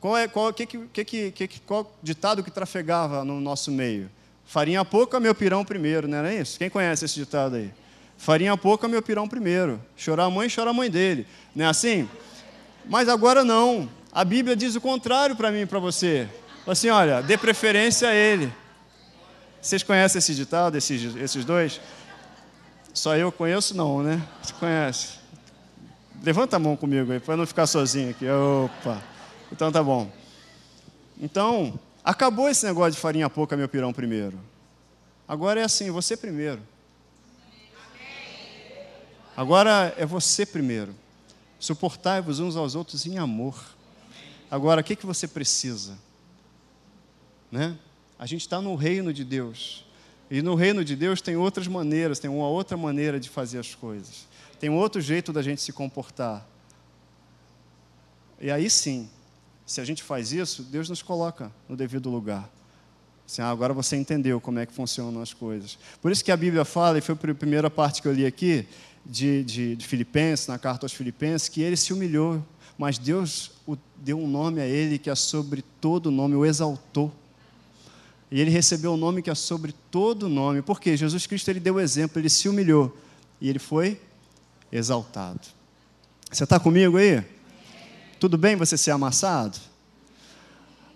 qual 0.00 0.16
é, 0.16 0.28
qual, 0.28 0.52
que, 0.52 0.66
que, 0.66 1.04
que, 1.04 1.30
que, 1.32 1.60
qual 1.60 1.90
ditado 2.02 2.44
que 2.44 2.50
trafegava 2.50 3.24
no 3.24 3.40
nosso 3.40 3.72
meio? 3.72 4.10
Farinha 4.44 4.84
pouca, 4.84 5.18
meu 5.18 5.34
pirão 5.34 5.64
primeiro, 5.64 6.06
não 6.06 6.18
era 6.18 6.32
isso? 6.32 6.58
Quem 6.58 6.70
conhece 6.70 7.04
esse 7.04 7.14
ditado 7.14 7.56
aí? 7.56 7.72
Farinha 8.16 8.56
pouca, 8.56 8.86
meu 8.86 9.02
pirão 9.02 9.26
primeiro. 9.26 9.82
Chorar 9.96 10.24
a 10.24 10.30
mãe, 10.30 10.48
chora 10.48 10.70
a 10.70 10.72
mãe 10.72 10.90
dele. 10.90 11.26
Não 11.54 11.64
é 11.64 11.68
assim? 11.68 12.08
Mas 12.84 13.08
agora 13.08 13.44
não. 13.44 13.88
A 14.12 14.24
Bíblia 14.24 14.54
diz 14.54 14.76
o 14.76 14.80
contrário 14.80 15.34
para 15.34 15.50
mim 15.50 15.62
e 15.62 15.66
para 15.66 15.78
você. 15.78 16.28
Assim, 16.66 16.88
olha, 16.88 17.20
dê 17.20 17.36
preferência 17.36 18.08
a 18.08 18.14
ele. 18.14 18.52
Vocês 19.60 19.82
conhecem 19.82 20.18
esse 20.18 20.34
ditado, 20.34 20.76
esses, 20.76 21.16
esses 21.16 21.44
dois? 21.44 21.80
Só 22.96 23.16
eu 23.16 23.30
conheço, 23.30 23.76
não, 23.76 24.02
né? 24.02 24.26
Você 24.42 24.52
conhece? 24.54 25.18
Levanta 26.22 26.56
a 26.56 26.58
mão 26.58 26.76
comigo 26.76 27.12
aí, 27.12 27.20
para 27.20 27.36
não 27.36 27.46
ficar 27.46 27.66
sozinho 27.66 28.10
aqui. 28.10 28.26
Opa! 28.28 29.02
Então 29.52 29.70
tá 29.70 29.82
bom. 29.82 30.10
Então, 31.20 31.78
Acabou 32.06 32.48
esse 32.48 32.64
negócio 32.64 32.92
de 32.92 32.98
farinha 32.98 33.28
pouca, 33.28 33.56
meu 33.56 33.68
pirão 33.68 33.92
primeiro. 33.92 34.38
Agora 35.26 35.60
é 35.60 35.64
assim, 35.64 35.90
você 35.90 36.16
primeiro. 36.16 36.62
Agora 39.36 39.92
é 39.98 40.06
você 40.06 40.46
primeiro. 40.46 40.94
Suportai-vos 41.58 42.38
uns 42.38 42.54
aos 42.54 42.76
outros 42.76 43.06
em 43.06 43.18
amor. 43.18 43.60
Agora, 44.48 44.82
o 44.82 44.84
que, 44.84 44.94
que 44.94 45.04
você 45.04 45.26
precisa? 45.26 45.98
Né? 47.50 47.76
A 48.16 48.24
gente 48.24 48.42
está 48.42 48.60
no 48.60 48.76
reino 48.76 49.12
de 49.12 49.24
Deus. 49.24 49.84
E 50.30 50.42
no 50.42 50.54
reino 50.54 50.84
de 50.84 50.96
Deus 50.96 51.20
tem 51.20 51.36
outras 51.36 51.68
maneiras, 51.68 52.18
tem 52.18 52.30
uma 52.30 52.48
outra 52.48 52.76
maneira 52.76 53.20
de 53.20 53.28
fazer 53.28 53.58
as 53.58 53.74
coisas. 53.74 54.26
Tem 54.58 54.68
um 54.68 54.76
outro 54.76 55.00
jeito 55.00 55.32
da 55.32 55.42
gente 55.42 55.62
se 55.62 55.72
comportar. 55.72 56.46
E 58.40 58.50
aí 58.50 58.68
sim, 58.68 59.08
se 59.64 59.80
a 59.80 59.84
gente 59.84 60.02
faz 60.02 60.32
isso, 60.32 60.62
Deus 60.62 60.88
nos 60.88 61.02
coloca 61.02 61.50
no 61.68 61.76
devido 61.76 62.10
lugar. 62.10 62.50
Assim, 63.26 63.42
ah, 63.42 63.50
agora 63.50 63.72
você 63.72 63.96
entendeu 63.96 64.40
como 64.40 64.58
é 64.58 64.66
que 64.66 64.72
funcionam 64.72 65.20
as 65.20 65.34
coisas. 65.34 65.78
Por 66.00 66.12
isso 66.12 66.24
que 66.24 66.30
a 66.30 66.36
Bíblia 66.36 66.64
fala, 66.64 66.98
e 66.98 67.00
foi 67.00 67.14
a 67.14 67.34
primeira 67.34 67.68
parte 67.68 68.00
que 68.00 68.06
eu 68.06 68.12
li 68.12 68.24
aqui, 68.24 68.66
de, 69.04 69.42
de, 69.44 69.76
de 69.76 69.86
Filipenses, 69.86 70.46
na 70.46 70.58
carta 70.58 70.86
aos 70.86 70.92
Filipenses, 70.92 71.48
que 71.48 71.60
ele 71.60 71.76
se 71.76 71.92
humilhou, 71.92 72.44
mas 72.78 72.98
Deus 72.98 73.52
deu 73.96 74.18
um 74.18 74.28
nome 74.28 74.60
a 74.60 74.66
ele 74.66 74.98
que 74.98 75.10
é 75.10 75.14
sobre 75.14 75.62
todo 75.80 76.10
nome, 76.10 76.34
o 76.34 76.44
exaltou. 76.44 77.12
E 78.30 78.40
ele 78.40 78.50
recebeu 78.50 78.92
um 78.92 78.96
nome 78.96 79.22
que 79.22 79.30
é 79.30 79.34
sobre 79.34 79.72
todo 79.90 80.28
nome. 80.28 80.62
Por 80.62 80.80
quê? 80.80 80.96
Jesus 80.96 81.26
Cristo 81.26 81.48
ele 81.48 81.60
deu 81.60 81.74
o 81.74 81.80
exemplo, 81.80 82.20
ele 82.20 82.28
se 82.28 82.48
humilhou 82.48 82.96
e 83.40 83.48
ele 83.48 83.58
foi 83.58 84.00
exaltado. 84.72 85.40
Você 86.30 86.44
está 86.44 86.58
comigo 86.58 86.96
aí? 86.96 87.22
Tudo 88.18 88.36
bem 88.36 88.56
você 88.56 88.76
ser 88.76 88.90
amassado? 88.90 89.58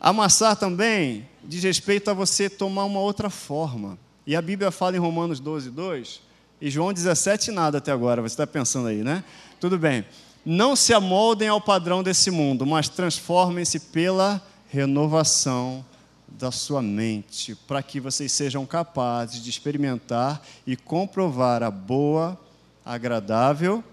Amassar 0.01 0.57
também 0.57 1.29
diz 1.45 1.63
respeito 1.63 2.11
a 2.11 2.15
você 2.15 2.49
tomar 2.49 2.85
uma 2.85 3.01
outra 3.01 3.31
forma. 3.31 3.99
E 4.27 4.35
a 4.35 4.43
Bíblia 4.43 4.71
fala 4.71 4.97
em 4.97 5.01
Romanos 5.01 5.41
12, 5.41 5.71
2, 5.71 6.21
e 6.61 6.71
João 6.71 6.93
17, 6.93 7.51
nada 7.51 7.79
até 7.79 7.91
agora, 7.91 8.21
você 8.21 8.35
está 8.35 8.47
pensando 8.47 8.89
aí, 8.89 9.03
né? 9.03 9.25
Tudo 9.59 9.79
bem. 9.79 10.05
Não 10.45 10.75
se 10.75 10.93
amoldem 10.93 11.49
ao 11.49 11.61
padrão 11.61 12.03
desse 12.03 12.31
mundo, 12.31 12.67
mas 12.67 12.89
transformem-se 12.89 13.79
pela 13.79 14.43
renovação 14.69 15.85
da 16.31 16.51
sua 16.51 16.81
mente, 16.81 17.55
para 17.55 17.83
que 17.83 18.01
vocês 18.01 18.33
sejam 18.33 18.65
capazes 18.65 19.43
de 19.43 19.51
experimentar 19.51 20.43
e 20.67 20.77
comprovar 20.77 21.63
a 21.63 21.71
boa, 21.71 22.39
agradável. 22.85 23.85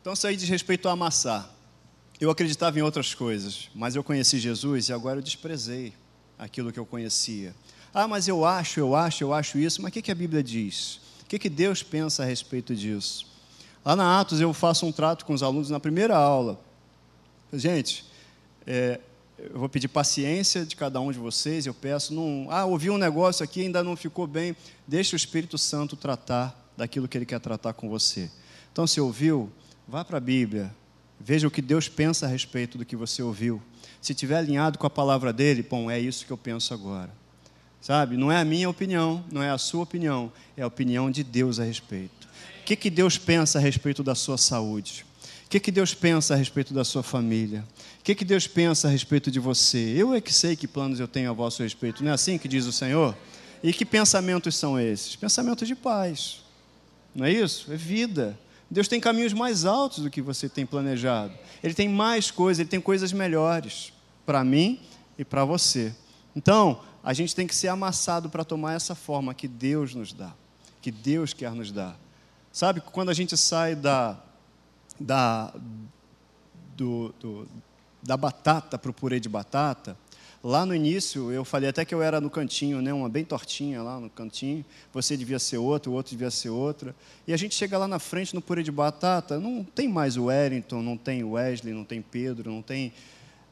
Então, 0.00 0.12
isso 0.12 0.26
aí 0.26 0.36
diz 0.36 0.48
respeito 0.48 0.88
a 0.88 0.92
amassar. 0.92 1.50
Eu 2.20 2.30
acreditava 2.30 2.78
em 2.78 2.82
outras 2.82 3.14
coisas, 3.14 3.68
mas 3.74 3.94
eu 3.94 4.02
conheci 4.02 4.38
Jesus 4.38 4.88
e 4.88 4.92
agora 4.92 5.18
eu 5.18 5.22
desprezei 5.22 5.92
aquilo 6.38 6.72
que 6.72 6.78
eu 6.78 6.86
conhecia. 6.86 7.54
Ah, 7.92 8.08
mas 8.08 8.28
eu 8.28 8.44
acho, 8.44 8.80
eu 8.80 8.94
acho, 8.94 9.24
eu 9.24 9.32
acho 9.32 9.58
isso, 9.58 9.82
mas 9.82 9.90
o 9.90 9.92
que, 9.92 10.02
que 10.02 10.10
a 10.10 10.14
Bíblia 10.14 10.42
diz? 10.42 11.00
O 11.22 11.26
que, 11.26 11.38
que 11.38 11.48
Deus 11.48 11.82
pensa 11.82 12.22
a 12.22 12.26
respeito 12.26 12.74
disso? 12.74 13.26
Lá 13.84 13.94
na 13.94 14.20
Atos 14.20 14.40
eu 14.40 14.52
faço 14.52 14.86
um 14.86 14.92
trato 14.92 15.24
com 15.24 15.32
os 15.32 15.42
alunos 15.42 15.70
na 15.70 15.80
primeira 15.80 16.16
aula. 16.16 16.58
Gente, 17.52 18.04
é, 18.66 19.00
eu 19.38 19.58
vou 19.58 19.68
pedir 19.68 19.88
paciência 19.88 20.66
de 20.66 20.76
cada 20.76 21.00
um 21.00 21.10
de 21.10 21.18
vocês, 21.18 21.64
eu 21.64 21.72
peço, 21.72 22.12
não, 22.12 22.48
ah, 22.50 22.66
ouvi 22.66 22.90
um 22.90 22.98
negócio 22.98 23.42
aqui, 23.42 23.62
ainda 23.62 23.82
não 23.82 23.96
ficou 23.96 24.26
bem, 24.26 24.54
deixa 24.86 25.14
o 25.14 25.16
Espírito 25.16 25.56
Santo 25.56 25.96
tratar 25.96 26.72
daquilo 26.76 27.08
que 27.08 27.16
ele 27.16 27.24
quer 27.24 27.40
tratar 27.40 27.72
com 27.72 27.88
você. 27.88 28.30
Então, 28.70 28.86
se 28.86 29.00
ouviu, 29.00 29.50
vá 29.86 30.04
para 30.04 30.18
a 30.18 30.20
Bíblia, 30.20 30.74
veja 31.18 31.48
o 31.48 31.50
que 31.50 31.62
Deus 31.62 31.88
pensa 31.88 32.26
a 32.26 32.28
respeito 32.28 32.76
do 32.76 32.84
que 32.84 32.94
você 32.94 33.22
ouviu. 33.22 33.62
Se 34.00 34.12
estiver 34.12 34.36
alinhado 34.36 34.78
com 34.78 34.86
a 34.86 34.90
palavra 34.90 35.32
dele, 35.32 35.62
bom, 35.62 35.90
é 35.90 35.98
isso 35.98 36.26
que 36.26 36.30
eu 36.30 36.38
penso 36.38 36.74
agora. 36.74 37.10
Sabe? 37.80 38.16
Não 38.16 38.30
é 38.30 38.38
a 38.38 38.44
minha 38.44 38.68
opinião, 38.68 39.24
não 39.32 39.42
é 39.42 39.50
a 39.50 39.58
sua 39.58 39.84
opinião, 39.84 40.30
é 40.56 40.62
a 40.62 40.66
opinião 40.66 41.10
de 41.10 41.24
Deus 41.24 41.58
a 41.58 41.64
respeito. 41.64 42.28
O 42.60 42.64
que, 42.64 42.76
que 42.76 42.90
Deus 42.90 43.16
pensa 43.16 43.58
a 43.58 43.62
respeito 43.62 44.02
da 44.02 44.14
sua 44.14 44.36
saúde? 44.36 45.06
O 45.48 45.50
que, 45.50 45.58
que 45.58 45.72
Deus 45.72 45.94
pensa 45.94 46.34
a 46.34 46.36
respeito 46.36 46.74
da 46.74 46.84
sua 46.84 47.02
família? 47.02 47.64
O 48.00 48.04
que, 48.04 48.14
que 48.14 48.22
Deus 48.22 48.46
pensa 48.46 48.86
a 48.86 48.90
respeito 48.90 49.30
de 49.30 49.40
você? 49.40 49.78
Eu 49.96 50.12
é 50.12 50.20
que 50.20 50.30
sei 50.30 50.54
que 50.54 50.68
planos 50.68 51.00
eu 51.00 51.08
tenho 51.08 51.30
a 51.30 51.32
vosso 51.32 51.62
respeito, 51.62 52.04
não 52.04 52.10
é 52.10 52.14
assim 52.14 52.36
que 52.36 52.46
diz 52.46 52.66
o 52.66 52.72
Senhor? 52.72 53.16
E 53.62 53.72
que 53.72 53.86
pensamentos 53.86 54.54
são 54.54 54.78
esses? 54.78 55.16
Pensamentos 55.16 55.66
de 55.66 55.74
paz, 55.74 56.44
não 57.14 57.24
é 57.24 57.32
isso? 57.32 57.72
É 57.72 57.76
vida. 57.76 58.38
Deus 58.70 58.88
tem 58.88 59.00
caminhos 59.00 59.32
mais 59.32 59.64
altos 59.64 60.04
do 60.04 60.10
que 60.10 60.20
você 60.20 60.50
tem 60.50 60.66
planejado. 60.66 61.32
Ele 61.64 61.72
tem 61.72 61.88
mais 61.88 62.30
coisas, 62.30 62.60
ele 62.60 62.68
tem 62.68 62.78
coisas 62.80 63.10
melhores 63.10 63.90
para 64.26 64.44
mim 64.44 64.78
e 65.18 65.24
para 65.24 65.46
você. 65.46 65.94
Então, 66.36 66.82
a 67.02 67.14
gente 67.14 67.34
tem 67.34 67.46
que 67.46 67.54
ser 67.54 67.68
amassado 67.68 68.28
para 68.28 68.44
tomar 68.44 68.74
essa 68.74 68.94
forma 68.94 69.32
que 69.32 69.48
Deus 69.48 69.94
nos 69.94 70.12
dá, 70.12 70.34
que 70.82 70.90
Deus 70.90 71.32
quer 71.32 71.52
nos 71.52 71.72
dar. 71.72 71.98
Sabe, 72.52 72.82
quando 72.82 73.08
a 73.08 73.14
gente 73.14 73.34
sai 73.34 73.74
da, 73.74 74.22
da, 74.98 75.52
do, 76.76 77.14
do, 77.20 77.48
da 78.02 78.16
batata 78.16 78.78
para 78.78 78.90
o 78.90 78.94
purê 78.94 79.20
de 79.20 79.28
batata, 79.28 79.96
lá 80.42 80.64
no 80.64 80.74
início 80.74 81.32
eu 81.32 81.44
falei 81.44 81.68
até 81.68 81.84
que 81.84 81.94
eu 81.94 82.02
era 82.02 82.20
no 82.20 82.30
cantinho, 82.30 82.80
né, 82.80 82.92
uma 82.92 83.08
bem 83.08 83.24
tortinha 83.24 83.82
lá 83.82 83.98
no 84.00 84.08
cantinho, 84.08 84.64
você 84.92 85.16
devia 85.16 85.38
ser 85.38 85.58
outra, 85.58 85.90
o 85.90 85.94
outro 85.94 86.10
devia 86.10 86.30
ser 86.30 86.50
outra. 86.50 86.94
E 87.26 87.32
a 87.32 87.36
gente 87.36 87.54
chega 87.54 87.76
lá 87.76 87.88
na 87.88 87.98
frente 87.98 88.34
no 88.34 88.40
purê 88.40 88.62
de 88.62 88.72
batata, 88.72 89.38
não 89.38 89.64
tem 89.64 89.88
mais 89.88 90.16
o 90.16 90.24
Wellington, 90.24 90.82
não 90.82 90.96
tem 90.96 91.24
Wesley, 91.24 91.74
não 91.74 91.84
tem 91.84 92.00
Pedro, 92.00 92.50
não 92.50 92.62
tem, 92.62 92.92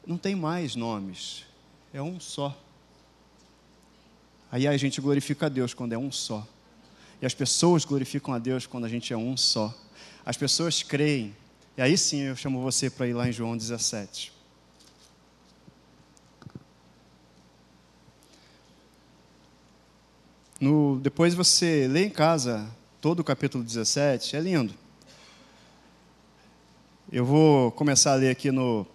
não 0.05 0.17
tem 0.17 0.35
mais 0.35 0.75
nomes. 0.75 1.45
É 1.93 2.01
um 2.01 2.19
só. 2.19 2.55
Aí 4.51 4.67
a 4.67 4.77
gente 4.77 5.01
glorifica 5.01 5.47
a 5.47 5.49
Deus 5.49 5.73
quando 5.73 5.93
é 5.93 5.97
um 5.97 6.11
só. 6.11 6.47
E 7.21 7.25
as 7.25 7.33
pessoas 7.33 7.83
glorificam 7.83 8.33
a 8.33 8.39
Deus 8.39 8.65
quando 8.65 8.85
a 8.85 8.89
gente 8.89 9.11
é 9.11 9.17
um 9.17 9.35
só. 9.35 9.73
As 10.27 10.35
pessoas 10.35 10.83
creem. 10.83 11.33
E 11.77 11.81
aí 11.81 11.97
sim 11.97 12.23
eu 12.23 12.35
chamo 12.35 12.61
você 12.61 12.89
para 12.89 13.07
ir 13.07 13.13
lá 13.13 13.29
em 13.29 13.31
João 13.31 13.55
17. 13.55 14.33
No, 20.59 20.99
depois 21.01 21.33
você 21.33 21.87
lê 21.87 22.07
em 22.07 22.09
casa 22.09 22.69
todo 22.99 23.21
o 23.21 23.23
capítulo 23.23 23.63
17, 23.63 24.35
é 24.35 24.41
lindo. 24.41 24.73
Eu 27.09 27.23
vou 27.23 27.71
começar 27.71 28.11
a 28.11 28.15
ler 28.15 28.29
aqui 28.29 28.51
no, 28.51 28.85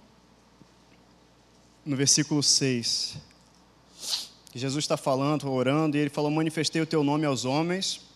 no 1.82 1.96
versículo 1.96 2.42
6. 2.42 3.16
Jesus 4.54 4.84
está 4.84 4.98
falando, 4.98 5.50
orando, 5.50 5.96
e 5.96 6.00
ele 6.00 6.10
falou: 6.10 6.30
Manifestei 6.30 6.82
o 6.82 6.86
teu 6.86 7.02
nome 7.02 7.24
aos 7.24 7.46
homens 7.46 8.11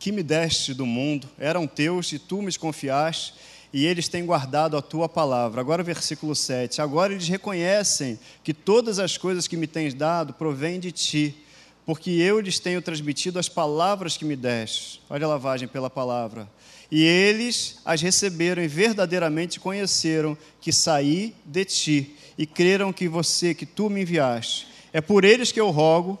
que 0.00 0.10
me 0.10 0.22
deste 0.22 0.72
do 0.72 0.86
mundo 0.86 1.28
eram 1.38 1.66
teus 1.66 2.10
e 2.10 2.18
tu 2.18 2.40
me 2.40 2.52
confiaste, 2.56 3.34
e 3.72 3.86
eles 3.86 4.08
têm 4.08 4.24
guardado 4.24 4.76
a 4.76 4.82
tua 4.82 5.08
palavra. 5.08 5.60
Agora, 5.60 5.82
versículo 5.82 6.34
7. 6.34 6.80
Agora 6.80 7.12
eles 7.12 7.28
reconhecem 7.28 8.18
que 8.42 8.52
todas 8.52 8.98
as 8.98 9.16
coisas 9.16 9.46
que 9.46 9.56
me 9.56 9.66
tens 9.66 9.94
dado 9.94 10.32
provêm 10.32 10.80
de 10.80 10.90
ti, 10.90 11.36
porque 11.84 12.10
eu 12.10 12.40
lhes 12.40 12.58
tenho 12.58 12.82
transmitido 12.82 13.38
as 13.38 13.48
palavras 13.48 14.16
que 14.16 14.24
me 14.24 14.34
deste. 14.34 15.02
Olha 15.08 15.26
a 15.26 15.28
lavagem 15.28 15.68
pela 15.68 15.90
palavra. 15.90 16.50
E 16.90 17.04
eles 17.04 17.78
as 17.84 18.00
receberam 18.00 18.62
e 18.62 18.66
verdadeiramente 18.66 19.60
conheceram 19.60 20.36
que 20.60 20.72
saí 20.72 21.36
de 21.44 21.64
ti 21.64 22.16
e 22.36 22.46
creram 22.46 22.92
que 22.92 23.06
você, 23.06 23.54
que 23.54 23.66
tu 23.66 23.90
me 23.90 24.00
enviaste. 24.00 24.66
É 24.92 25.00
por 25.00 25.24
eles 25.24 25.52
que 25.52 25.60
eu 25.60 25.70
rogo, 25.70 26.18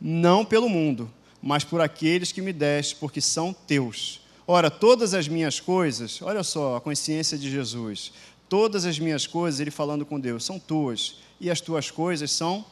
não 0.00 0.44
pelo 0.44 0.68
mundo 0.68 1.10
mas 1.46 1.62
por 1.62 1.80
aqueles 1.80 2.32
que 2.32 2.42
me 2.42 2.52
deste, 2.52 2.96
porque 2.96 3.20
são 3.20 3.52
teus. 3.52 4.20
Ora, 4.48 4.68
todas 4.68 5.14
as 5.14 5.28
minhas 5.28 5.60
coisas, 5.60 6.20
olha 6.20 6.42
só 6.42 6.74
a 6.74 6.80
consciência 6.80 7.38
de 7.38 7.48
Jesus, 7.48 8.12
todas 8.48 8.84
as 8.84 8.98
minhas 8.98 9.28
coisas, 9.28 9.60
ele 9.60 9.70
falando 9.70 10.04
com 10.04 10.18
Deus, 10.18 10.44
são 10.44 10.58
tuas, 10.58 11.18
e 11.40 11.48
as 11.48 11.60
tuas 11.60 11.88
coisas 11.88 12.32
são 12.32 12.64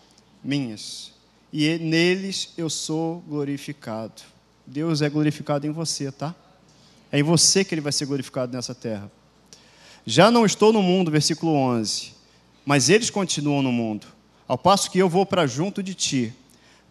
minhas. 0.42 1.12
E 1.52 1.78
neles 1.78 2.52
eu 2.56 2.68
sou 2.68 3.22
glorificado. 3.28 4.22
Deus 4.66 5.02
é 5.02 5.08
glorificado 5.08 5.68
em 5.68 5.70
você, 5.70 6.10
tá? 6.10 6.34
É 7.12 7.20
em 7.20 7.22
você 7.22 7.64
que 7.64 7.76
ele 7.76 7.80
vai 7.80 7.92
ser 7.92 8.06
glorificado 8.06 8.56
nessa 8.56 8.74
terra. 8.74 9.08
Já 10.04 10.32
não 10.32 10.44
estou 10.44 10.72
no 10.72 10.82
mundo, 10.82 11.12
versículo 11.12 11.52
11, 11.52 12.12
mas 12.66 12.88
eles 12.88 13.08
continuam 13.08 13.62
no 13.62 13.70
mundo, 13.70 14.08
ao 14.48 14.58
passo 14.58 14.90
que 14.90 14.98
eu 14.98 15.08
vou 15.08 15.24
para 15.24 15.46
junto 15.46 15.80
de 15.80 15.94
ti. 15.94 16.34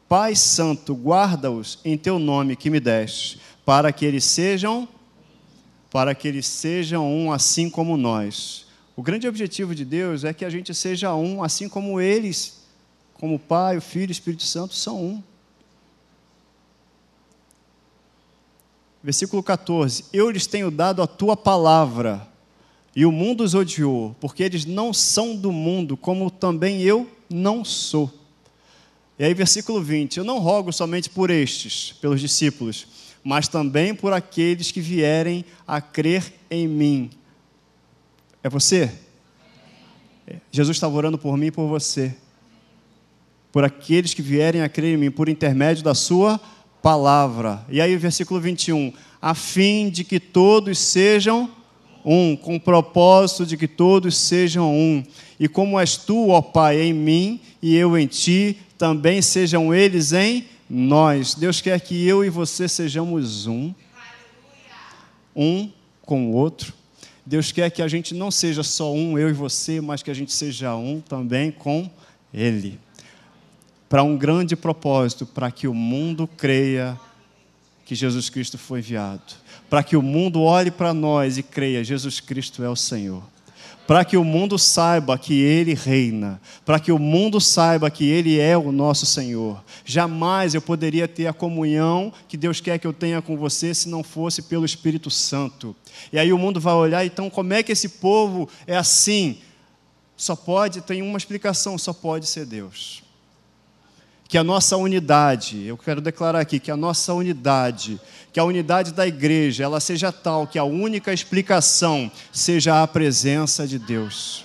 Pai 0.07 0.35
Santo, 0.35 0.93
guarda-os 0.93 1.79
em 1.83 1.97
teu 1.97 2.19
nome 2.19 2.55
que 2.55 2.69
me 2.69 2.79
deste, 2.79 3.39
para 3.65 3.91
que 3.91 4.05
eles 4.05 4.23
sejam 4.23 4.87
para 5.93 6.15
que 6.15 6.27
eles 6.27 6.47
sejam 6.47 7.07
um 7.07 7.31
assim 7.31 7.69
como 7.69 7.95
nós. 7.95 8.65
O 8.95 9.03
grande 9.03 9.27
objetivo 9.27 9.75
de 9.75 9.85
Deus 9.85 10.23
é 10.23 10.33
que 10.33 10.43
a 10.43 10.49
gente 10.49 10.73
seja 10.73 11.13
um 11.13 11.43
assim 11.43 11.69
como 11.69 12.01
eles, 12.01 12.63
como 13.13 13.35
o 13.35 13.39
Pai, 13.39 13.77
o 13.77 13.81
Filho 13.81 14.09
e 14.09 14.11
o 14.11 14.11
Espírito 14.11 14.41
Santo 14.41 14.73
são 14.73 14.99
um. 14.99 15.23
Versículo 19.03 19.43
14: 19.43 20.05
Eu 20.11 20.31
lhes 20.31 20.47
tenho 20.47 20.71
dado 20.71 20.99
a 21.03 21.05
tua 21.05 21.37
palavra, 21.37 22.27
e 22.95 23.05
o 23.05 23.11
mundo 23.11 23.43
os 23.43 23.53
odiou, 23.53 24.15
porque 24.19 24.41
eles 24.41 24.65
não 24.65 24.91
são 24.91 25.35
do 25.35 25.51
mundo, 25.51 25.95
como 25.95 26.31
também 26.31 26.81
eu 26.81 27.07
não 27.29 27.63
sou. 27.63 28.11
E 29.17 29.23
aí, 29.23 29.33
versículo 29.33 29.81
20: 29.81 30.17
Eu 30.17 30.23
não 30.23 30.39
rogo 30.39 30.71
somente 30.71 31.09
por 31.09 31.29
estes, 31.29 31.93
pelos 32.01 32.19
discípulos, 32.19 32.87
mas 33.23 33.47
também 33.47 33.93
por 33.93 34.13
aqueles 34.13 34.71
que 34.71 34.81
vierem 34.81 35.45
a 35.67 35.79
crer 35.79 36.33
em 36.49 36.67
mim. 36.67 37.09
É 38.43 38.49
você? 38.49 38.91
É. 40.27 40.37
Jesus 40.51 40.77
estava 40.77 40.95
orando 40.95 41.17
por 41.17 41.37
mim 41.37 41.47
e 41.47 41.51
por 41.51 41.67
você. 41.67 42.15
Por 43.51 43.63
aqueles 43.63 44.13
que 44.13 44.21
vierem 44.21 44.61
a 44.61 44.69
crer 44.69 44.95
em 44.95 44.97
mim, 44.97 45.11
por 45.11 45.29
intermédio 45.29 45.83
da 45.83 45.93
Sua 45.93 46.39
palavra. 46.81 47.63
E 47.69 47.79
aí, 47.79 47.95
versículo 47.95 48.39
21. 48.41 48.93
A 49.21 49.33
fim 49.35 49.89
de 49.89 50.03
que 50.03 50.19
todos 50.19 50.77
sejam 50.79 51.49
um, 52.03 52.35
com 52.35 52.55
o 52.55 52.59
propósito 52.59 53.45
de 53.45 53.55
que 53.55 53.67
todos 53.67 54.17
sejam 54.17 54.69
um. 54.69 55.03
E 55.39 55.47
como 55.47 55.79
és 55.79 55.95
tu, 55.95 56.29
ó 56.29 56.41
Pai, 56.41 56.81
em 56.81 56.93
mim 56.93 57.39
e 57.61 57.75
eu 57.75 57.97
em 57.97 58.07
ti, 58.07 58.57
também 58.83 59.21
sejam 59.21 59.73
eles 59.73 60.11
em 60.11 60.45
nós. 60.69 61.35
Deus 61.35 61.61
quer 61.61 61.79
que 61.79 62.05
eu 62.05 62.21
e 62.21 62.29
você 62.29 62.67
sejamos 62.67 63.47
um, 63.47 63.73
um 65.33 65.71
com 66.01 66.29
o 66.29 66.33
outro. 66.33 66.73
Deus 67.25 67.49
quer 67.49 67.69
que 67.69 67.81
a 67.81 67.87
gente 67.87 68.13
não 68.13 68.29
seja 68.29 68.61
só 68.61 68.93
um, 68.93 69.17
eu 69.17 69.29
e 69.29 69.31
você, 69.31 69.79
mas 69.79 70.03
que 70.03 70.11
a 70.11 70.13
gente 70.13 70.33
seja 70.33 70.75
um 70.75 70.99
também 70.99 71.49
com 71.49 71.89
Ele. 72.33 72.77
Para 73.87 74.03
um 74.03 74.17
grande 74.17 74.53
propósito, 74.53 75.25
para 75.25 75.49
que 75.49 75.65
o 75.65 75.73
mundo 75.73 76.27
creia 76.27 76.99
que 77.85 77.95
Jesus 77.95 78.29
Cristo 78.29 78.57
foi 78.57 78.79
enviado. 78.79 79.33
Para 79.69 79.81
que 79.81 79.95
o 79.95 80.01
mundo 80.01 80.41
olhe 80.41 80.71
para 80.71 80.93
nós 80.93 81.37
e 81.37 81.43
creia: 81.43 81.85
Jesus 81.85 82.19
Cristo 82.19 82.61
é 82.61 82.69
o 82.69 82.75
Senhor 82.75 83.23
para 83.85 84.05
que 84.05 84.15
o 84.15 84.23
mundo 84.23 84.57
saiba 84.57 85.17
que 85.17 85.41
Ele 85.41 85.73
reina, 85.73 86.39
para 86.65 86.79
que 86.79 86.91
o 86.91 86.99
mundo 86.99 87.39
saiba 87.41 87.91
que 87.91 88.05
Ele 88.05 88.39
é 88.39 88.57
o 88.57 88.71
nosso 88.71 89.05
Senhor. 89.05 89.63
Jamais 89.83 90.55
eu 90.55 90.61
poderia 90.61 91.07
ter 91.07 91.27
a 91.27 91.33
comunhão 91.33 92.13
que 92.27 92.37
Deus 92.37 92.61
quer 92.61 92.79
que 92.79 92.87
eu 92.87 92.93
tenha 92.93 93.21
com 93.21 93.37
você 93.37 93.73
se 93.73 93.89
não 93.89 94.03
fosse 94.03 94.41
pelo 94.43 94.65
Espírito 94.65 95.09
Santo. 95.09 95.75
E 96.11 96.17
aí 96.17 96.31
o 96.31 96.37
mundo 96.37 96.59
vai 96.59 96.73
olhar, 96.73 97.05
então, 97.05 97.29
como 97.29 97.53
é 97.53 97.61
que 97.61 97.71
esse 97.71 97.89
povo 97.89 98.47
é 98.65 98.77
assim? 98.77 99.37
Só 100.15 100.35
pode, 100.35 100.81
tem 100.81 101.01
uma 101.01 101.17
explicação, 101.17 101.77
só 101.77 101.91
pode 101.91 102.27
ser 102.27 102.45
Deus. 102.45 103.02
Que 104.33 104.37
a 104.39 104.43
nossa 104.43 104.75
unidade, 104.75 105.63
eu 105.67 105.77
quero 105.77 106.01
declarar 106.01 106.39
aqui, 106.39 106.59
que 106.59 106.71
a 106.71 106.75
nossa 106.75 107.13
unidade 107.13 108.01
que 108.31 108.39
a 108.39 108.43
unidade 108.43 108.91
da 108.91 109.05
igreja 109.05 109.63
ela 109.63 109.79
seja 109.79 110.11
tal 110.11 110.47
que 110.47 110.57
a 110.57 110.63
única 110.63 111.13
explicação 111.13 112.11
seja 112.31 112.81
a 112.81 112.87
presença 112.87 113.67
de 113.67 113.77
Deus. 113.77 114.43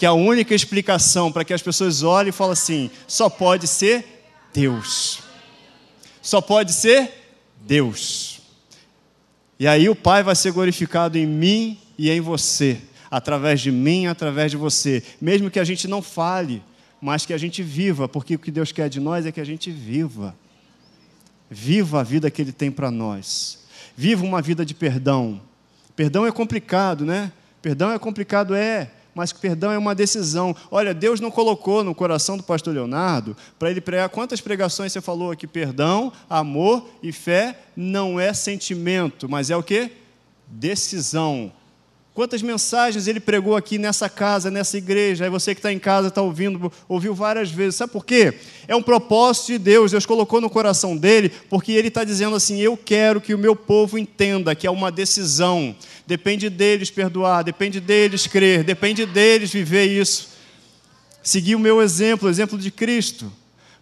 Que 0.00 0.04
a 0.04 0.12
única 0.12 0.52
explicação 0.52 1.30
para 1.30 1.44
que 1.44 1.54
as 1.54 1.62
pessoas 1.62 2.02
olhem 2.02 2.30
e 2.30 2.32
falem 2.32 2.54
assim: 2.54 2.90
só 3.06 3.30
pode 3.30 3.68
ser 3.68 4.04
Deus. 4.52 5.20
Só 6.20 6.40
pode 6.40 6.72
ser 6.72 7.12
Deus. 7.60 8.40
E 9.60 9.68
aí 9.68 9.88
o 9.88 9.94
Pai 9.94 10.24
vai 10.24 10.34
ser 10.34 10.50
glorificado 10.50 11.16
em 11.16 11.24
mim 11.24 11.78
e 11.96 12.10
em 12.10 12.20
você, 12.20 12.78
através 13.08 13.60
de 13.60 13.70
mim, 13.70 14.06
através 14.06 14.50
de 14.50 14.56
você, 14.56 15.04
mesmo 15.20 15.52
que 15.52 15.60
a 15.60 15.64
gente 15.64 15.86
não 15.86 16.02
fale, 16.02 16.64
mas 17.04 17.26
que 17.26 17.34
a 17.34 17.38
gente 17.38 17.62
viva, 17.62 18.08
porque 18.08 18.34
o 18.34 18.38
que 18.38 18.50
Deus 18.50 18.72
quer 18.72 18.88
de 18.88 18.98
nós 18.98 19.26
é 19.26 19.30
que 19.30 19.38
a 19.38 19.44
gente 19.44 19.70
viva. 19.70 20.34
Viva 21.50 22.00
a 22.00 22.02
vida 22.02 22.30
que 22.30 22.40
Ele 22.40 22.50
tem 22.50 22.70
para 22.70 22.90
nós. 22.90 23.66
Viva 23.94 24.24
uma 24.24 24.40
vida 24.40 24.64
de 24.64 24.72
perdão. 24.72 25.38
Perdão 25.94 26.24
é 26.24 26.32
complicado, 26.32 27.04
né? 27.04 27.30
Perdão 27.60 27.92
é 27.92 27.98
complicado, 27.98 28.54
é, 28.54 28.90
mas 29.14 29.34
perdão 29.34 29.70
é 29.70 29.76
uma 29.76 29.94
decisão. 29.94 30.56
Olha, 30.70 30.94
Deus 30.94 31.20
não 31.20 31.30
colocou 31.30 31.84
no 31.84 31.94
coração 31.94 32.38
do 32.38 32.42
pastor 32.42 32.72
Leonardo 32.72 33.36
para 33.58 33.70
ele 33.70 33.82
pregar. 33.82 34.08
Quantas 34.08 34.40
pregações 34.40 34.90
você 34.90 35.02
falou 35.02 35.30
aqui? 35.30 35.46
Perdão, 35.46 36.10
amor 36.28 36.88
e 37.02 37.12
fé 37.12 37.64
não 37.76 38.18
é 38.18 38.32
sentimento, 38.32 39.28
mas 39.28 39.50
é 39.50 39.56
o 39.58 39.62
que? 39.62 39.90
Decisão. 40.48 41.52
Quantas 42.14 42.42
mensagens 42.42 43.08
ele 43.08 43.18
pregou 43.18 43.56
aqui 43.56 43.76
nessa 43.76 44.08
casa, 44.08 44.48
nessa 44.48 44.78
igreja? 44.78 45.24
Aí 45.24 45.30
você 45.30 45.52
que 45.52 45.58
está 45.58 45.72
em 45.72 45.80
casa 45.80 46.06
está 46.06 46.22
ouvindo, 46.22 46.72
ouviu 46.88 47.12
várias 47.12 47.50
vezes. 47.50 47.74
Sabe 47.74 47.92
por 47.92 48.06
quê? 48.06 48.34
É 48.68 48.76
um 48.76 48.82
propósito 48.82 49.48
de 49.48 49.58
Deus. 49.58 49.90
Deus 49.90 50.06
colocou 50.06 50.40
no 50.40 50.48
coração 50.48 50.96
dele, 50.96 51.28
porque 51.50 51.72
ele 51.72 51.88
está 51.88 52.04
dizendo 52.04 52.36
assim: 52.36 52.60
Eu 52.60 52.76
quero 52.76 53.20
que 53.20 53.34
o 53.34 53.38
meu 53.38 53.56
povo 53.56 53.98
entenda 53.98 54.54
que 54.54 54.64
é 54.64 54.70
uma 54.70 54.92
decisão. 54.92 55.74
Depende 56.06 56.48
deles 56.48 56.88
perdoar, 56.88 57.42
depende 57.42 57.80
deles 57.80 58.28
crer, 58.28 58.62
depende 58.62 59.04
deles 59.06 59.50
viver 59.50 59.86
isso. 59.86 60.28
Seguir 61.20 61.56
o 61.56 61.58
meu 61.58 61.82
exemplo, 61.82 62.28
o 62.28 62.30
exemplo 62.30 62.56
de 62.56 62.70
Cristo. 62.70 63.32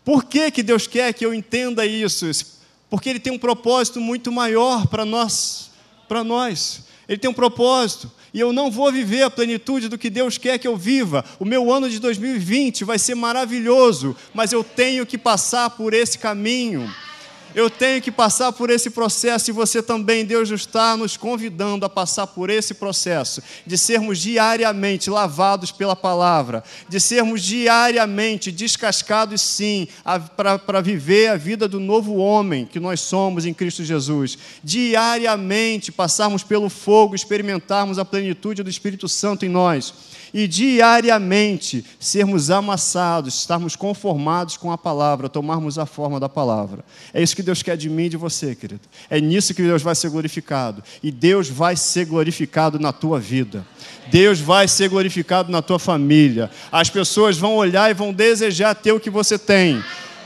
Por 0.02 0.24
que, 0.24 0.50
que 0.50 0.62
Deus 0.62 0.86
quer 0.86 1.12
que 1.12 1.26
eu 1.26 1.34
entenda 1.34 1.84
isso? 1.84 2.30
Porque 2.88 3.10
Ele 3.10 3.20
tem 3.20 3.32
um 3.32 3.38
propósito 3.38 4.00
muito 4.00 4.32
maior 4.32 4.86
para 4.86 5.04
nós, 5.04 5.70
para 6.08 6.24
nós. 6.24 6.84
Ele 7.06 7.18
tem 7.18 7.30
um 7.30 7.34
propósito 7.34 8.10
e 8.32 8.40
eu 8.40 8.52
não 8.52 8.70
vou 8.70 8.90
viver 8.90 9.22
a 9.22 9.30
plenitude 9.30 9.88
do 9.88 9.98
que 9.98 10.08
Deus 10.08 10.38
quer 10.38 10.58
que 10.58 10.66
eu 10.66 10.76
viva. 10.76 11.24
O 11.38 11.44
meu 11.44 11.72
ano 11.72 11.88
de 11.88 11.98
2020 11.98 12.84
vai 12.84 12.98
ser 12.98 13.14
maravilhoso, 13.14 14.16
mas 14.32 14.52
eu 14.52 14.64
tenho 14.64 15.04
que 15.04 15.18
passar 15.18 15.70
por 15.70 15.92
esse 15.92 16.18
caminho. 16.18 16.92
Eu 17.54 17.68
tenho 17.68 18.00
que 18.00 18.10
passar 18.10 18.52
por 18.52 18.70
esse 18.70 18.90
processo 18.90 19.50
e 19.50 19.52
você 19.52 19.82
também, 19.82 20.24
Deus 20.24 20.50
está 20.50 20.96
nos 20.96 21.16
convidando 21.16 21.84
a 21.84 21.88
passar 21.88 22.26
por 22.26 22.48
esse 22.48 22.74
processo, 22.74 23.42
de 23.66 23.76
sermos 23.76 24.18
diariamente 24.18 25.10
lavados 25.10 25.70
pela 25.70 25.94
palavra, 25.94 26.64
de 26.88 26.98
sermos 26.98 27.42
diariamente 27.42 28.50
descascados, 28.50 29.40
sim, 29.40 29.86
para 30.36 30.80
viver 30.80 31.28
a 31.28 31.36
vida 31.36 31.68
do 31.68 31.78
novo 31.78 32.16
homem 32.16 32.64
que 32.64 32.80
nós 32.80 33.00
somos 33.00 33.44
em 33.44 33.52
Cristo 33.52 33.84
Jesus. 33.84 34.38
Diariamente 34.64 35.92
passarmos 35.92 36.42
pelo 36.42 36.70
fogo, 36.70 37.14
experimentarmos 37.14 37.98
a 37.98 38.04
plenitude 38.04 38.62
do 38.62 38.70
Espírito 38.70 39.08
Santo 39.08 39.44
em 39.44 39.48
nós 39.48 39.92
e 40.32 40.48
diariamente 40.48 41.84
sermos 42.00 42.50
amassados, 42.50 43.34
estarmos 43.34 43.76
conformados 43.76 44.56
com 44.56 44.72
a 44.72 44.78
palavra, 44.78 45.28
tomarmos 45.28 45.78
a 45.78 45.84
forma 45.84 46.18
da 46.18 46.28
palavra. 46.28 46.84
É 47.12 47.22
isso 47.22 47.36
que 47.36 47.42
Deus 47.42 47.62
quer 47.62 47.76
de 47.76 47.90
mim 47.90 48.04
e 48.04 48.08
de 48.10 48.16
você, 48.16 48.54
querido. 48.54 48.80
É 49.10 49.20
nisso 49.20 49.54
que 49.54 49.62
Deus 49.62 49.82
vai 49.82 49.94
ser 49.94 50.10
glorificado. 50.10 50.82
E 51.02 51.10
Deus 51.10 51.48
vai 51.48 51.76
ser 51.76 52.06
glorificado 52.06 52.78
na 52.78 52.92
tua 52.92 53.20
vida. 53.20 53.66
Deus 54.10 54.40
vai 54.40 54.66
ser 54.66 54.88
glorificado 54.88 55.52
na 55.52 55.60
tua 55.60 55.78
família. 55.78 56.50
As 56.70 56.88
pessoas 56.88 57.36
vão 57.36 57.56
olhar 57.56 57.90
e 57.90 57.94
vão 57.94 58.12
desejar 58.12 58.74
ter 58.74 58.92
o 58.92 59.00
que 59.00 59.10
você 59.10 59.38
tem. 59.38 59.82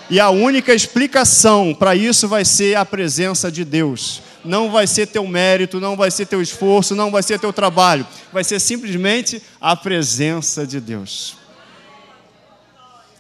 E 0.09 0.21
a 0.21 0.31
única 0.31 0.73
explicação 0.73 1.75
para 1.75 1.97
isso 1.97 2.29
vai 2.29 2.45
ser 2.45 2.77
a 2.77 2.85
presença 2.85 3.51
de 3.51 3.65
Deus 3.65 4.23
não 4.47 4.71
vai 4.71 4.87
ser 4.87 5.07
teu 5.07 5.27
mérito, 5.27 5.81
não 5.81 5.97
vai 5.97 6.11
ser 6.11 6.27
teu 6.27 6.41
esforço, 6.41 6.95
não 6.95 7.11
vai 7.11 7.23
ser 7.23 7.39
teu 7.39 7.53
trabalho, 7.53 8.07
vai 8.33 8.45
ser 8.45 8.61
simplesmente 8.61 9.43
a 9.61 9.75
presença 9.77 10.67
de 10.67 10.81
Deus. 10.81 11.37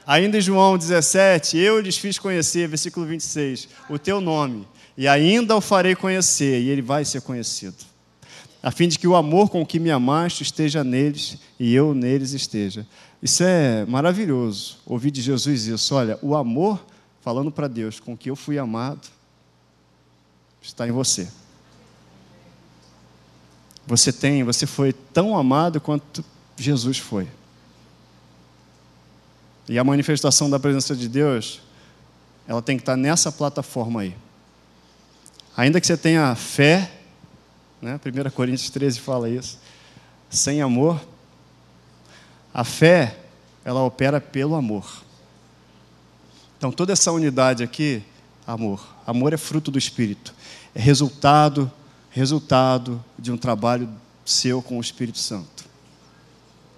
Ainda 0.06 0.38
em 0.38 0.40
João 0.40 0.78
17, 0.78 1.58
eu 1.58 1.80
lhes 1.80 1.98
fiz 1.98 2.18
conhecer, 2.18 2.68
versículo 2.68 3.04
26, 3.06 3.68
o 3.90 3.98
teu 3.98 4.20
nome, 4.20 4.66
e 4.96 5.08
ainda 5.08 5.56
o 5.56 5.60
farei 5.60 5.96
conhecer, 5.96 6.62
e 6.62 6.68
ele 6.68 6.80
vai 6.80 7.04
ser 7.04 7.20
conhecido, 7.22 7.76
a 8.62 8.70
fim 8.70 8.86
de 8.86 8.98
que 8.98 9.08
o 9.08 9.16
amor 9.16 9.50
com 9.50 9.66
que 9.66 9.80
me 9.80 9.90
amaste 9.90 10.42
esteja 10.42 10.84
neles 10.84 11.38
e 11.58 11.74
eu 11.74 11.92
neles 11.92 12.32
esteja. 12.32 12.86
Isso 13.22 13.42
é 13.42 13.84
maravilhoso, 13.86 14.78
ouvir 14.86 15.10
de 15.10 15.20
Jesus 15.20 15.66
isso. 15.66 15.94
Olha, 15.94 16.18
o 16.22 16.36
amor, 16.36 16.84
falando 17.20 17.50
para 17.50 17.66
Deus, 17.66 17.98
com 17.98 18.16
que 18.16 18.30
eu 18.30 18.36
fui 18.36 18.58
amado, 18.58 19.08
está 20.66 20.86
em 20.86 20.90
você. 20.92 21.28
Você 23.86 24.12
tem, 24.12 24.42
você 24.42 24.66
foi 24.66 24.92
tão 24.92 25.36
amado 25.36 25.80
quanto 25.80 26.24
Jesus 26.56 26.98
foi. 26.98 27.28
E 29.68 29.78
a 29.78 29.84
manifestação 29.84 30.50
da 30.50 30.58
presença 30.58 30.94
de 30.94 31.08
Deus, 31.08 31.60
ela 32.46 32.60
tem 32.60 32.76
que 32.76 32.82
estar 32.82 32.96
nessa 32.96 33.30
plataforma 33.30 34.00
aí. 34.00 34.16
Ainda 35.56 35.80
que 35.80 35.86
você 35.86 35.96
tenha 35.96 36.34
fé, 36.34 36.90
né? 37.80 37.98
1 38.04 38.30
Coríntios 38.30 38.70
13 38.70 39.00
fala 39.00 39.28
isso, 39.28 39.58
sem 40.28 40.60
amor, 40.60 41.00
a 42.52 42.64
fé, 42.64 43.18
ela 43.64 43.82
opera 43.82 44.20
pelo 44.20 44.54
amor. 44.54 45.02
Então 46.58 46.72
toda 46.72 46.92
essa 46.92 47.12
unidade 47.12 47.62
aqui, 47.62 48.02
amor. 48.46 48.86
Amor 49.06 49.32
é 49.32 49.36
fruto 49.36 49.70
do 49.70 49.78
Espírito 49.78 50.34
é 50.76 50.78
resultado, 50.78 51.72
resultado 52.10 53.02
de 53.18 53.32
um 53.32 53.38
trabalho 53.38 53.88
seu 54.26 54.60
com 54.60 54.76
o 54.76 54.80
Espírito 54.80 55.16
Santo. 55.16 55.64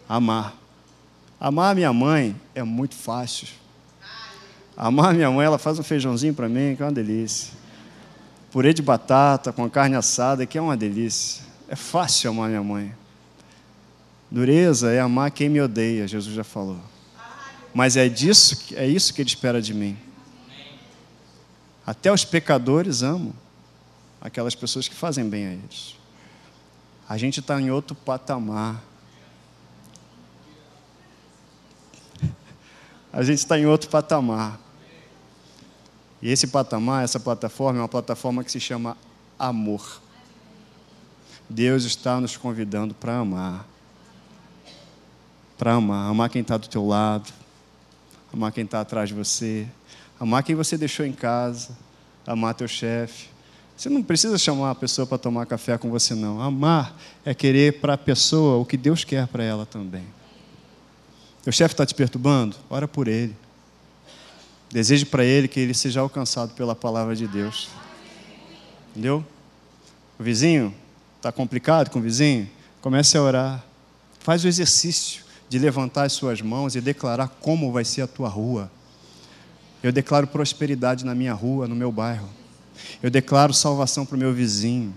Amar. 0.09 0.55
Amar 1.41 1.73
a 1.73 1.75
minha 1.75 1.93
mãe 1.93 2.37
é 2.55 2.63
muito 2.63 2.95
fácil. 2.95 3.49
Amar 4.77 5.11
a 5.11 5.13
minha 5.13 5.31
mãe, 5.33 5.45
ela 5.45 5.59
faz 5.59 5.81
um 5.81 5.83
feijãozinho 5.83 6.33
para 6.33 6.49
mim, 6.49 6.77
que 6.77 6.83
é 6.83 6.87
uma 6.87 6.93
delícia. 6.93 7.53
Purê 8.53 8.73
de 8.73 8.81
batata 8.81 9.53
com 9.53 9.69
carne 9.69 9.97
assada, 9.97 10.47
que 10.47 10.57
é 10.57 10.61
uma 10.61 10.77
delícia. 10.77 11.43
É 11.69 11.75
fácil 11.75 12.31
amar 12.31 12.49
minha 12.49 12.63
mãe. 12.63 12.95
Dureza 14.31 14.93
é 14.93 15.01
amar 15.01 15.33
quem 15.33 15.49
me 15.49 15.61
odeia, 15.61 16.07
Jesus 16.07 16.37
já 16.37 16.45
falou. 16.45 16.79
Mas 17.75 17.97
é 17.97 18.09
disso, 18.09 18.75
é 18.77 18.87
isso 18.87 19.13
que 19.13 19.21
ele 19.21 19.29
espera 19.29 19.61
de 19.61 19.75
mim. 19.75 19.99
Até 21.89 22.13
os 22.13 22.23
pecadores 22.23 23.03
amam 23.03 23.33
aquelas 24.21 24.55
pessoas 24.55 24.87
que 24.87 24.95
fazem 24.95 25.27
bem 25.27 25.47
a 25.47 25.53
eles. 25.53 25.97
A 27.09 27.17
gente 27.17 27.41
está 27.41 27.59
em 27.59 27.71
outro 27.71 27.97
patamar. 27.97 28.85
A 33.11 33.23
gente 33.23 33.39
está 33.39 33.59
em 33.59 33.65
outro 33.65 33.89
patamar. 33.89 34.61
E 36.21 36.31
esse 36.31 36.49
patamar, 36.49 37.05
essa 37.05 37.19
plataforma, 37.19 37.79
é 37.79 37.83
uma 37.83 37.89
plataforma 37.89 38.45
que 38.45 38.53
se 38.53 38.61
chama 38.61 38.95
amor. 39.39 40.03
Deus 41.49 41.85
está 41.85 42.21
nos 42.21 42.37
convidando 42.37 42.93
para 42.93 43.17
amar. 43.17 43.67
Para 45.57 45.73
amar. 45.73 46.11
Amar 46.11 46.29
quem 46.29 46.43
está 46.43 46.59
do 46.59 46.69
teu 46.69 46.87
lado. 46.87 47.33
Amar 48.31 48.53
quem 48.53 48.65
está 48.67 48.83
atrás 48.83 49.09
de 49.09 49.15
você. 49.15 49.67
Amar 50.19 50.43
quem 50.43 50.55
você 50.55 50.77
deixou 50.77 51.05
em 51.07 51.13
casa, 51.13 51.71
amar 52.27 52.55
teu 52.55 52.69
chefe. 52.69 53.29
Você 53.77 53.89
não 53.89 54.03
precisa 54.03 54.37
chamar 54.37 54.73
a 54.73 54.75
pessoa 54.75 55.07
para 55.07 55.19
tomar 55.19 55.47
café 55.47 55.79
com 55.79 55.89
você, 55.89 56.15
não. 56.15 56.41
Amar 56.41 56.97
é 57.25 57.33
querer 57.33 57.81
para 57.81 57.95
a 57.95 57.99
pessoa 57.99 58.57
o 58.57 58.65
que 58.65 58.77
Deus 58.77 59.05
quer 59.05 59.29
para 59.29 59.45
ela 59.45 59.65
também. 59.65 60.05
Teu 61.45 61.53
chefe 61.53 61.75
está 61.75 61.87
te 61.87 61.95
perturbando? 61.95 62.57
Ora 62.69 62.89
por 62.89 63.07
ele. 63.07 63.37
Deseje 64.71 65.07
para 65.07 65.25
ele 65.25 65.49
que 65.49 65.61
ele 65.61 65.73
seja 65.73 66.01
alcançado 66.01 66.53
pela 66.55 66.75
palavra 66.75 67.15
de 67.15 67.27
Deus. 67.27 67.69
Entendeu? 68.91 69.25
O 70.19 70.23
vizinho, 70.23 70.75
está 71.17 71.31
complicado 71.31 71.89
com 71.91 72.01
o 72.01 72.03
vizinho? 72.03 72.51
Comece 72.81 73.17
a 73.17 73.23
orar. 73.23 73.65
Faz 74.19 74.45
o 74.45 74.49
exercício 74.49 75.23
de 75.49 75.59
levantar 75.59 76.03
as 76.03 76.13
suas 76.13 76.43
mãos 76.43 76.75
e 76.75 76.81
declarar 76.81 77.29
como 77.41 77.73
vai 77.73 77.85
ser 77.85 78.03
a 78.03 78.07
tua 78.07 78.29
rua. 78.29 78.71
Eu 79.83 79.93
declaro 79.93 80.27
prosperidade 80.27 81.05
na 81.05 81.15
minha 81.15 81.33
rua, 81.33 81.69
no 81.69 81.75
meu 81.75 81.93
bairro. 81.93 82.29
Eu 83.03 83.11
declaro 83.11 83.53
salvação 83.55 84.05
para 84.05 84.17
o 84.17 84.19
meu 84.19 84.33
vizinho. 84.33 84.95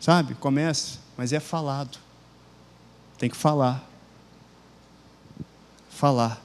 Sabe? 0.00 0.34
Comece, 0.34 0.98
mas 1.16 1.32
é 1.32 1.40
falado. 1.40 1.98
Tem 3.18 3.30
que 3.30 3.36
falar. 3.36 3.88
Falar. 5.90 6.42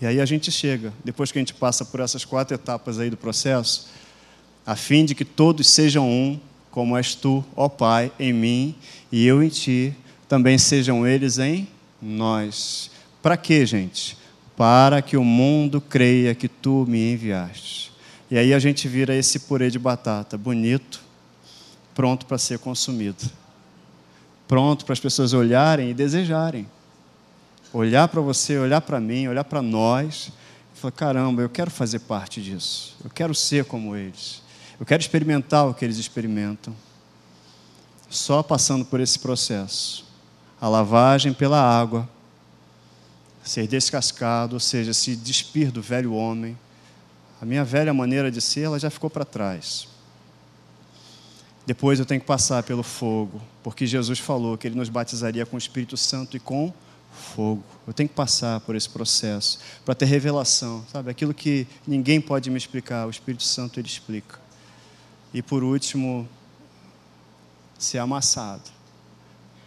E 0.00 0.06
aí 0.06 0.20
a 0.20 0.26
gente 0.26 0.52
chega, 0.52 0.92
depois 1.02 1.32
que 1.32 1.38
a 1.38 1.40
gente 1.40 1.54
passa 1.54 1.84
por 1.84 2.00
essas 2.00 2.24
quatro 2.24 2.54
etapas 2.54 2.98
aí 2.98 3.08
do 3.08 3.16
processo, 3.16 3.88
a 4.66 4.76
fim 4.76 5.04
de 5.04 5.14
que 5.14 5.24
todos 5.24 5.68
sejam 5.68 6.06
um, 6.06 6.38
como 6.70 6.96
és 6.96 7.14
tu, 7.14 7.42
ó 7.54 7.68
Pai, 7.68 8.12
em 8.18 8.32
mim 8.32 8.74
e 9.10 9.24
eu 9.24 9.42
em 9.42 9.48
ti, 9.48 9.94
também 10.28 10.58
sejam 10.58 11.06
eles 11.06 11.38
em 11.38 11.66
nós. 12.02 12.90
Para 13.22 13.36
quê, 13.38 13.64
gente? 13.64 14.18
Para 14.56 15.02
que 15.02 15.16
o 15.16 15.24
mundo 15.24 15.80
creia 15.80 16.34
que 16.34 16.48
tu 16.48 16.86
me 16.88 17.12
enviaste. 17.12 17.92
E 18.30 18.38
aí 18.38 18.52
a 18.54 18.58
gente 18.58 18.88
vira 18.88 19.14
esse 19.14 19.40
purê 19.40 19.70
de 19.70 19.78
batata, 19.78 20.36
bonito, 20.36 21.00
pronto 21.94 22.26
para 22.26 22.38
ser 22.38 22.58
consumido. 22.58 23.24
Pronto 24.48 24.84
para 24.84 24.92
as 24.92 25.00
pessoas 25.00 25.32
olharem 25.32 25.90
e 25.90 25.94
desejarem. 25.94 26.66
Olhar 27.72 28.08
para 28.08 28.20
você, 28.20 28.58
olhar 28.58 28.80
para 28.80 29.00
mim, 29.00 29.28
olhar 29.28 29.44
para 29.44 29.60
nós 29.60 30.32
e 30.74 30.78
falar: 30.78 30.92
caramba, 30.92 31.42
eu 31.42 31.48
quero 31.48 31.70
fazer 31.70 32.00
parte 32.00 32.40
disso. 32.40 32.96
Eu 33.04 33.10
quero 33.10 33.34
ser 33.34 33.64
como 33.64 33.96
eles. 33.96 34.42
Eu 34.78 34.86
quero 34.86 35.00
experimentar 35.00 35.66
o 35.66 35.74
que 35.74 35.84
eles 35.84 35.96
experimentam. 35.96 36.74
Só 38.08 38.42
passando 38.42 38.84
por 38.84 39.00
esse 39.00 39.18
processo 39.18 40.04
a 40.60 40.68
lavagem 40.68 41.32
pela 41.32 41.60
água, 41.60 42.08
ser 43.48 43.66
descascado, 43.66 44.54
ou 44.54 44.60
seja, 44.60 44.92
se 44.92 45.14
despir 45.16 45.70
do 45.70 45.80
velho 45.80 46.12
homem. 46.12 46.58
A 47.40 47.44
minha 47.44 47.64
velha 47.64 47.92
maneira 47.92 48.30
de 48.30 48.40
ser, 48.40 48.62
ela 48.62 48.78
já 48.78 48.90
ficou 48.90 49.10
para 49.10 49.24
trás. 49.24 49.88
Depois 51.66 51.98
eu 51.98 52.06
tenho 52.06 52.20
que 52.20 52.26
passar 52.26 52.62
pelo 52.62 52.82
fogo, 52.82 53.40
porque 53.62 53.86
Jesus 53.86 54.18
falou 54.18 54.56
que 54.56 54.66
ele 54.66 54.76
nos 54.76 54.88
batizaria 54.88 55.44
com 55.44 55.56
o 55.56 55.58
Espírito 55.58 55.96
Santo 55.96 56.36
e 56.36 56.40
com 56.40 56.72
fogo. 57.12 57.64
Eu 57.86 57.92
tenho 57.92 58.08
que 58.08 58.14
passar 58.14 58.60
por 58.60 58.76
esse 58.76 58.88
processo 58.88 59.58
para 59.84 59.94
ter 59.94 60.06
revelação, 60.06 60.84
sabe? 60.92 61.10
Aquilo 61.10 61.34
que 61.34 61.66
ninguém 61.86 62.20
pode 62.20 62.50
me 62.50 62.56
explicar, 62.56 63.06
o 63.06 63.10
Espírito 63.10 63.42
Santo 63.42 63.80
ele 63.80 63.88
explica. 63.88 64.38
E 65.34 65.42
por 65.42 65.62
último, 65.62 66.28
ser 67.78 67.98
amassado 67.98 68.76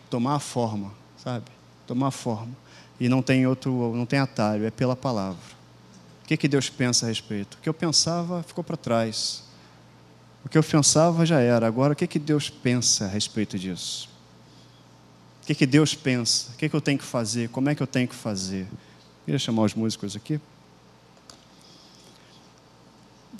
tomar 0.09 0.35
a 0.35 0.39
forma, 0.39 0.91
sabe? 1.17 1.45
Tomar 1.85 2.07
a 2.07 2.11
forma. 2.11 2.51
E 2.99 3.07
não 3.07 3.21
tem 3.21 3.47
outro, 3.47 3.95
não 3.95 4.05
tem 4.05 4.19
atalho, 4.19 4.65
é 4.65 4.71
pela 4.71 4.95
palavra. 4.95 5.41
O 6.23 6.27
que, 6.27 6.37
que 6.37 6.47
Deus 6.47 6.69
pensa 6.69 7.05
a 7.05 7.09
respeito? 7.09 7.55
O 7.55 7.61
que 7.61 7.69
eu 7.69 7.73
pensava 7.73 8.43
ficou 8.43 8.63
para 8.63 8.77
trás. 8.77 9.43
O 10.43 10.49
que 10.49 10.57
eu 10.57 10.63
pensava 10.63 11.25
já 11.25 11.39
era. 11.39 11.65
Agora, 11.65 11.93
o 11.93 11.95
que, 11.95 12.05
que 12.05 12.19
Deus 12.19 12.49
pensa 12.49 13.05
a 13.05 13.07
respeito 13.07 13.57
disso? 13.57 14.09
O 15.41 15.45
que, 15.47 15.55
que 15.55 15.65
Deus 15.65 15.95
pensa? 15.95 16.51
O 16.51 16.57
que, 16.57 16.69
que 16.69 16.75
eu 16.75 16.81
tenho 16.81 16.99
que 16.99 17.05
fazer? 17.05 17.49
Como 17.49 17.69
é 17.69 17.75
que 17.75 17.81
eu 17.81 17.87
tenho 17.87 18.07
que 18.07 18.15
fazer? 18.15 18.67
Queria 19.25 19.39
chamar 19.39 19.63
os 19.63 19.73
músicos 19.73 20.15
aqui. 20.15 20.39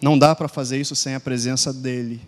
Não 0.01 0.18
dá 0.18 0.34
para 0.34 0.47
fazer 0.47 0.80
isso 0.80 0.95
sem 0.95 1.14
a 1.14 1.20
presença 1.20 1.74
dEle. 1.74 2.22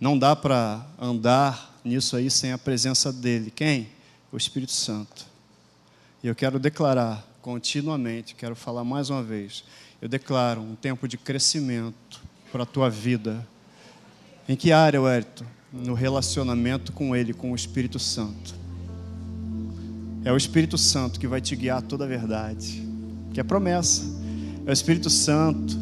Não 0.00 0.18
dá 0.18 0.34
para 0.34 0.84
andar 0.98 1.78
nisso 1.84 2.16
aí 2.16 2.30
sem 2.30 2.52
a 2.52 2.58
presença 2.58 3.12
dele. 3.12 3.50
Quem? 3.50 3.88
O 4.34 4.36
Espírito 4.36 4.72
Santo. 4.72 5.26
E 6.20 6.26
eu 6.26 6.34
quero 6.34 6.58
declarar 6.58 7.24
continuamente, 7.40 8.34
quero 8.34 8.56
falar 8.56 8.82
mais 8.82 9.08
uma 9.08 9.22
vez. 9.22 9.62
Eu 10.02 10.08
declaro 10.08 10.60
um 10.60 10.74
tempo 10.74 11.06
de 11.06 11.16
crescimento 11.16 12.20
para 12.50 12.64
a 12.64 12.66
tua 12.66 12.90
vida. 12.90 13.46
Em 14.48 14.56
que 14.56 14.72
área, 14.72 15.00
Wellington? 15.00 15.44
No 15.72 15.94
relacionamento 15.94 16.90
com 16.90 17.14
Ele, 17.14 17.32
com 17.32 17.52
o 17.52 17.54
Espírito 17.54 18.00
Santo. 18.00 18.56
É 20.24 20.32
o 20.32 20.36
Espírito 20.36 20.76
Santo 20.76 21.20
que 21.20 21.28
vai 21.28 21.40
te 21.40 21.54
guiar 21.54 21.80
toda 21.80 22.04
a 22.04 22.08
verdade, 22.08 22.84
que 23.32 23.38
é 23.38 23.44
promessa. 23.44 24.02
É 24.66 24.70
o 24.70 24.72
Espírito 24.72 25.10
Santo 25.10 25.78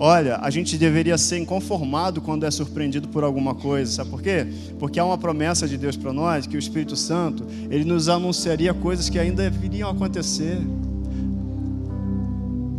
Olha, 0.00 0.38
a 0.40 0.48
gente 0.48 0.78
deveria 0.78 1.18
ser 1.18 1.38
inconformado 1.38 2.20
quando 2.20 2.44
é 2.44 2.50
surpreendido 2.50 3.08
por 3.08 3.24
alguma 3.24 3.54
coisa, 3.54 3.90
sabe 3.90 4.10
por 4.10 4.22
quê? 4.22 4.46
Porque 4.78 5.00
há 5.00 5.04
uma 5.04 5.18
promessa 5.18 5.66
de 5.66 5.76
Deus 5.76 5.96
para 5.96 6.12
nós 6.12 6.46
que 6.46 6.56
o 6.56 6.58
Espírito 6.58 6.94
Santo, 6.94 7.44
ele 7.68 7.84
nos 7.84 8.08
anunciaria 8.08 8.72
coisas 8.72 9.08
que 9.08 9.18
ainda 9.18 9.50
viriam 9.50 9.90
acontecer. 9.90 10.58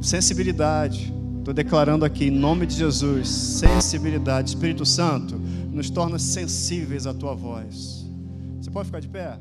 Sensibilidade. 0.02 1.14
Estou 1.40 1.54
declarando 1.54 2.06
aqui 2.06 2.26
em 2.26 2.32
nome 2.32 2.66
de 2.66 2.76
Jesus, 2.76 3.28
sensibilidade. 3.28 4.50
Espírito 4.50 4.86
Santo, 4.86 5.36
nos 5.72 5.90
torna 5.90 6.18
sensíveis 6.18 7.06
à 7.06 7.14
tua 7.14 7.36
voz. 7.36 8.08
Você 8.62 8.72
pode 8.72 8.86
ficar 8.86 9.02
de 9.02 9.10
pé? 9.10 9.38